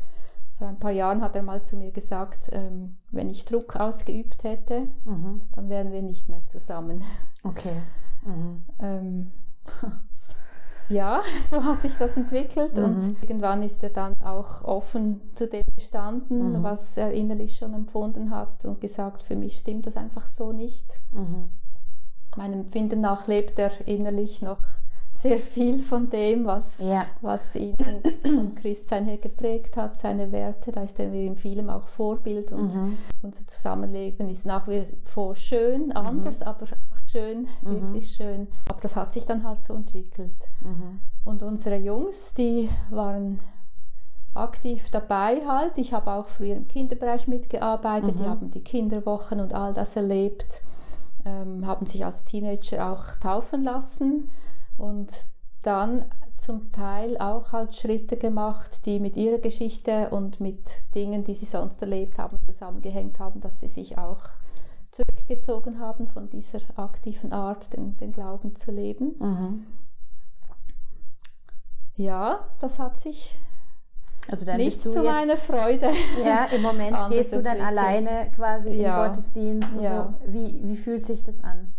vor 0.60 0.68
ein 0.68 0.78
paar 0.78 0.92
Jahren 0.92 1.22
hat 1.22 1.38
er 1.38 1.42
mal 1.42 1.64
zu 1.64 1.78
mir 1.78 1.92
gesagt, 1.92 2.50
ähm, 2.52 2.98
wenn 3.12 3.30
ich 3.30 3.46
Druck 3.46 3.78
ausgeübt 3.78 4.44
hätte, 4.44 4.88
mhm. 5.06 5.42
dann 5.56 5.70
wären 5.70 5.94
wir 5.94 6.02
nicht 6.02 6.28
mehr 6.28 6.46
zusammen. 6.48 7.02
Okay. 7.46 7.82
Mhm. 8.26 8.64
Ähm, 8.80 9.32
ja, 10.90 11.22
so 11.50 11.64
hat 11.64 11.80
sich 11.80 11.96
das 11.98 12.18
entwickelt 12.18 12.76
mhm. 12.76 12.84
und 12.84 13.24
irgendwann 13.24 13.64
ist 13.64 13.82
er 13.84 13.90
dann 13.92 14.14
auch 14.22 14.66
offen 14.66 15.22
zu 15.34 15.48
dem 15.48 15.64
gestanden, 15.76 16.60
mhm. 16.60 16.64
was 16.64 16.98
er 16.98 17.14
innerlich 17.14 17.56
schon 17.56 17.74
empfunden 17.74 18.30
hat 18.30 18.66
und 18.66 18.82
gesagt, 18.82 19.22
für 19.22 19.38
mich 19.38 19.60
stimmt 19.60 19.88
das 19.88 19.96
einfach 19.96 20.28
so 20.28 20.52
nicht. 20.52 21.00
Mhm. 21.14 21.52
Meinem 22.36 22.62
Empfinden 22.62 23.00
nach 23.00 23.28
lebt 23.28 23.58
er 23.60 23.72
innerlich 23.88 24.42
noch 24.42 24.60
sehr 25.20 25.38
viel 25.38 25.80
von 25.80 26.10
dem, 26.10 26.46
was, 26.46 26.80
ja. 26.80 27.06
was 27.20 27.54
ihn 27.58 27.76
vom 28.24 28.56
Christsein 28.56 29.04
her 29.04 29.18
geprägt 29.18 29.76
hat, 29.76 29.98
seine 29.98 30.32
Werte. 30.32 30.72
Da 30.72 30.84
ist 30.84 30.98
er 30.98 31.12
in 31.12 31.36
vielem 31.36 31.70
auch 31.70 31.88
Vorbild 31.88 32.54
und 32.54 32.74
mhm. 32.74 32.98
unser 33.22 33.46
Zusammenleben 33.46 34.30
ist 34.30 34.46
nach 34.46 34.66
wie 34.70 34.82
vor 35.04 35.36
schön, 35.36 35.88
mhm. 35.88 35.92
anders, 35.92 36.40
mhm. 36.40 36.48
aber 36.48 36.66
schön, 37.06 37.48
mhm. 37.62 37.82
wirklich 37.82 38.12
schön. 38.12 38.48
Aber 38.70 38.80
das 38.80 38.96
hat 38.96 39.12
sich 39.12 39.26
dann 39.26 39.44
halt 39.44 39.60
so 39.60 39.74
entwickelt. 39.74 40.38
Mhm. 40.62 41.02
Und 41.26 41.44
unsere 41.44 41.76
Jungs, 41.76 42.34
die 42.34 42.70
waren 42.90 43.42
aktiv 44.34 44.90
dabei 44.90 45.46
halt. 45.46 45.74
Ich 45.76 45.92
habe 45.92 46.12
auch 46.12 46.28
früher 46.28 46.56
im 46.56 46.70
Kinderbereich 46.70 47.28
mitgearbeitet, 47.28 48.20
die 48.20 48.24
mhm. 48.24 48.30
haben 48.30 48.52
die 48.52 48.64
Kinderwochen 48.64 49.42
und 49.42 49.54
all 49.54 49.74
das 49.74 49.98
erlebt, 49.98 50.62
ähm, 51.26 51.68
haben 51.68 51.86
sich 51.86 52.06
als 52.06 52.24
Teenager 52.24 52.90
auch 52.90 53.16
taufen 53.20 53.66
lassen 53.66 54.30
und 54.80 55.12
dann 55.62 56.06
zum 56.38 56.72
Teil 56.72 57.18
auch 57.18 57.52
halt 57.52 57.76
Schritte 57.76 58.18
gemacht, 58.18 58.86
die 58.86 59.00
mit 59.00 59.18
ihrer 59.18 59.40
Geschichte 59.40 60.10
und 60.10 60.40
mit 60.40 60.84
Dingen, 60.96 61.24
die 61.24 61.36
sie 61.36 61.46
sonst 61.46 61.82
erlebt 61.82 62.18
haben, 62.18 62.38
zusammengehängt 62.46 63.20
haben, 63.20 63.42
dass 63.42 63.60
sie 63.60 63.68
sich 63.68 63.98
auch 63.98 64.22
zurückgezogen 64.92 65.80
haben 65.80 66.08
von 66.08 66.30
dieser 66.30 66.60
aktiven 66.76 67.34
Art, 67.34 67.74
den, 67.74 67.98
den 67.98 68.12
Glauben 68.12 68.56
zu 68.56 68.72
leben. 68.72 69.16
Mhm. 69.20 69.68
Ja, 71.96 72.48
das 72.62 72.80
hat 72.80 72.98
sich 72.98 73.38
also 74.32 74.46
dann 74.46 74.58
nicht 74.58 74.82
zu 74.82 75.04
meiner 75.04 75.38
Freude. 75.38 75.90
Ja, 76.24 76.46
im 76.46 76.62
Moment 76.62 76.98
gehst 77.10 77.36
du 77.36 77.44
dann 77.44 77.60
alleine 77.60 78.32
quasi 78.36 78.72
ja. 78.72 79.06
im 79.06 79.12
Gottesdienst. 79.12 79.70
Ja. 79.82 80.14
So. 80.24 80.32
Wie, 80.32 80.62
wie 80.64 80.76
fühlt 80.76 81.06
sich 81.06 81.24
das 81.24 81.44
an? 81.44 81.74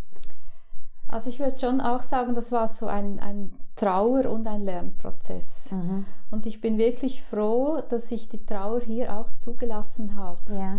Also 1.10 1.28
ich 1.28 1.40
würde 1.40 1.58
schon 1.58 1.80
auch 1.80 2.02
sagen, 2.02 2.34
das 2.34 2.52
war 2.52 2.68
so 2.68 2.86
ein, 2.86 3.18
ein 3.18 3.52
Trauer- 3.76 4.30
und 4.30 4.46
ein 4.46 4.62
Lernprozess. 4.62 5.72
Mhm. 5.72 6.06
Und 6.30 6.46
ich 6.46 6.60
bin 6.60 6.78
wirklich 6.78 7.22
froh, 7.22 7.80
dass 7.88 8.10
ich 8.12 8.28
die 8.28 8.44
Trauer 8.44 8.80
hier 8.80 9.16
auch 9.16 9.30
zugelassen 9.36 10.16
habe. 10.16 10.54
Ja. 10.54 10.78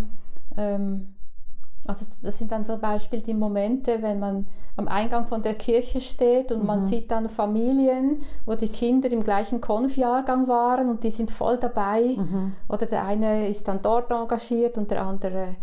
Ähm, 0.58 1.16
also 1.86 2.06
das 2.24 2.38
sind 2.38 2.52
dann 2.52 2.64
zum 2.64 2.80
Beispiel 2.80 3.22
die 3.22 3.34
Momente, 3.34 4.02
wenn 4.02 4.20
man 4.20 4.46
am 4.78 4.88
Eingang 4.88 5.28
von 5.28 5.42
der 5.42 5.56
Kirche 5.56 6.00
steht 6.00 6.52
und 6.52 6.62
mhm. 6.62 6.68
man 6.68 6.82
sieht 6.82 7.12
dann 7.12 7.30
Familien, 7.30 8.22
wo 8.46 8.56
die 8.56 8.68
Kinder 8.70 9.12
im 9.12 9.24
gleichen 9.24 9.60
Konfjahrgang 9.62 10.48
waren 10.48 10.90
und 10.90 11.04
die 11.04 11.12
sind 11.12 11.32
voll 11.32 11.58
dabei. 11.58 12.16
Mhm. 12.16 12.54
Oder 12.70 12.86
der 12.86 13.06
eine 13.06 13.48
ist 13.48 13.68
dann 13.68 13.82
dort 13.82 14.12
engagiert 14.12 14.78
und 14.78 14.92
der 14.92 15.04
andere 15.04 15.56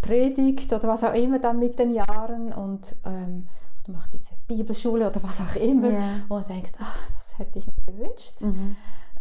predigt 0.00 0.72
oder 0.72 0.88
was 0.88 1.04
auch 1.04 1.14
immer 1.14 1.40
dann 1.40 1.58
mit 1.58 1.78
den 1.78 1.94
Jahren 1.94 2.52
und 2.52 2.94
ähm, 3.04 3.48
macht 3.88 4.14
diese 4.14 4.34
Bibelschule 4.46 5.08
oder 5.08 5.22
was 5.22 5.40
auch 5.40 5.56
immer. 5.56 5.90
Ja. 5.90 6.24
Und 6.28 6.48
denkt, 6.48 6.76
ach, 6.78 6.98
das 7.14 7.38
hätte 7.38 7.58
ich 7.58 7.66
mir 7.66 7.92
gewünscht. 7.92 8.40
Mhm. 8.40 8.76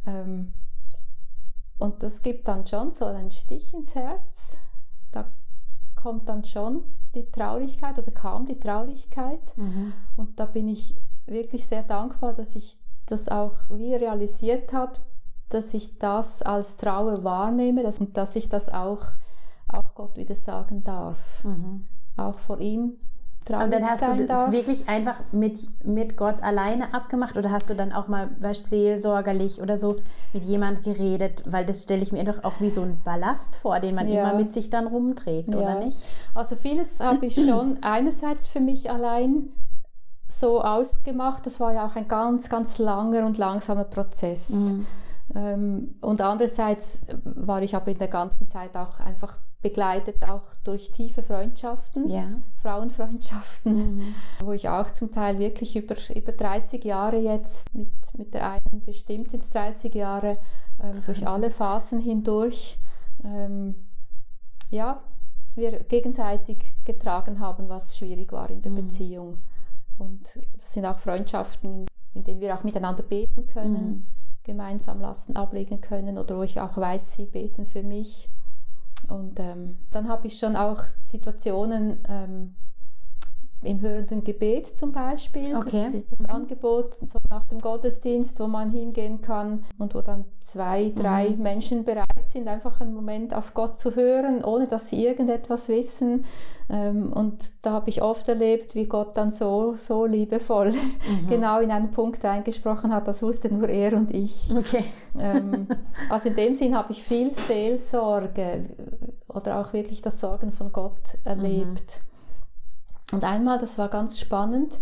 Ähm, 0.05 0.53
und 1.77 2.03
das 2.03 2.21
gibt 2.21 2.47
dann 2.47 2.65
schon 2.65 2.91
so 2.91 3.05
einen 3.05 3.31
Stich 3.31 3.73
ins 3.73 3.95
Herz. 3.95 4.59
Da 5.11 5.31
kommt 5.95 6.29
dann 6.29 6.45
schon 6.45 6.83
die 7.13 7.29
Traurigkeit 7.31 7.97
oder 7.97 8.11
kam 8.11 8.45
die 8.45 8.59
Traurigkeit. 8.59 9.57
Mhm. 9.57 9.93
Und 10.15 10.39
da 10.39 10.45
bin 10.45 10.67
ich 10.67 10.95
wirklich 11.25 11.65
sehr 11.65 11.83
dankbar, 11.83 12.33
dass 12.33 12.55
ich 12.55 12.77
das 13.05 13.29
auch 13.29 13.53
wie 13.69 13.93
realisiert 13.95 14.73
habe, 14.73 14.99
dass 15.49 15.73
ich 15.73 15.97
das 15.99 16.41
als 16.41 16.77
Trauer 16.77 17.23
wahrnehme 17.23 17.83
dass, 17.83 17.99
und 17.99 18.17
dass 18.17 18.35
ich 18.35 18.49
das 18.49 18.69
auch, 18.69 19.03
auch 19.67 19.93
Gott 19.93 20.17
wieder 20.17 20.35
sagen 20.35 20.83
darf. 20.83 21.43
Mhm. 21.43 21.87
Auch 22.17 22.39
vor 22.39 22.59
ihm 22.59 22.97
traurig 23.45 23.65
Und 23.65 23.73
dann 23.73 23.85
hast 23.85 24.01
du 24.01 24.25
das 24.25 24.51
wirklich 24.51 24.89
einfach 24.89 25.21
mit, 25.31 25.59
mit 25.85 26.17
Gott 26.17 26.43
alleine 26.43 26.93
abgemacht 26.93 27.37
oder 27.37 27.51
hast 27.51 27.69
du 27.69 27.75
dann 27.75 27.93
auch 27.93 28.07
mal 28.07 28.29
was 28.39 28.65
seelsorgerlich 28.65 29.61
oder 29.61 29.77
so 29.77 29.95
mit 30.33 30.43
jemand 30.43 30.83
geredet? 30.83 31.43
Weil 31.45 31.65
das 31.65 31.83
stelle 31.83 32.01
ich 32.01 32.11
mir 32.11 32.23
doch 32.23 32.43
auch 32.43 32.59
wie 32.59 32.69
so 32.69 32.81
ein 32.81 32.99
Ballast 33.03 33.55
vor, 33.55 33.79
den 33.79 33.95
man 33.95 34.07
ja. 34.07 34.23
immer 34.23 34.37
mit 34.37 34.51
sich 34.51 34.69
dann 34.69 34.87
rumträgt, 34.87 35.49
ja. 35.49 35.57
oder 35.57 35.85
nicht? 35.85 35.97
Also 36.33 36.55
vieles 36.55 36.99
habe 36.99 37.25
ich 37.25 37.35
schon 37.49 37.77
einerseits 37.81 38.47
für 38.47 38.59
mich 38.59 38.91
allein 38.91 39.49
so 40.27 40.61
ausgemacht. 40.61 41.45
Das 41.45 41.59
war 41.59 41.73
ja 41.73 41.85
auch 41.85 41.95
ein 41.95 42.07
ganz, 42.07 42.49
ganz 42.49 42.77
langer 42.77 43.25
und 43.25 43.37
langsamer 43.37 43.85
Prozess. 43.85 44.49
Mhm. 44.49 44.85
Ähm, 45.33 45.95
und 46.01 46.21
andererseits 46.21 47.01
war 47.23 47.61
ich 47.61 47.75
aber 47.75 47.91
in 47.91 47.97
der 47.97 48.07
ganzen 48.07 48.47
Zeit 48.47 48.75
auch 48.75 48.99
einfach 48.99 49.37
begleitet 49.65 50.21
auch 50.29 50.43
durch 50.63 50.91
tiefe 50.91 51.23
Freundschaften, 51.23 52.07
ja. 52.07 52.27
Frauenfreundschaften, 52.57 53.95
mhm. 53.95 54.15
wo 54.39 54.51
ich 54.51 54.69
auch 54.69 54.91
zum 54.91 55.11
Teil 55.11 55.39
wirklich 55.39 55.75
über, 55.75 55.95
über 56.15 56.33
30 56.33 56.83
Jahre 56.83 57.17
jetzt, 57.17 57.73
mit, 57.73 57.89
mit 58.15 58.35
der 58.35 58.51
einen 58.51 58.83
bestimmt 58.85 59.31
sind 59.31 59.41
es 59.41 59.49
30 59.49 59.95
Jahre, 59.95 60.37
ähm, 60.79 61.01
durch 61.07 61.27
alle 61.27 61.49
Phasen 61.49 61.99
hindurch, 61.99 62.77
ähm, 63.23 63.73
ja, 64.69 65.01
wir 65.55 65.79
gegenseitig 65.79 66.75
getragen 66.83 67.39
haben, 67.39 67.67
was 67.67 67.97
schwierig 67.97 68.31
war 68.33 68.51
in 68.51 68.61
der 68.61 68.71
mhm. 68.71 68.75
Beziehung. 68.75 69.39
Und 69.97 70.37
das 70.53 70.73
sind 70.73 70.85
auch 70.85 70.99
Freundschaften, 70.99 71.87
in 72.13 72.23
denen 72.23 72.39
wir 72.39 72.53
auch 72.55 72.63
miteinander 72.63 73.01
beten 73.01 73.47
können, 73.47 73.87
mhm. 73.87 74.05
gemeinsam 74.43 75.01
Lasten 75.01 75.35
ablegen 75.35 75.81
können 75.81 76.19
oder 76.19 76.37
wo 76.37 76.43
ich 76.43 76.61
auch 76.61 76.77
weiß, 76.77 77.15
sie 77.15 77.25
beten 77.25 77.65
für 77.65 77.81
mich. 77.81 78.29
Und 79.07 79.39
ähm, 79.39 79.77
dann 79.91 80.07
habe 80.09 80.27
ich 80.27 80.37
schon 80.37 80.55
auch 80.55 80.81
Situationen 81.01 81.99
ähm, 82.07 82.55
im 83.61 83.81
hörenden 83.81 84.23
Gebet 84.23 84.77
zum 84.77 84.91
Beispiel. 84.91 85.55
Okay. 85.55 85.85
Das 85.85 85.93
ist 85.93 86.11
das 86.11 86.27
mhm. 86.27 86.33
Angebot 86.33 86.95
so 86.95 87.17
nach 87.29 87.43
dem 87.45 87.59
Gottesdienst, 87.59 88.39
wo 88.39 88.47
man 88.47 88.71
hingehen 88.71 89.21
kann 89.21 89.63
und 89.77 89.95
wo 89.95 90.01
dann 90.01 90.25
zwei, 90.39 90.91
drei 90.95 91.29
mhm. 91.29 91.43
Menschen 91.43 91.83
bereit 91.83 92.05
sind, 92.25 92.47
einfach 92.47 92.81
einen 92.81 92.93
Moment 92.93 93.33
auf 93.33 93.53
Gott 93.53 93.79
zu 93.79 93.95
hören, 93.95 94.43
ohne 94.43 94.67
dass 94.67 94.89
sie 94.89 95.03
irgendetwas 95.03 95.67
wissen. 95.69 96.25
Ähm, 96.69 97.13
und 97.13 97.51
da 97.61 97.71
habe 97.71 97.89
ich 97.89 98.01
oft 98.01 98.27
erlebt, 98.27 98.75
wie 98.75 98.85
Gott 98.85 99.15
dann 99.17 99.31
so, 99.31 99.75
so 99.77 100.05
liebevoll 100.05 100.71
mhm. 100.71 101.27
genau 101.27 101.59
in 101.59 101.71
einen 101.71 101.91
Punkt 101.91 102.23
reingesprochen 102.23 102.93
hat. 102.93 103.07
Das 103.07 103.21
wusste 103.21 103.53
nur 103.53 103.69
er 103.69 103.93
und 103.93 104.13
ich. 104.13 104.53
Okay. 104.55 104.85
Ähm, 105.19 105.67
also 106.09 106.29
in 106.29 106.35
dem 106.35 106.55
Sinn 106.55 106.75
habe 106.75 106.91
ich 106.91 107.03
viel 107.03 107.31
Seelsorge 107.31 108.65
oder 109.27 109.59
auch 109.59 109.73
wirklich 109.73 110.01
das 110.01 110.19
Sorgen 110.19 110.51
von 110.51 110.71
Gott 110.71 111.17
erlebt. 111.23 112.01
Und 113.15 113.23
einmal, 113.23 113.59
das 113.59 113.77
war 113.77 113.87
ganz 113.87 114.19
spannend, 114.19 114.77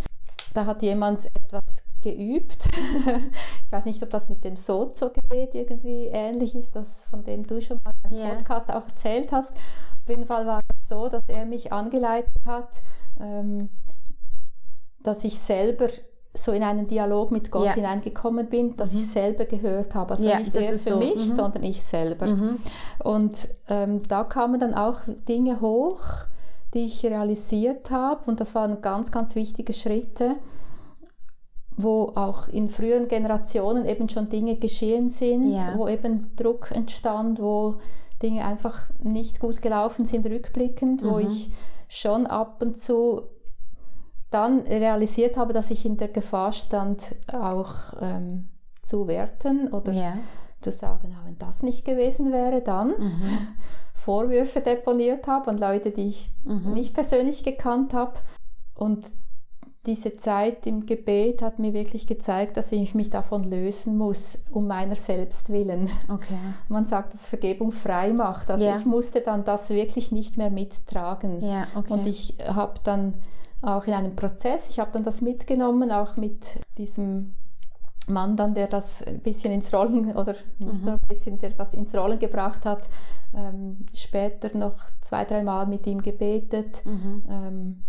da 0.55 0.65
hat 0.65 0.81
jemand 0.81 1.27
etwas 1.35 1.83
geübt. 2.01 2.65
ich 3.65 3.71
weiß 3.71 3.85
nicht, 3.85 4.01
ob 4.01 4.09
das 4.09 4.27
mit 4.27 4.43
dem 4.43 4.57
Sozo-Gerät 4.57 5.53
irgendwie 5.53 6.07
ähnlich 6.07 6.55
ist, 6.55 6.75
das 6.75 7.05
von 7.05 7.23
dem 7.23 7.45
du 7.45 7.61
schon 7.61 7.79
mal 7.83 7.93
im 8.09 8.17
yeah. 8.17 8.29
Podcast 8.35 8.71
auch 8.71 8.87
erzählt 8.87 9.31
hast. 9.31 9.51
Auf 9.53 10.09
jeden 10.09 10.25
Fall 10.25 10.47
war 10.47 10.61
es 10.81 10.89
so, 10.89 11.09
dass 11.09 11.21
er 11.27 11.45
mich 11.45 11.71
angeleitet 11.71 12.33
hat, 12.45 12.81
ähm, 13.19 13.69
dass 15.03 15.23
ich 15.23 15.39
selber 15.39 15.87
so 16.35 16.51
in 16.53 16.63
einen 16.63 16.87
Dialog 16.87 17.29
mit 17.29 17.51
Gott 17.51 17.67
ja. 17.67 17.73
hineingekommen 17.73 18.49
bin, 18.49 18.75
dass 18.75 18.93
mhm. 18.93 18.97
ich 18.97 19.07
selber 19.07 19.45
gehört 19.45 19.93
habe. 19.93 20.13
Also 20.15 20.27
ja, 20.27 20.39
nicht 20.39 20.55
er 20.55 20.69
für 20.69 20.77
so. 20.77 20.97
mich, 20.97 21.17
mhm. 21.17 21.35
sondern 21.35 21.63
ich 21.63 21.83
selber. 21.83 22.25
Mhm. 22.25 22.57
Und 23.03 23.47
ähm, 23.69 24.01
da 24.07 24.23
kamen 24.23 24.59
dann 24.59 24.73
auch 24.73 25.01
Dinge 25.27 25.61
hoch, 25.61 26.25
die 26.73 26.85
ich 26.85 27.05
realisiert 27.05 27.91
habe. 27.91 28.23
Und 28.25 28.39
das 28.39 28.55
waren 28.55 28.81
ganz, 28.81 29.11
ganz 29.11 29.35
wichtige 29.35 29.73
Schritte, 29.73 30.35
wo 31.75 32.11
auch 32.15 32.47
in 32.47 32.69
früheren 32.69 33.07
Generationen 33.07 33.85
eben 33.85 34.09
schon 34.09 34.29
Dinge 34.29 34.57
geschehen 34.57 35.09
sind, 35.09 35.53
ja. 35.53 35.73
wo 35.75 35.87
eben 35.87 36.35
Druck 36.35 36.71
entstand, 36.71 37.41
wo 37.41 37.75
Dinge 38.21 38.45
einfach 38.45 38.89
nicht 39.01 39.39
gut 39.39 39.61
gelaufen 39.61 40.05
sind, 40.05 40.25
rückblickend, 40.25 41.03
mhm. 41.03 41.09
wo 41.09 41.19
ich 41.19 41.51
schon 41.87 42.25
ab 42.27 42.61
und 42.61 42.77
zu 42.77 43.23
dann 44.31 44.61
realisiert 44.61 45.37
habe, 45.37 45.53
dass 45.53 45.69
ich 45.69 45.85
in 45.85 45.97
der 45.97 46.07
Gefahr 46.07 46.53
stand, 46.53 47.15
auch 47.31 47.75
ähm, 48.01 48.49
zu 48.81 49.07
werten 49.07 49.71
oder 49.71 49.93
ja. 49.93 50.17
Zu 50.63 50.71
sagen, 50.71 51.15
wenn 51.25 51.37
das 51.37 51.63
nicht 51.63 51.85
gewesen 51.85 52.31
wäre, 52.31 52.61
dann. 52.61 52.89
Mhm. 52.89 53.21
Vorwürfe 53.93 54.59
deponiert 54.61 55.27
habe 55.27 55.49
an 55.49 55.57
Leute, 55.57 55.91
die 55.91 56.09
ich 56.09 56.31
mhm. 56.43 56.73
nicht 56.73 56.93
persönlich 56.93 57.43
gekannt 57.43 57.93
habe. 57.93 58.19
Und 58.75 59.11
diese 59.85 60.15
Zeit 60.15 60.65
im 60.65 60.85
Gebet 60.85 61.41
hat 61.41 61.59
mir 61.59 61.73
wirklich 61.73 62.07
gezeigt, 62.07 62.55
dass 62.55 62.71
ich 62.71 62.95
mich 62.95 63.09
davon 63.09 63.43
lösen 63.43 63.97
muss, 63.97 64.39
um 64.51 64.67
meiner 64.67 64.95
selbst 64.95 65.49
willen. 65.49 65.89
Okay. 66.09 66.37
Man 66.69 66.85
sagt, 66.85 67.13
dass 67.13 67.27
Vergebung 67.27 67.71
frei 67.71 68.13
macht. 68.13 68.49
Also 68.49 68.63
ja. 68.63 68.77
ich 68.77 68.85
musste 68.85 69.19
dann 69.19 69.43
das 69.43 69.69
wirklich 69.69 70.11
nicht 70.11 70.37
mehr 70.37 70.49
mittragen. 70.49 71.41
Ja, 71.41 71.67
okay. 71.75 71.93
Und 71.93 72.07
ich 72.07 72.35
habe 72.47 72.79
dann 72.83 73.15
auch 73.61 73.85
in 73.85 73.93
einem 73.93 74.15
Prozess, 74.15 74.69
ich 74.69 74.79
habe 74.79 74.91
dann 74.93 75.03
das 75.03 75.21
mitgenommen, 75.21 75.91
auch 75.91 76.15
mit 76.15 76.59
diesem 76.77 77.33
Mann 78.07 78.35
dann, 78.35 78.53
der 78.53 78.67
das 78.67 79.03
ein 79.03 79.19
bisschen 79.19 79.53
ins 79.53 79.73
Rollen 79.73 80.11
oder 80.15 80.35
nicht 80.59 80.73
mhm. 80.73 80.85
nur 80.85 80.93
ein 80.93 81.07
bisschen, 81.07 81.39
der 81.39 81.51
das 81.51 81.73
ins 81.73 81.95
Rollen 81.95 82.19
gebracht 82.19 82.65
hat, 82.65 82.89
ähm, 83.33 83.85
später 83.93 84.55
noch 84.57 84.75
zwei, 85.01 85.25
dreimal 85.25 85.67
mit 85.67 85.87
ihm 85.87 86.01
gebetet 86.01 86.85
mhm. 86.85 87.23
ähm, 87.29 87.83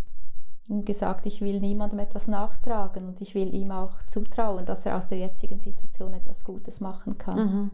und 0.69 0.87
gesagt, 0.87 1.27
ich 1.27 1.41
will 1.41 1.61
niemandem 1.61 1.99
etwas 1.99 2.29
nachtragen 2.29 3.07
und 3.07 3.21
ich 3.21 3.35
will 3.35 3.55
ihm 3.55 3.71
auch 3.71 4.03
zutrauen, 4.07 4.65
dass 4.65 4.87
er 4.87 4.97
aus 4.97 5.09
der 5.09 5.19
jetzigen 5.19 5.61
Situation 5.61 6.15
etwas 6.15 6.45
Gutes 6.45 6.81
machen 6.81 7.19
kann. 7.19 7.39
Mhm. 7.39 7.71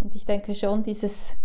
Und 0.00 0.14
ich 0.14 0.24
denke 0.24 0.54
schon, 0.54 0.82
dieses 0.82 1.36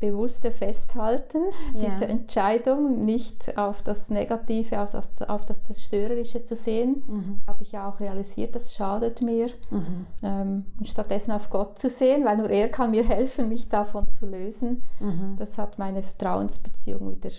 bewusste 0.00 0.50
Festhalten, 0.50 1.42
ja. 1.74 1.86
diese 1.86 2.06
Entscheidung, 2.06 3.04
nicht 3.04 3.56
auf 3.56 3.82
das 3.82 4.10
Negative, 4.10 4.80
auf, 4.80 4.94
auf, 4.94 5.08
auf 5.26 5.46
das 5.46 5.64
Zerstörerische 5.64 6.44
zu 6.44 6.56
sehen, 6.56 7.02
mhm. 7.06 7.42
habe 7.46 7.62
ich 7.62 7.72
ja 7.72 7.88
auch 7.88 8.00
realisiert, 8.00 8.54
das 8.54 8.74
schadet 8.74 9.22
mir. 9.22 9.48
Mhm. 9.70 10.06
Ähm, 10.22 10.64
und 10.78 10.88
stattdessen 10.88 11.32
auf 11.32 11.50
Gott 11.50 11.78
zu 11.78 11.88
sehen, 11.88 12.24
weil 12.24 12.36
nur 12.36 12.50
er 12.50 12.68
kann 12.68 12.90
mir 12.90 13.04
helfen, 13.08 13.48
mich 13.48 13.68
davon 13.68 14.12
zu 14.12 14.26
lösen. 14.26 14.82
Mhm. 15.00 15.36
Das 15.38 15.58
hat 15.58 15.78
meine 15.78 16.02
Vertrauensbeziehung 16.02 17.10
wieder 17.10 17.30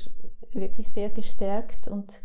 wirklich 0.54 0.88
sehr 0.90 1.10
gestärkt 1.10 1.88
und 1.88 2.22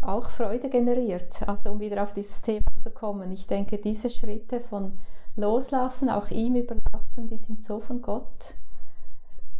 auch 0.00 0.28
Freude 0.30 0.68
generiert. 0.68 1.46
Also 1.48 1.70
um 1.70 1.80
wieder 1.80 2.02
auf 2.02 2.14
dieses 2.14 2.40
Thema 2.42 2.66
zu 2.78 2.90
kommen. 2.90 3.32
Ich 3.32 3.46
denke, 3.46 3.78
diese 3.78 4.08
Schritte 4.08 4.60
von 4.60 4.98
Loslassen, 5.36 6.08
auch 6.08 6.30
ihm 6.30 6.54
überlassen, 6.54 7.26
die 7.28 7.36
sind 7.36 7.62
so 7.62 7.80
von 7.80 8.00
Gott 8.00 8.54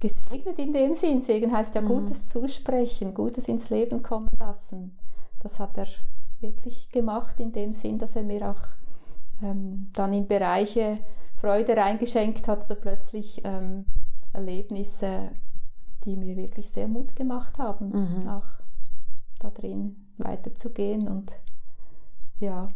gesegnet 0.00 0.58
in 0.58 0.72
dem 0.72 0.94
Sinn. 0.94 1.20
Segen 1.20 1.52
heißt 1.52 1.74
ja 1.74 1.80
mhm. 1.80 1.88
Gutes 1.88 2.26
zusprechen, 2.26 3.14
Gutes 3.14 3.48
ins 3.48 3.70
Leben 3.70 4.02
kommen 4.02 4.30
lassen. 4.38 4.96
Das 5.40 5.60
hat 5.60 5.76
er 5.78 5.86
wirklich 6.40 6.90
gemacht 6.90 7.40
in 7.40 7.52
dem 7.52 7.72
Sinn, 7.74 7.98
dass 7.98 8.16
er 8.16 8.22
mir 8.22 8.50
auch 8.50 8.62
ähm, 9.42 9.90
dann 9.94 10.12
in 10.12 10.26
Bereiche 10.26 10.98
Freude 11.36 11.76
reingeschenkt 11.76 12.48
hat 12.48 12.64
oder 12.64 12.74
plötzlich 12.74 13.42
ähm, 13.44 13.86
Erlebnisse, 14.32 15.30
die 16.04 16.16
mir 16.16 16.36
wirklich 16.36 16.70
sehr 16.70 16.88
Mut 16.88 17.14
gemacht 17.16 17.58
haben, 17.58 17.88
mhm. 17.88 18.28
auch 18.28 18.46
da 19.38 19.50
drin 19.50 19.96
weiterzugehen 20.18 21.08
und 21.08 21.32
ja. 22.38 22.70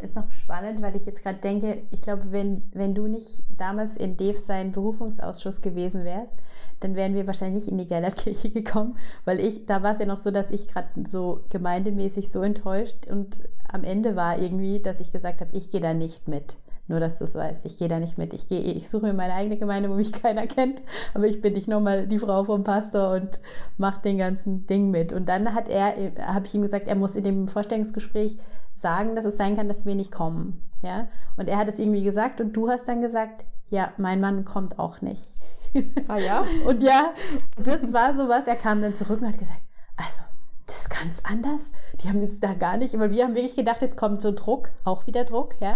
Ist 0.00 0.14
noch 0.14 0.30
spannend, 0.30 0.82
weil 0.82 0.94
ich 0.96 1.06
jetzt 1.06 1.22
gerade 1.22 1.38
denke, 1.38 1.82
ich 1.90 2.00
glaube, 2.00 2.30
wenn, 2.30 2.62
wenn 2.72 2.94
du 2.94 3.06
nicht 3.06 3.42
damals 3.56 3.96
in 3.96 4.16
Dave 4.16 4.38
sein 4.38 4.72
Berufungsausschuss 4.72 5.60
gewesen 5.60 6.04
wärst, 6.04 6.38
dann 6.80 6.94
wären 6.94 7.14
wir 7.14 7.26
wahrscheinlich 7.26 7.64
nicht 7.64 7.72
in 7.72 7.78
die 7.78 7.88
Gellertkirche 7.88 8.50
gekommen, 8.50 8.96
weil 9.24 9.40
ich, 9.40 9.66
da 9.66 9.82
war 9.82 9.92
es 9.92 9.98
ja 9.98 10.06
noch 10.06 10.18
so, 10.18 10.30
dass 10.30 10.50
ich 10.50 10.68
gerade 10.68 10.88
so 11.06 11.44
gemeindemäßig 11.50 12.30
so 12.30 12.42
enttäuscht 12.42 13.06
und 13.10 13.42
am 13.68 13.84
Ende 13.84 14.16
war 14.16 14.38
irgendwie, 14.38 14.80
dass 14.80 15.00
ich 15.00 15.12
gesagt 15.12 15.40
habe, 15.40 15.56
ich 15.56 15.70
gehe 15.70 15.80
da 15.80 15.94
nicht 15.94 16.28
mit. 16.28 16.56
Nur, 16.86 17.00
dass 17.00 17.16
du 17.16 17.24
es 17.24 17.34
weißt, 17.34 17.64
ich 17.64 17.78
gehe 17.78 17.88
da 17.88 17.98
nicht 17.98 18.18
mit. 18.18 18.34
Ich, 18.34 18.46
gehe, 18.46 18.60
ich 18.60 18.90
suche 18.90 19.06
mir 19.06 19.14
meine 19.14 19.32
eigene 19.32 19.56
Gemeinde, 19.56 19.88
wo 19.88 19.94
mich 19.94 20.12
keiner 20.22 20.46
kennt. 20.46 20.82
Aber 21.14 21.26
ich 21.26 21.40
bin 21.40 21.54
nicht 21.54 21.66
nochmal 21.66 22.06
die 22.06 22.18
Frau 22.18 22.44
vom 22.44 22.62
Pastor 22.62 23.14
und 23.14 23.40
mache 23.78 24.02
den 24.02 24.18
ganzen 24.18 24.66
Ding 24.66 24.90
mit. 24.90 25.12
Und 25.12 25.28
dann 25.28 25.54
hat 25.54 25.68
er, 25.68 25.94
habe 26.18 26.46
ich 26.46 26.54
ihm 26.54 26.60
gesagt, 26.60 26.86
er 26.86 26.94
muss 26.94 27.16
in 27.16 27.24
dem 27.24 27.48
Vorstellungsgespräch 27.48 28.38
sagen, 28.76 29.14
dass 29.14 29.24
es 29.24 29.36
sein 29.36 29.56
kann, 29.56 29.68
dass 29.68 29.86
wir 29.86 29.94
nicht 29.94 30.12
kommen. 30.12 30.62
Ja? 30.82 31.08
Und 31.36 31.48
er 31.48 31.58
hat 31.58 31.68
es 31.68 31.78
irgendwie 31.78 32.02
gesagt 32.02 32.40
und 32.40 32.52
du 32.52 32.68
hast 32.68 32.86
dann 32.88 33.00
gesagt, 33.00 33.44
ja, 33.70 33.92
mein 33.96 34.20
Mann 34.20 34.44
kommt 34.44 34.78
auch 34.78 35.00
nicht. 35.00 35.36
Ah 36.06 36.18
ja? 36.18 36.44
und 36.68 36.84
ja, 36.84 37.14
das 37.56 37.92
war 37.92 38.14
sowas. 38.14 38.46
Er 38.46 38.54
kam 38.54 38.80
dann 38.80 38.94
zurück 38.94 39.20
und 39.20 39.26
hat 39.26 39.38
gesagt, 39.38 39.60
also, 39.96 40.22
das 40.66 40.82
ist 40.82 40.90
ganz 40.90 41.20
anders. 41.24 41.72
Die 42.00 42.08
haben 42.08 42.22
jetzt 42.22 42.44
da 42.44 42.54
gar 42.54 42.76
nicht, 42.76 42.96
weil 42.96 43.10
wir 43.10 43.24
haben 43.24 43.34
wirklich 43.34 43.56
gedacht, 43.56 43.82
jetzt 43.82 43.96
kommt 43.96 44.22
so 44.22 44.30
Druck, 44.30 44.70
auch 44.84 45.08
wieder 45.08 45.24
Druck, 45.24 45.60
ja 45.60 45.74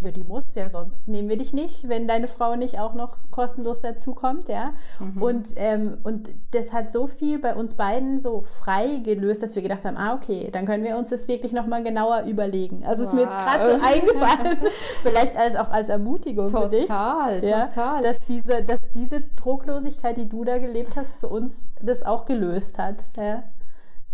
ja, 0.00 0.10
die 0.10 0.24
muss 0.24 0.44
ja, 0.54 0.70
sonst 0.70 1.06
nehmen 1.06 1.28
wir 1.28 1.36
dich 1.36 1.52
nicht, 1.52 1.88
wenn 1.88 2.08
deine 2.08 2.26
Frau 2.26 2.56
nicht 2.56 2.78
auch 2.78 2.94
noch 2.94 3.18
kostenlos 3.30 3.80
dazukommt, 3.80 4.48
ja. 4.48 4.72
Mhm. 4.98 5.22
Und, 5.22 5.48
ähm, 5.56 5.98
und 6.04 6.30
das 6.52 6.72
hat 6.72 6.90
so 6.90 7.06
viel 7.06 7.38
bei 7.38 7.54
uns 7.54 7.74
beiden 7.74 8.18
so 8.18 8.40
frei 8.40 9.00
gelöst, 9.04 9.42
dass 9.42 9.54
wir 9.54 9.62
gedacht 9.62 9.84
haben, 9.84 9.98
ah, 9.98 10.14
okay, 10.14 10.48
dann 10.50 10.64
können 10.64 10.84
wir 10.84 10.96
uns 10.96 11.10
das 11.10 11.28
wirklich 11.28 11.52
nochmal 11.52 11.82
genauer 11.82 12.22
überlegen. 12.22 12.82
Also 12.84 13.04
wow. 13.04 13.08
ist 13.08 13.14
mir 13.14 13.22
jetzt 13.22 13.38
gerade 13.38 13.66
so 13.66 13.72
eingefallen, 13.84 14.58
vielleicht 15.02 15.36
als 15.36 15.56
auch 15.56 15.70
als 15.70 15.90
Ermutigung 15.90 16.46
total, 16.46 16.62
für 16.62 16.70
dich. 16.70 16.86
Total, 16.86 17.44
ja, 17.44 17.66
total. 17.66 18.02
Dass 18.02 18.16
diese, 18.26 18.62
dass 18.62 18.78
diese 18.94 19.20
Drucklosigkeit, 19.20 20.16
die 20.16 20.28
du 20.28 20.44
da 20.44 20.58
gelebt 20.58 20.96
hast, 20.96 21.18
für 21.18 21.28
uns 21.28 21.70
das 21.82 22.02
auch 22.02 22.24
gelöst 22.24 22.78
hat. 22.78 23.04
Ja. 23.16 23.42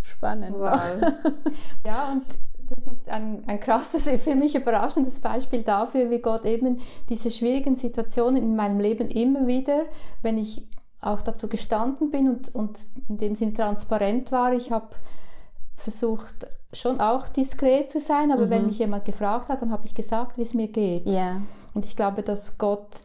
Spannend. 0.03 0.57
Wow. 0.59 0.81
ja, 1.87 2.13
und 2.13 2.25
das 2.69 2.87
ist 2.87 3.09
ein, 3.09 3.43
ein 3.47 3.61
krasses, 3.61 4.09
für 4.23 4.35
mich 4.35 4.55
überraschendes 4.55 5.21
Beispiel 5.21 5.63
dafür, 5.63 6.11
wie 6.11 6.21
Gott 6.21 6.45
eben 6.45 6.81
diese 7.09 7.31
schwierigen 7.31 7.77
Situationen 7.77 8.43
in 8.43 8.57
meinem 8.57 8.81
Leben 8.81 9.09
immer 9.09 9.47
wieder, 9.47 9.83
wenn 10.23 10.39
ich 10.39 10.67
auch 11.01 11.23
dazu 11.23 11.49
gestanden 11.49 12.11
bin 12.11 12.29
und, 12.29 12.55
und 12.55 12.79
in 13.09 13.19
dem 13.19 13.37
Sinn 13.37 13.55
transparent 13.55 14.33
war, 14.33 14.53
ich 14.53 14.71
habe 14.71 14.89
versucht, 15.75 16.47
schon 16.73 17.01
auch 17.01 17.29
diskret 17.29 17.91
zu 17.91 18.01
sein, 18.01 18.33
aber 18.33 18.47
mhm. 18.47 18.51
wenn 18.51 18.67
mich 18.67 18.79
jemand 18.79 19.05
gefragt 19.05 19.49
hat, 19.49 19.63
dann 19.63 19.71
habe 19.71 19.87
ich 19.87 19.95
gesagt, 19.95 20.37
wie 20.37 20.43
es 20.43 20.55
mir 20.55 20.69
geht. 20.69 21.07
Yeah. 21.07 21.43
Und 21.75 21.85
ich 21.85 21.97
glaube, 21.97 22.23
dass 22.23 22.59
Gott 22.59 23.03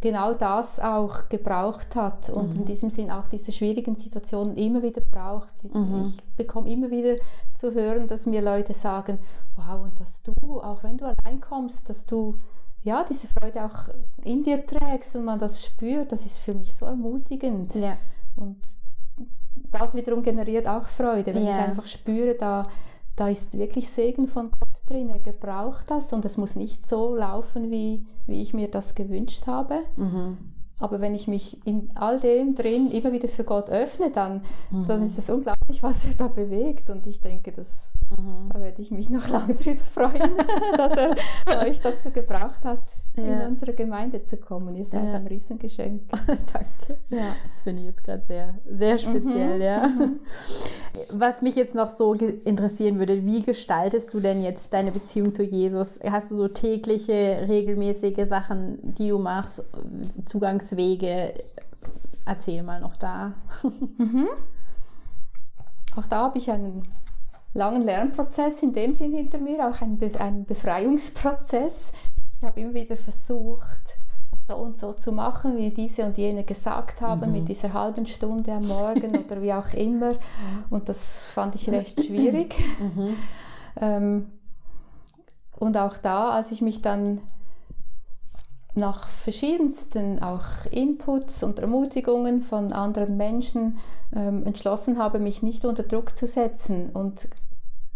genau 0.00 0.34
das 0.34 0.80
auch 0.80 1.28
gebraucht 1.28 1.94
hat 1.96 2.30
und 2.30 2.54
mhm. 2.54 2.60
in 2.60 2.64
diesem 2.66 2.90
Sinn 2.90 3.10
auch 3.10 3.28
diese 3.28 3.52
schwierigen 3.52 3.96
Situationen 3.96 4.56
immer 4.56 4.82
wieder 4.82 5.00
braucht. 5.00 5.54
Mhm. 5.72 6.06
Ich 6.06 6.22
bekomme 6.36 6.70
immer 6.70 6.90
wieder 6.90 7.16
zu 7.54 7.74
hören, 7.74 8.08
dass 8.08 8.26
mir 8.26 8.42
Leute 8.42 8.74
sagen, 8.74 9.18
wow, 9.56 9.82
und 9.82 9.98
dass 10.00 10.22
du, 10.22 10.34
auch 10.60 10.82
wenn 10.82 10.96
du 10.96 11.04
allein 11.04 11.40
kommst, 11.40 11.88
dass 11.88 12.06
du 12.06 12.38
ja 12.82 13.04
diese 13.08 13.28
Freude 13.28 13.64
auch 13.64 13.88
in 14.24 14.42
dir 14.42 14.64
trägst 14.64 15.16
und 15.16 15.24
man 15.24 15.38
das 15.38 15.64
spürt, 15.64 16.12
das 16.12 16.24
ist 16.24 16.38
für 16.38 16.54
mich 16.54 16.74
so 16.74 16.86
ermutigend. 16.86 17.74
Ja. 17.74 17.96
Und 18.36 18.58
das 19.70 19.94
wiederum 19.94 20.22
generiert 20.22 20.68
auch 20.68 20.84
Freude, 20.84 21.34
wenn 21.34 21.44
ja. 21.44 21.50
ich 21.50 21.56
einfach 21.56 21.86
spüre, 21.86 22.34
da, 22.34 22.64
da 23.16 23.28
ist 23.28 23.58
wirklich 23.58 23.90
Segen 23.90 24.28
von 24.28 24.50
Gott 24.50 24.77
drin, 24.88 25.12
gebraucht 25.22 25.90
das 25.90 26.12
und 26.12 26.24
es 26.24 26.36
muss 26.36 26.56
nicht 26.56 26.86
so 26.86 27.14
laufen, 27.14 27.70
wie 27.70 28.06
wie 28.28 28.42
ich 28.42 28.54
mir 28.54 28.70
das 28.70 28.94
gewünscht 28.94 29.46
habe. 29.46 29.80
Mhm. 29.96 30.36
Aber 30.80 31.00
wenn 31.00 31.14
ich 31.14 31.26
mich 31.26 31.58
in 31.66 31.90
all 31.94 32.20
dem 32.20 32.54
drin 32.54 32.90
immer 32.90 33.12
wieder 33.12 33.28
für 33.28 33.42
Gott 33.42 33.68
öffne, 33.68 34.10
dann, 34.10 34.42
mhm. 34.70 34.86
dann 34.86 35.06
ist 35.06 35.18
es 35.18 35.28
unglaublich, 35.28 35.82
was 35.82 36.04
er 36.04 36.14
da 36.14 36.28
bewegt. 36.28 36.88
Und 36.88 37.06
ich 37.06 37.20
denke, 37.20 37.50
das, 37.50 37.90
mhm. 38.10 38.50
da 38.52 38.60
werde 38.60 38.80
ich 38.80 38.92
mich 38.92 39.10
noch 39.10 39.28
lange 39.28 39.54
drüber 39.54 39.80
freuen, 39.80 40.30
dass 40.76 40.96
er 40.96 41.16
euch 41.66 41.80
dazu 41.80 42.10
gebracht 42.10 42.64
hat, 42.64 42.82
ja. 43.16 43.24
in 43.24 43.48
unsere 43.48 43.74
Gemeinde 43.74 44.22
zu 44.22 44.36
kommen. 44.36 44.76
Ihr 44.76 44.84
seid 44.84 45.04
ja. 45.04 45.14
ein 45.14 45.26
Riesengeschenk. 45.26 46.02
Danke. 46.26 47.00
Ja. 47.10 47.34
Das 47.52 47.64
finde 47.64 47.82
ich 47.82 47.88
jetzt 47.88 48.04
gerade 48.04 48.22
sehr, 48.22 48.54
sehr 48.70 48.98
speziell, 48.98 49.56
mhm. 49.56 49.62
ja. 49.62 49.86
Mhm. 49.88 50.20
Was 51.10 51.42
mich 51.42 51.56
jetzt 51.56 51.74
noch 51.74 51.90
so 51.90 52.14
interessieren 52.14 52.98
würde, 52.98 53.24
wie 53.24 53.42
gestaltest 53.42 54.14
du 54.14 54.20
denn 54.20 54.42
jetzt 54.42 54.72
deine 54.72 54.92
Beziehung 54.92 55.34
zu 55.34 55.42
Jesus? 55.42 55.98
Hast 56.04 56.30
du 56.30 56.36
so 56.36 56.48
tägliche, 56.48 57.46
regelmäßige 57.48 58.26
Sachen, 58.28 58.78
die 58.94 59.08
du 59.08 59.18
machst, 59.18 59.64
Zugangswege? 60.68 61.34
Erzähl 62.26 62.62
mal 62.62 62.80
noch 62.80 62.96
da. 62.96 63.34
Mhm. 63.98 64.28
Auch 65.96 66.06
da 66.06 66.24
habe 66.24 66.38
ich 66.38 66.50
einen 66.50 66.86
langen 67.54 67.82
Lernprozess 67.82 68.62
in 68.62 68.72
dem 68.72 68.94
Sinn 68.94 69.12
hinter 69.12 69.38
mir, 69.38 69.68
auch 69.68 69.80
einen, 69.80 69.98
Be 69.98 70.12
einen 70.20 70.44
Befreiungsprozess. 70.44 71.92
Ich 72.38 72.46
habe 72.46 72.60
immer 72.60 72.74
wieder 72.74 72.94
versucht, 72.94 73.98
so 74.46 74.54
und 74.54 74.78
so 74.78 74.92
zu 74.92 75.10
machen, 75.10 75.56
wie 75.56 75.70
diese 75.70 76.04
und 76.04 76.16
jene 76.16 76.44
gesagt 76.44 77.00
haben, 77.00 77.30
mhm. 77.30 77.38
mit 77.38 77.48
dieser 77.48 77.72
halben 77.72 78.06
Stunde 78.06 78.52
am 78.52 78.68
Morgen 78.68 79.16
oder 79.16 79.42
wie 79.42 79.52
auch 79.52 79.72
immer. 79.72 80.12
Und 80.70 80.88
das 80.88 81.24
fand 81.26 81.54
ich 81.56 81.68
recht 81.70 82.04
schwierig. 82.04 82.54
Mhm. 82.80 83.16
Ähm, 83.80 84.26
und 85.56 85.76
auch 85.76 85.98
da, 85.98 86.30
als 86.30 86.52
ich 86.52 86.62
mich 86.62 86.82
dann 86.82 87.20
nach 88.78 89.08
verschiedensten 89.08 90.22
auch 90.22 90.66
Inputs 90.70 91.42
und 91.42 91.58
Ermutigungen 91.58 92.42
von 92.42 92.72
anderen 92.72 93.16
Menschen 93.16 93.78
ähm, 94.14 94.44
entschlossen 94.46 94.98
habe, 94.98 95.18
mich 95.18 95.42
nicht 95.42 95.64
unter 95.64 95.82
Druck 95.82 96.16
zu 96.16 96.26
setzen 96.26 96.90
und 96.90 97.28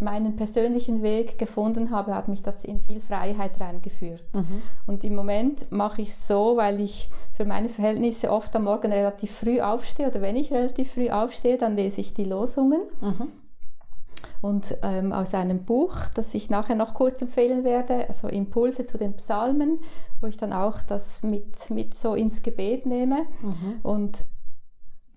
meinen 0.02 0.36
persönlichen 0.36 1.02
Weg 1.02 1.38
gefunden 1.38 1.90
habe, 1.90 2.14
hat 2.14 2.28
mich 2.28 2.42
das 2.42 2.64
in 2.64 2.80
viel 2.80 3.00
Freiheit 3.00 3.60
reingeführt. 3.60 4.24
Mhm. 4.34 4.62
Und 4.86 5.04
im 5.04 5.14
Moment 5.14 5.70
mache 5.70 6.02
ich 6.02 6.08
es 6.08 6.26
so, 6.26 6.56
weil 6.56 6.80
ich 6.80 7.08
für 7.32 7.44
meine 7.44 7.68
Verhältnisse 7.68 8.30
oft 8.30 8.54
am 8.56 8.64
Morgen 8.64 8.92
relativ 8.92 9.30
früh 9.30 9.60
aufstehe 9.60 10.08
oder 10.08 10.20
wenn 10.20 10.36
ich 10.36 10.52
relativ 10.52 10.92
früh 10.92 11.08
aufstehe, 11.08 11.56
dann 11.56 11.76
lese 11.76 12.00
ich 12.00 12.14
die 12.14 12.24
Losungen. 12.24 12.82
Mhm. 13.00 13.28
Und 14.40 14.76
ähm, 14.82 15.12
aus 15.12 15.34
einem 15.34 15.64
Buch, 15.64 15.94
das 16.14 16.34
ich 16.34 16.50
nachher 16.50 16.74
noch 16.74 16.94
kurz 16.94 17.22
empfehlen 17.22 17.64
werde, 17.64 18.08
also 18.08 18.28
Impulse 18.28 18.84
zu 18.84 18.98
den 18.98 19.14
Psalmen, 19.14 19.80
wo 20.20 20.26
ich 20.26 20.36
dann 20.36 20.52
auch 20.52 20.82
das 20.82 21.22
mit, 21.22 21.70
mit 21.70 21.94
so 21.94 22.14
ins 22.14 22.42
Gebet 22.42 22.86
nehme. 22.86 23.26
Mhm. 23.40 23.80
Und 23.82 24.24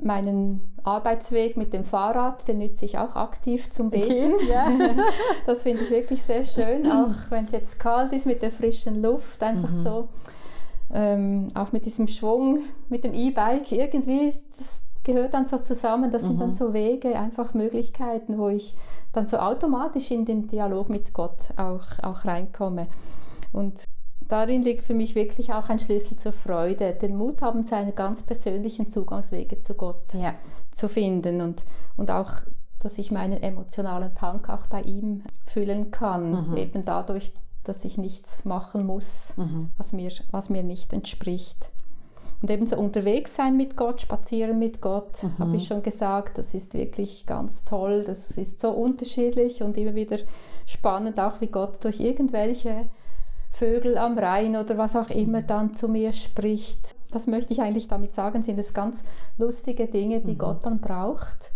meinen 0.02 0.62
Arbeitsweg 0.84 1.58
mit 1.58 1.74
dem 1.74 1.86
Fahrrad, 1.86 2.48
den 2.48 2.60
nütze 2.60 2.86
ich 2.86 2.98
auch 2.98 3.16
aktiv 3.16 3.72
zum 3.72 3.90
Beten. 3.90 4.34
Okay, 4.34 4.50
ja. 4.50 4.68
das 5.46 5.64
finde 5.64 5.84
ich 5.84 5.90
wirklich 5.90 6.22
sehr 6.22 6.44
schön, 6.44 6.92
auch 6.92 7.16
wenn 7.30 7.46
es 7.46 7.52
jetzt 7.52 7.80
kalt 7.80 8.12
ist 8.12 8.26
mit 8.26 8.42
der 8.42 8.52
frischen 8.52 9.02
Luft, 9.02 9.42
einfach 9.42 9.72
mhm. 9.72 9.82
so, 9.82 10.10
ähm, 10.94 11.48
auch 11.56 11.72
mit 11.72 11.86
diesem 11.86 12.08
Schwung, 12.08 12.60
mit 12.90 13.04
dem 13.04 13.14
E-Bike 13.14 13.72
irgendwie, 13.72 14.34
das 14.56 14.82
gehört 15.06 15.34
dann 15.34 15.46
so 15.46 15.58
zusammen, 15.58 16.12
das 16.12 16.24
mhm. 16.24 16.28
sind 16.28 16.42
dann 16.42 16.50
mhm. 16.50 16.56
so 16.56 16.74
Wege, 16.74 17.18
einfach 17.18 17.54
Möglichkeiten, 17.54 18.38
wo 18.38 18.50
ich 18.50 18.76
dann 19.14 19.28
so 19.28 19.38
automatisch 19.38 20.12
in 20.12 20.26
den 20.26 20.48
Dialog 20.48 20.90
mit 20.90 21.14
Gott 21.14 21.52
auch, 21.56 21.86
auch 22.04 22.26
reinkomme. 22.26 22.88
Und 23.54 23.86
darin 24.28 24.64
liegt 24.64 24.84
für 24.84 24.96
mich 24.96 25.16
wirklich 25.16 25.54
auch 25.54 25.70
ein 25.70 25.80
Schlüssel 25.80 26.18
zur 26.18 26.34
Freude, 26.34 26.94
den 26.94 27.16
Mut 27.16 27.42
haben, 27.42 27.64
seine 27.64 27.94
ganz 27.94 28.24
persönlichen 28.24 28.90
Zugangswege 28.90 29.60
zu 29.60 29.76
Gott 29.76 30.14
ja. 30.14 30.34
zu 30.72 30.90
finden 30.90 31.40
und, 31.40 31.64
und 31.96 32.12
auch, 32.12 32.32
dass 32.80 32.98
ich 32.98 33.12
meinen 33.12 33.42
emotionalen 33.42 34.14
Tank 34.16 34.50
auch 34.50 34.68
bei 34.68 34.82
ihm 34.82 35.24
füllen 35.46 35.92
kann, 35.92 36.50
mhm. 36.50 36.58
eben 36.58 36.84
dadurch, 36.84 37.32
dass 37.64 37.86
ich 37.86 37.98
nichts 37.98 38.44
machen 38.44 38.86
muss, 38.86 39.38
mhm. 39.38 39.70
was, 39.78 39.94
mir, 39.94 40.12
was 40.32 40.50
mir 40.50 40.64
nicht 40.64 40.94
entspricht. 40.94 41.72
Und 42.46 42.52
ebenso 42.52 42.78
unterwegs 42.78 43.34
sein 43.34 43.58
mit 43.58 43.76
Gott, 43.76 44.02
spazieren 44.02 44.60
mit 44.60 44.80
Gott, 44.80 45.24
mhm. 45.24 45.40
habe 45.40 45.56
ich 45.56 45.66
schon 45.66 45.82
gesagt, 45.82 46.38
das 46.38 46.54
ist 46.54 46.76
wirklich 46.76 47.26
ganz 47.26 47.66
toll. 47.66 48.04
Das 48.06 48.30
ist 48.38 48.60
so 48.60 48.70
unterschiedlich 48.70 49.64
und 49.64 49.76
immer 49.78 49.96
wieder 49.96 50.18
spannend, 50.68 51.20
auch 51.20 51.42
wie 51.42 51.48
Gott 51.48 51.84
durch 51.84 52.00
irgendwelche 52.00 52.86
Vögel 53.50 53.98
am 53.98 54.16
Rhein 54.16 54.56
oder 54.56 54.78
was 54.78 54.96
auch 54.96 55.10
immer 55.10 55.42
dann 55.42 55.74
zu 55.74 55.88
mir 55.88 56.14
spricht. 56.14 56.96
Das 57.10 57.26
möchte 57.26 57.52
ich 57.52 57.62
eigentlich 57.62 57.88
damit 57.88 58.14
sagen, 58.14 58.44
sind 58.44 58.60
es 58.60 58.76
ganz 58.76 59.06
lustige 59.40 59.88
Dinge, 59.88 60.22
die 60.22 60.34
mhm. 60.34 60.38
Gott 60.38 60.68
dann 60.68 60.80
braucht. 60.80 61.52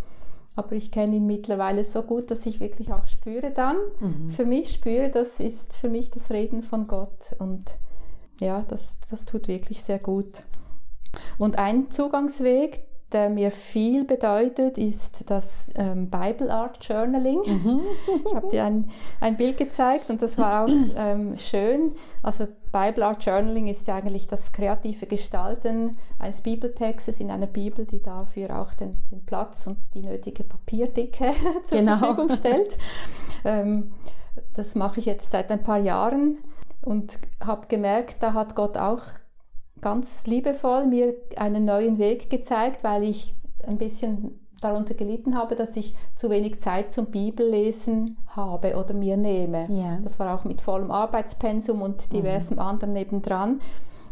Aber 0.56 0.72
ich 0.72 0.90
kenne 0.90 1.18
ihn 1.18 1.28
mittlerweile 1.28 1.84
so 1.84 2.02
gut, 2.02 2.32
dass 2.32 2.48
ich 2.48 2.60
wirklich 2.60 2.92
auch 2.92 3.06
spüre 3.06 3.52
dann, 3.52 3.78
mhm. 4.00 4.32
für 4.32 4.46
mich 4.46 4.72
spüre, 4.72 5.10
das 5.10 5.40
ist 5.40 5.76
für 5.76 5.88
mich 5.88 6.10
das 6.10 6.32
Reden 6.32 6.64
von 6.64 6.88
Gott. 6.88 7.36
Und 7.38 7.78
ja, 8.40 8.66
das, 8.68 8.98
das 9.12 9.26
tut 9.26 9.48
wirklich 9.48 9.84
sehr 9.84 10.00
gut. 10.00 10.46
Und 11.38 11.58
ein 11.58 11.92
Zugangsweg, 11.92 12.86
der 13.12 13.30
mir 13.30 13.52
viel 13.52 14.06
bedeutet, 14.06 14.78
ist 14.78 15.30
das 15.30 15.72
ähm, 15.76 16.10
Bible 16.10 16.52
Art 16.52 16.78
Journaling. 16.84 17.40
Mhm. 17.40 17.82
ich 18.26 18.36
habe 18.36 18.50
dir 18.50 18.66
ein, 18.66 18.90
ein 19.20 19.36
Bild 19.36 19.58
gezeigt 19.58 20.10
und 20.10 20.22
das 20.22 20.38
war 20.38 20.66
auch 20.66 20.70
ähm, 20.98 21.36
schön. 21.38 21.94
Also 22.22 22.48
Bible 22.72 23.04
Art 23.04 23.26
Journaling 23.26 23.68
ist 23.68 23.88
ja 23.88 23.96
eigentlich 23.96 24.28
das 24.28 24.52
kreative 24.52 25.08
Gestalten 25.08 25.98
eines 26.20 26.42
Bibeltextes 26.42 27.20
in 27.20 27.32
einer 27.32 27.48
Bibel, 27.48 27.86
die 27.86 28.02
dafür 28.02 28.60
auch 28.60 28.74
den, 28.74 28.98
den 29.12 29.26
Platz 29.26 29.66
und 29.66 29.78
die 29.96 30.02
nötige 30.02 30.44
Papierdicke 30.44 31.32
zur 31.64 31.80
genau. 31.80 31.98
Verfügung 31.98 32.30
stellt. 32.36 32.78
ähm, 33.44 33.92
das 34.54 34.76
mache 34.76 35.00
ich 35.00 35.06
jetzt 35.06 35.32
seit 35.32 35.52
ein 35.52 35.64
paar 35.64 35.80
Jahren 35.80 36.38
und 36.82 37.20
habe 37.44 37.68
gemerkt, 37.68 38.18
da 38.22 38.34
hat 38.34 38.56
Gott 38.56 38.78
auch 38.78 39.02
ganz 39.82 40.28
liebevoll 40.28 40.88
mir 40.88 41.14
einen 41.38 41.66
neuen 41.66 41.98
Weg 41.98 42.30
gezeigt, 42.30 42.84
weil 42.84 43.04
ich 43.04 43.34
ein 43.68 43.78
bisschen 43.78 44.40
darunter 44.62 44.94
gelitten 44.94 45.38
habe, 45.38 45.56
dass 45.56 45.76
ich 45.76 45.96
zu 46.16 46.30
wenig 46.30 46.60
Zeit 46.60 46.92
zum 46.92 47.08
Bibellesen 47.08 48.18
habe 48.28 48.76
oder 48.76 48.94
mir 48.94 49.18
nehme. 49.18 49.68
Ja. 49.70 50.00
Das 50.04 50.20
war 50.20 50.36
auch 50.36 50.44
mit 50.44 50.62
vollem 50.62 50.92
Arbeitspensum 50.92 51.82
und 51.82 52.12
diversem 52.14 52.58
mhm. 52.58 52.64
anderen 52.64 52.94
nebendran. 52.94 53.60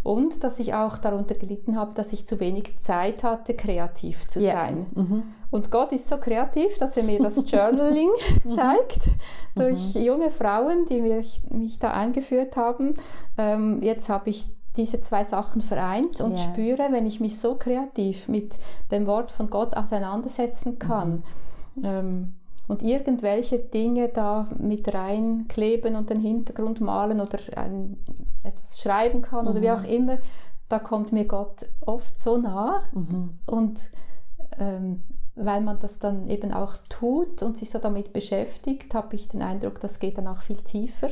Und 0.04 0.42
dass 0.46 0.60
ich 0.60 0.74
auch 0.74 1.00
darunter 1.00 1.36
gelitten 1.36 1.76
habe, 1.76 1.94
dass 1.94 2.14
ich 2.14 2.26
zu 2.26 2.40
wenig 2.40 2.78
Zeit 2.78 3.24
hatte, 3.24 3.54
kreativ 3.54 4.26
zu 4.28 4.40
ja. 4.40 4.54
sein. 4.54 4.86
Mhm. 4.96 5.24
Und 5.50 5.70
Gott 5.70 5.92
ist 5.92 6.08
so 6.08 6.18
kreativ, 6.18 6.78
dass 6.78 6.96
er 6.96 7.04
mir 7.04 7.20
das 7.20 7.44
Journaling 7.52 8.10
mhm. 8.46 8.52
zeigt 8.52 9.10
durch 9.56 9.96
mhm. 9.96 10.02
junge 10.02 10.32
Frauen, 10.32 10.86
die 10.86 11.02
mich, 11.02 11.42
mich 11.50 11.80
da 11.80 11.92
eingeführt 11.92 12.56
haben. 12.56 12.96
Ähm, 13.38 13.82
jetzt 13.82 14.08
habe 14.08 14.30
ich 14.30 14.48
diese 14.78 15.02
zwei 15.02 15.24
Sachen 15.24 15.62
vereint 15.62 16.22
und 16.22 16.34
yeah. 16.34 16.40
spüre, 16.40 16.88
wenn 16.92 17.06
ich 17.06 17.20
mich 17.20 17.40
so 17.40 17.56
kreativ 17.56 18.28
mit 18.28 18.58
dem 18.92 19.08
Wort 19.08 19.32
von 19.32 19.50
Gott 19.50 19.76
auseinandersetzen 19.76 20.80
kann 20.80 21.24
mhm. 21.76 21.84
ähm, 21.84 22.36
und 22.68 22.84
irgendwelche 22.84 23.60
Dinge 23.60 24.10
da 24.10 24.48
mit 24.58 24.94
reinkleben 24.94 25.96
und 25.96 26.10
den 26.10 26.20
Hintergrund 26.20 26.82
malen 26.82 27.20
oder 27.20 27.40
ein, 27.56 27.98
etwas 28.44 28.80
schreiben 28.80 29.22
kann 29.22 29.46
mhm. 29.46 29.52
oder 29.52 29.62
wie 29.62 29.70
mhm. 29.70 29.74
auch 29.74 29.84
immer, 29.84 30.18
da 30.70 30.80
kommt 30.80 31.12
mir 31.12 31.26
Gott 31.26 31.68
oft 31.86 32.20
so 32.20 32.38
nah 32.38 32.84
mhm. 32.94 33.40
und 33.46 33.80
ähm, 34.60 35.04
weil 35.36 35.62
man 35.62 35.80
das 35.80 36.00
dann 36.00 36.28
eben 36.30 36.52
auch 36.52 36.78
tut 36.90 37.44
und 37.44 37.58
sich 37.58 37.70
so 37.70 37.78
damit 37.78 38.12
beschäftigt, 38.12 38.96
habe 38.96 39.16
ich 39.16 39.28
den 39.28 39.44
Eindruck, 39.44 39.80
das 39.80 40.00
geht 40.00 40.18
dann 40.18 40.28
auch 40.28 40.42
viel 40.42 40.58
tiefer. 40.58 41.10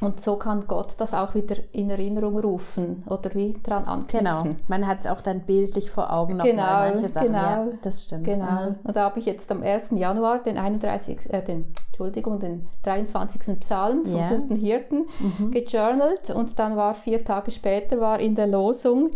Und 0.00 0.20
so 0.20 0.36
kann 0.36 0.66
Gott 0.68 0.94
das 0.98 1.12
auch 1.12 1.34
wieder 1.34 1.56
in 1.72 1.90
Erinnerung 1.90 2.38
rufen 2.38 3.02
oder 3.08 3.34
wie 3.34 3.54
dran 3.62 3.84
anknüpfen. 3.84 4.24
Genau, 4.24 4.56
man 4.68 4.86
hat 4.86 5.00
es 5.00 5.06
auch 5.06 5.20
dann 5.20 5.40
bildlich 5.40 5.90
vor 5.90 6.12
Augen 6.12 6.36
noch 6.36 6.44
genau, 6.44 6.62
manche 6.62 7.08
Sachen. 7.08 7.26
Genau, 7.26 7.38
ja, 7.38 7.68
das 7.82 8.04
stimmt. 8.04 8.24
Genau. 8.24 8.74
Und 8.84 8.96
da 8.96 9.02
habe 9.02 9.18
ich 9.18 9.26
jetzt 9.26 9.50
am 9.50 9.62
1. 9.62 9.90
Januar 9.92 10.38
den 10.38 10.56
31, 10.56 11.32
äh, 11.32 11.42
den, 11.42 11.74
Entschuldigung, 11.88 12.38
den 12.38 12.68
23. 12.84 13.58
Psalm 13.58 14.04
vom 14.04 14.14
yeah. 14.14 14.28
guten 14.28 14.54
Hirten 14.54 15.06
mhm. 15.18 15.50
gejournalt 15.50 16.30
und 16.30 16.58
dann 16.60 16.76
war 16.76 16.94
vier 16.94 17.24
Tage 17.24 17.50
später 17.50 18.00
war 18.00 18.20
in 18.20 18.36
der 18.36 18.46
Losung 18.46 19.10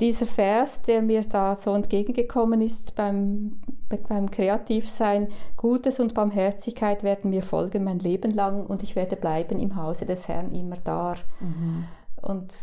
dieser 0.00 0.26
Vers, 0.26 0.82
der 0.82 1.02
mir 1.02 1.22
da 1.22 1.54
so 1.54 1.74
entgegengekommen 1.74 2.62
ist 2.62 2.94
beim, 2.94 3.60
beim 3.98 4.30
Kreativsein, 4.30 5.28
Gutes 5.56 6.00
und 6.00 6.14
Barmherzigkeit 6.14 7.02
werden 7.02 7.30
mir 7.30 7.42
folgen 7.42 7.84
mein 7.84 7.98
Leben 7.98 8.32
lang 8.32 8.66
und 8.66 8.82
ich 8.82 8.96
werde 8.96 9.16
bleiben 9.16 9.58
im 9.58 9.76
Hause 9.76 10.06
des 10.06 10.28
Herrn 10.28 10.54
immer 10.54 10.76
da. 10.84 11.16
Mhm. 11.40 11.84
Und 12.22 12.54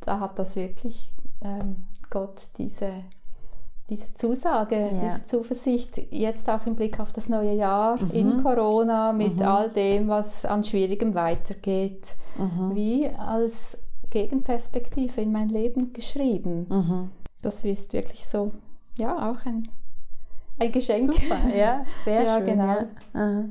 da 0.00 0.20
hat 0.20 0.38
das 0.38 0.56
wirklich 0.56 1.12
ähm, 1.42 1.84
Gott 2.10 2.48
diese, 2.58 2.90
diese 3.90 4.14
Zusage, 4.14 4.76
ja. 4.76 5.00
diese 5.04 5.24
Zuversicht, 5.24 6.00
jetzt 6.10 6.48
auch 6.48 6.66
im 6.66 6.74
Blick 6.74 7.00
auf 7.00 7.12
das 7.12 7.28
neue 7.28 7.54
Jahr, 7.54 8.00
mhm. 8.00 8.10
in 8.10 8.42
Corona, 8.42 9.12
mit 9.12 9.36
mhm. 9.36 9.42
all 9.42 9.68
dem, 9.70 10.08
was 10.08 10.44
an 10.44 10.64
Schwierigem 10.64 11.14
weitergeht, 11.14 12.16
mhm. 12.38 12.74
wie 12.74 13.08
als 13.08 13.78
Gegenperspektive 14.10 15.20
in 15.20 15.32
mein 15.32 15.48
Leben 15.48 15.92
geschrieben. 15.92 16.66
Mhm. 16.68 17.10
Das 17.40 17.64
ist 17.64 17.92
wirklich 17.92 18.26
so, 18.26 18.52
ja, 18.96 19.30
auch 19.30 19.46
ein, 19.46 19.68
ein 20.58 20.72
Geschenk. 20.72 21.12
Super, 21.12 21.38
ja, 21.56 21.84
sehr 22.04 22.22
ja, 22.22 22.36
schön. 22.36 22.46
Genau. 22.46 22.76
Ja. 23.14 23.44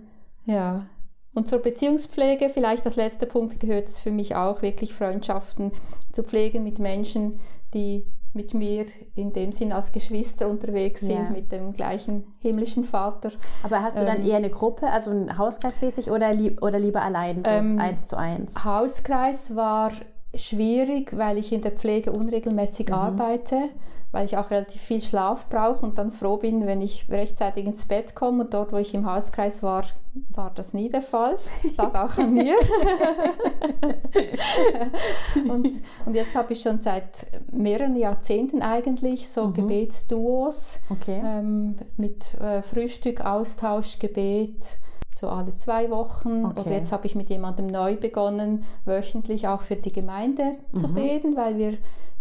ja. 0.45 0.86
Und 1.34 1.47
zur 1.47 1.60
Beziehungspflege, 1.60 2.49
vielleicht 2.49 2.86
als 2.86 2.97
letzter 2.97 3.26
Punkt 3.26 3.60
gehört 3.60 3.88
es 3.88 3.99
für 3.99 4.12
mich 4.12 4.36
auch, 4.36 4.62
wirklich 4.62 4.93
Freundschaften 4.93 5.72
zu 6.12 6.24
pflegen 6.24 6.64
mit 6.64 6.78
Menschen, 6.78 7.39
die 7.74 8.06
mit 8.34 8.54
mir 8.54 8.86
in 9.16 9.34
dem 9.34 9.52
Sinn 9.52 9.72
als 9.74 9.91
Geschwister 9.91 10.47
unterwegs 10.47 11.02
sind, 11.02 11.26
ja. 11.26 11.30
mit 11.30 11.52
dem 11.52 11.74
gleichen 11.74 12.34
himmlischen 12.39 12.84
Vater. 12.84 13.32
Aber 13.64 13.82
hast 13.82 13.99
du 13.99 14.06
dann 14.06 14.22
ähm, 14.22 14.28
eher 14.28 14.38
eine 14.38 14.49
Gruppe, 14.49 14.89
also 14.89 15.12
ein 15.12 15.38
Hauskreismäßig 15.38 16.12
oder, 16.12 16.34
lieb, 16.34 16.62
oder 16.62 16.80
lieber 16.80 17.02
allein, 17.02 17.43
so 17.43 17.52
ähm, 17.52 17.80
eins 17.80 18.08
zu 18.08 18.18
eins? 18.18 18.64
Hauskreis 18.64 19.56
war 19.56 19.91
schwierig, 20.34 21.16
weil 21.18 21.38
ich 21.38 21.52
in 21.52 21.62
der 21.62 21.72
Pflege 21.72 22.14
unregelmäßig 22.14 22.88
mhm. 22.88 22.93
arbeite, 22.93 23.58
weil 24.12 24.26
ich 24.26 24.38
auch 24.38 24.51
relativ 24.51 24.82
viel 24.82 25.01
Schlaf 25.01 25.47
brauche 25.47 25.86
und 25.86 25.97
dann 25.97 26.12
froh 26.12 26.36
bin, 26.38 26.66
wenn 26.66 26.82
ich 26.82 27.07
rechtzeitig 27.09 27.66
ins 27.66 27.86
Bett 27.86 28.14
komme. 28.14 28.43
Und 28.43 28.53
dort, 28.53 28.74
wo 28.74 28.78
ich 28.78 28.93
im 28.93 29.05
Hauskreis 29.05 29.64
war, 29.64 29.86
war 30.30 30.51
das 30.53 30.74
nie 30.74 30.89
der 30.89 31.01
Fall. 31.01 31.38
Lag 31.78 31.95
auch 31.95 32.18
an 32.18 32.34
mir. 32.34 32.55
und, 35.49 35.70
und 36.05 36.14
jetzt 36.14 36.36
habe 36.36 36.53
ich 36.53 36.62
schon 36.62 36.80
seit 36.80 37.26
mehreren 37.51 37.95
Jahrzehnten 37.95 38.62
eigentlich 38.62 39.30
so 39.30 39.47
mhm. 39.47 39.53
Gebetsduos 39.53 40.80
okay. 40.89 41.22
ähm, 41.24 41.78
mit 41.95 42.34
äh, 42.41 42.62
Frühstück, 42.62 43.24
Austausch, 43.24 43.99
Gebet 43.99 44.78
so 45.14 45.30
alle 45.30 45.55
zwei 45.55 45.89
Wochen. 45.89 46.45
Okay. 46.45 46.62
Oder 46.62 46.72
jetzt 46.72 46.91
habe 46.91 47.05
ich 47.05 47.16
mit 47.16 47.30
jemandem 47.30 47.68
neu 47.68 47.95
begonnen, 47.95 48.64
wöchentlich 48.86 49.47
auch 49.47 49.62
für 49.62 49.76
die 49.76 49.91
Gemeinde 49.91 50.57
mhm. 50.72 50.78
zu 50.78 50.93
beten, 50.93 51.36
weil 51.36 51.57
wir 51.57 51.78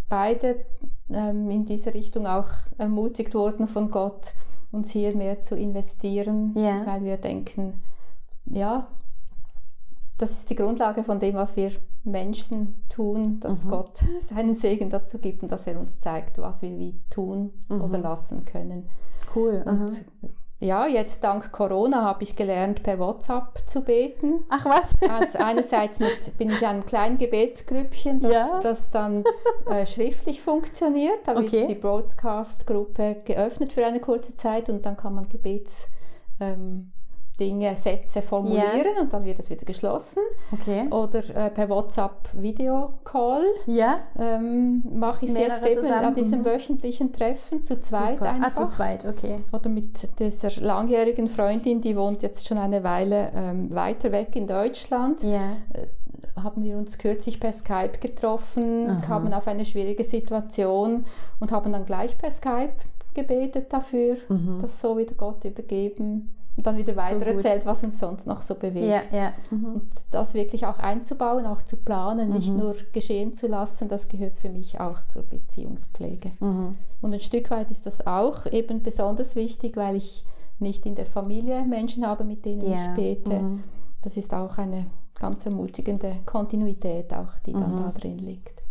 beide 0.09 0.65
ähm, 1.13 1.51
in 1.51 1.67
diese 1.67 1.95
Richtung 1.95 2.27
auch 2.27 2.49
ermutigt 2.79 3.35
wurden 3.35 3.67
von 3.67 3.91
Gott, 3.91 4.35
uns 4.73 4.91
hier 4.91 5.17
mehr 5.17 5.43
zu 5.43 5.57
investieren, 5.57 6.55
yeah. 6.57 6.87
weil 6.87 7.05
wir 7.05 7.17
denken, 7.17 7.83
ja, 8.47 8.87
das 10.19 10.33
ist 10.33 10.51
die 10.51 10.55
Grundlage 10.55 11.03
von 11.03 11.19
dem, 11.19 11.35
was 11.35 11.57
wir 11.57 11.73
Menschen 12.05 12.75
tun, 12.89 13.41
dass 13.41 13.65
mhm. 13.65 13.71
Gott 13.71 13.99
seinen 14.23 14.55
Segen 14.55 14.91
dazu 14.91 15.19
gibt 15.19 15.43
und 15.43 15.51
dass 15.51 15.67
er 15.67 15.79
uns 15.79 15.99
zeigt, 15.99 16.39
was 16.39 16.63
wir 16.63 16.79
wie 16.79 17.01
tun 17.11 17.53
mhm. 17.69 17.81
oder 17.81 17.99
lassen 17.99 18.45
können. 18.45 18.89
Cool. 19.35 19.63
Und 19.65 19.81
mhm 19.81 20.31
ja, 20.61 20.87
jetzt 20.87 21.25
dank 21.25 21.53
Corona 21.53 22.03
habe 22.03 22.23
ich 22.23 22.37
gelernt, 22.37 22.83
per 22.83 22.99
WhatsApp 22.99 23.63
zu 23.67 23.81
beten. 23.83 24.45
Ach 24.51 24.65
was? 24.67 24.93
Also 25.11 25.39
einerseits 25.39 25.99
mit, 25.99 26.37
bin 26.39 26.51
ich 26.51 26.61
in 26.61 26.69
einem 26.69 26.87
kleinen 26.87 27.19
Gebetsgrüppchen, 27.19 28.21
das, 28.21 28.33
ja. 28.33 28.61
das 28.63 28.91
dann 28.91 29.25
äh, 29.71 29.87
schriftlich 29.87 30.41
funktioniert. 30.41 31.19
Da 31.25 31.33
habe 31.33 31.47
okay. 31.47 31.63
ich 31.63 31.67
die 31.67 31.75
Broadcast-Gruppe 31.75 33.23
geöffnet 33.25 33.73
für 33.73 33.85
eine 33.85 34.01
kurze 34.01 34.37
Zeit 34.37 34.69
und 34.69 34.85
dann 34.87 34.97
kann 34.97 35.15
man 35.15 35.29
Gebets... 35.29 35.91
Ähm, 36.39 36.93
Dinge, 37.41 37.75
Sätze 37.75 38.21
formulieren 38.21 38.87
yeah. 38.87 39.01
und 39.01 39.13
dann 39.13 39.25
wird 39.25 39.39
es 39.39 39.49
wieder 39.49 39.65
geschlossen. 39.65 40.21
Okay. 40.53 40.87
Oder 40.91 41.19
äh, 41.35 41.51
per 41.51 41.69
WhatsApp 41.69 42.29
Videocall 42.35 43.43
ja. 43.67 44.01
ähm, 44.19 44.83
mache 44.95 45.25
ich 45.25 45.31
es 45.31 45.39
jetzt 45.39 45.67
eben 45.67 45.83
zusammen. 45.83 46.05
an 46.05 46.15
diesem 46.15 46.45
wöchentlichen 46.45 47.13
Treffen 47.13 47.65
zu 47.65 47.79
zweit 47.79 48.19
Super. 48.19 48.31
einfach. 48.31 48.51
Ah, 48.51 48.55
zu 48.55 48.69
zweit, 48.69 49.07
okay. 49.07 49.41
Oder 49.53 49.71
mit 49.71 50.21
dieser 50.21 50.61
langjährigen 50.61 51.29
Freundin, 51.29 51.81
die 51.81 51.97
wohnt 51.97 52.23
jetzt 52.23 52.47
schon 52.47 52.59
eine 52.59 52.85
Weile 52.85 53.33
ähm, 53.35 53.75
weiter 53.75 54.13
weg 54.13 54.37
in 54.37 54.47
Deutschland. 54.47 55.23
Ja. 55.23 55.57
Äh, 55.73 55.87
haben 56.43 56.63
wir 56.63 56.77
uns 56.77 56.99
kürzlich 56.99 57.41
per 57.41 57.53
Skype 57.53 57.99
getroffen, 58.01 58.89
Aha. 58.89 59.01
kamen 59.01 59.35
auf 59.35 59.47
eine 59.47 59.65
schwierige 59.65 60.05
Situation 60.05 61.05
und 61.39 61.53
haben 61.53 61.73
dann 61.73 61.87
gleich 61.87 62.17
per 62.19 62.31
Skype 62.31 62.75
gebetet 63.15 63.73
dafür, 63.73 64.17
mhm. 64.29 64.59
das 64.61 64.81
so 64.81 64.97
wieder 64.97 65.15
Gott 65.15 65.45
übergeben 65.45 66.31
dann 66.57 66.77
wieder 66.77 66.97
weiter 66.97 67.21
so 67.21 67.27
erzählt, 67.27 67.67
was 67.67 67.83
uns 67.83 67.99
sonst 67.99 68.27
noch 68.27 68.43
so 68.43 68.55
bewegt. 68.55 68.87
Ja, 68.87 69.03
ja. 69.17 69.33
Mhm. 69.51 69.75
Und 69.75 69.91
das 70.11 70.35
wirklich 70.35 70.67
auch 70.67 70.79
einzubauen, 70.79 71.47
auch 71.47 71.63
zu 71.63 71.77
planen, 71.77 72.29
mhm. 72.29 72.35
nicht 72.35 72.53
nur 72.53 72.75
geschehen 72.93 73.33
zu 73.33 73.47
lassen, 73.47 73.89
das 73.89 74.09
gehört 74.09 74.39
für 74.39 74.51
mich 74.51 74.81
auch 74.81 75.01
zur 75.05 75.23
Beziehungspflege. 75.23 76.33
Mhm. 76.41 76.77
Und 77.01 77.13
ein 77.13 77.21
Stück 77.21 77.51
weit 77.51 77.71
ist 77.71 77.87
das 77.87 78.07
auch 78.07 78.47
eben 78.47 78.83
besonders 78.83 79.37
wichtig, 79.37 79.77
weil 79.77 79.97
ich 79.97 80.25
nicht 80.59 80.85
in 80.85 80.95
der 80.95 81.07
Familie 81.07 81.65
Menschen 81.65 82.07
habe, 82.07 82.25
mit 82.25 82.45
denen 82.45 82.71
ja. 82.71 82.77
ich 82.77 82.89
bete. 82.95 83.41
Mhm. 83.41 83.65
Das 84.03 84.17
ist 84.17 84.35
auch 84.35 84.59
eine 84.59 84.87
ganz 85.19 85.47
ermutigende 85.47 86.17
Kontinuität, 86.27 87.13
auch, 87.15 87.39
die 87.47 87.53
dann 87.53 87.77
da 87.77 87.93
drin 87.93 88.19
liegt. 88.19 88.63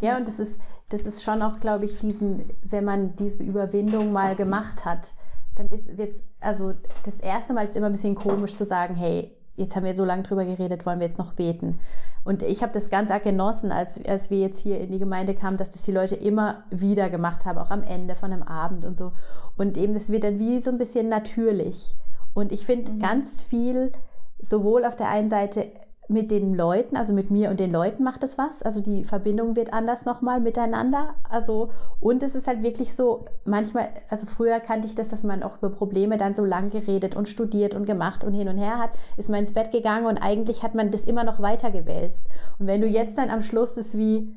Ja, 0.00 0.16
und 0.16 0.28
das 0.28 0.38
ist, 0.38 0.60
das 0.88 1.04
ist 1.04 1.22
schon 1.22 1.42
auch, 1.42 1.58
glaube 1.58 1.84
ich, 1.84 1.98
diesen, 1.98 2.44
wenn 2.62 2.84
man 2.84 3.16
diese 3.16 3.42
Überwindung 3.42 4.12
mal 4.12 4.36
gemacht 4.36 4.84
hat, 4.84 5.12
dann 5.56 5.66
ist 5.68 5.88
jetzt, 5.96 6.22
also 6.40 6.74
das 7.04 7.20
erste 7.20 7.52
Mal 7.52 7.64
ist 7.64 7.76
immer 7.76 7.86
ein 7.86 7.92
bisschen 7.92 8.14
komisch 8.14 8.54
zu 8.54 8.64
sagen, 8.64 8.94
hey, 8.94 9.36
jetzt 9.56 9.74
haben 9.74 9.84
wir 9.84 9.96
so 9.96 10.04
lange 10.04 10.22
drüber 10.22 10.44
geredet, 10.44 10.86
wollen 10.86 11.00
wir 11.00 11.06
jetzt 11.06 11.18
noch 11.18 11.32
beten? 11.32 11.80
Und 12.24 12.42
ich 12.42 12.62
habe 12.62 12.72
das 12.72 12.90
ganz 12.90 13.10
arg 13.10 13.22
genossen, 13.22 13.72
als, 13.72 14.04
als 14.04 14.30
wir 14.30 14.38
jetzt 14.38 14.58
hier 14.58 14.80
in 14.80 14.90
die 14.90 14.98
Gemeinde 14.98 15.34
kamen, 15.34 15.56
dass 15.56 15.70
das 15.70 15.82
die 15.82 15.92
Leute 15.92 16.16
immer 16.16 16.64
wieder 16.70 17.08
gemacht 17.08 17.44
haben, 17.46 17.58
auch 17.58 17.70
am 17.70 17.82
Ende 17.82 18.14
von 18.14 18.32
einem 18.32 18.42
Abend 18.42 18.84
und 18.84 18.98
so. 18.98 19.12
Und 19.56 19.76
eben, 19.76 19.94
das 19.94 20.10
wird 20.10 20.24
dann 20.24 20.38
wie 20.38 20.60
so 20.60 20.70
ein 20.70 20.78
bisschen 20.78 21.08
natürlich. 21.08 21.96
Und 22.34 22.52
ich 22.52 22.66
finde 22.66 22.92
mhm. 22.92 22.98
ganz 22.98 23.42
viel, 23.42 23.92
sowohl 24.40 24.84
auf 24.84 24.96
der 24.96 25.08
einen 25.08 25.30
Seite 25.30 25.70
mit 26.08 26.30
den 26.30 26.54
Leuten, 26.54 26.96
also 26.96 27.12
mit 27.12 27.30
mir 27.30 27.50
und 27.50 27.58
den 27.58 27.70
Leuten 27.70 28.04
macht 28.04 28.22
es 28.22 28.38
was. 28.38 28.62
Also 28.62 28.80
die 28.80 29.04
Verbindung 29.04 29.56
wird 29.56 29.72
anders 29.72 30.04
nochmal 30.04 30.40
miteinander. 30.40 31.14
Also, 31.28 31.70
und 32.00 32.22
es 32.22 32.34
ist 32.34 32.46
halt 32.46 32.62
wirklich 32.62 32.94
so, 32.94 33.24
manchmal, 33.44 33.88
also 34.08 34.26
früher 34.26 34.60
kannte 34.60 34.86
ich 34.86 34.94
das, 34.94 35.08
dass 35.08 35.24
man 35.24 35.42
auch 35.42 35.58
über 35.58 35.70
Probleme 35.70 36.16
dann 36.16 36.34
so 36.34 36.44
lang 36.44 36.70
geredet 36.70 37.16
und 37.16 37.28
studiert 37.28 37.74
und 37.74 37.86
gemacht 37.86 38.22
und 38.22 38.34
hin 38.34 38.48
und 38.48 38.58
her 38.58 38.78
hat, 38.78 38.90
ist 39.16 39.28
man 39.28 39.40
ins 39.40 39.52
Bett 39.52 39.72
gegangen 39.72 40.06
und 40.06 40.18
eigentlich 40.18 40.62
hat 40.62 40.74
man 40.74 40.90
das 40.90 41.02
immer 41.02 41.24
noch 41.24 41.40
weiter 41.40 41.70
gewälzt. 41.70 42.26
Und 42.58 42.68
wenn 42.68 42.80
du 42.80 42.86
jetzt 42.86 43.18
dann 43.18 43.30
am 43.30 43.42
Schluss 43.42 43.74
das 43.74 43.98
wie 43.98 44.32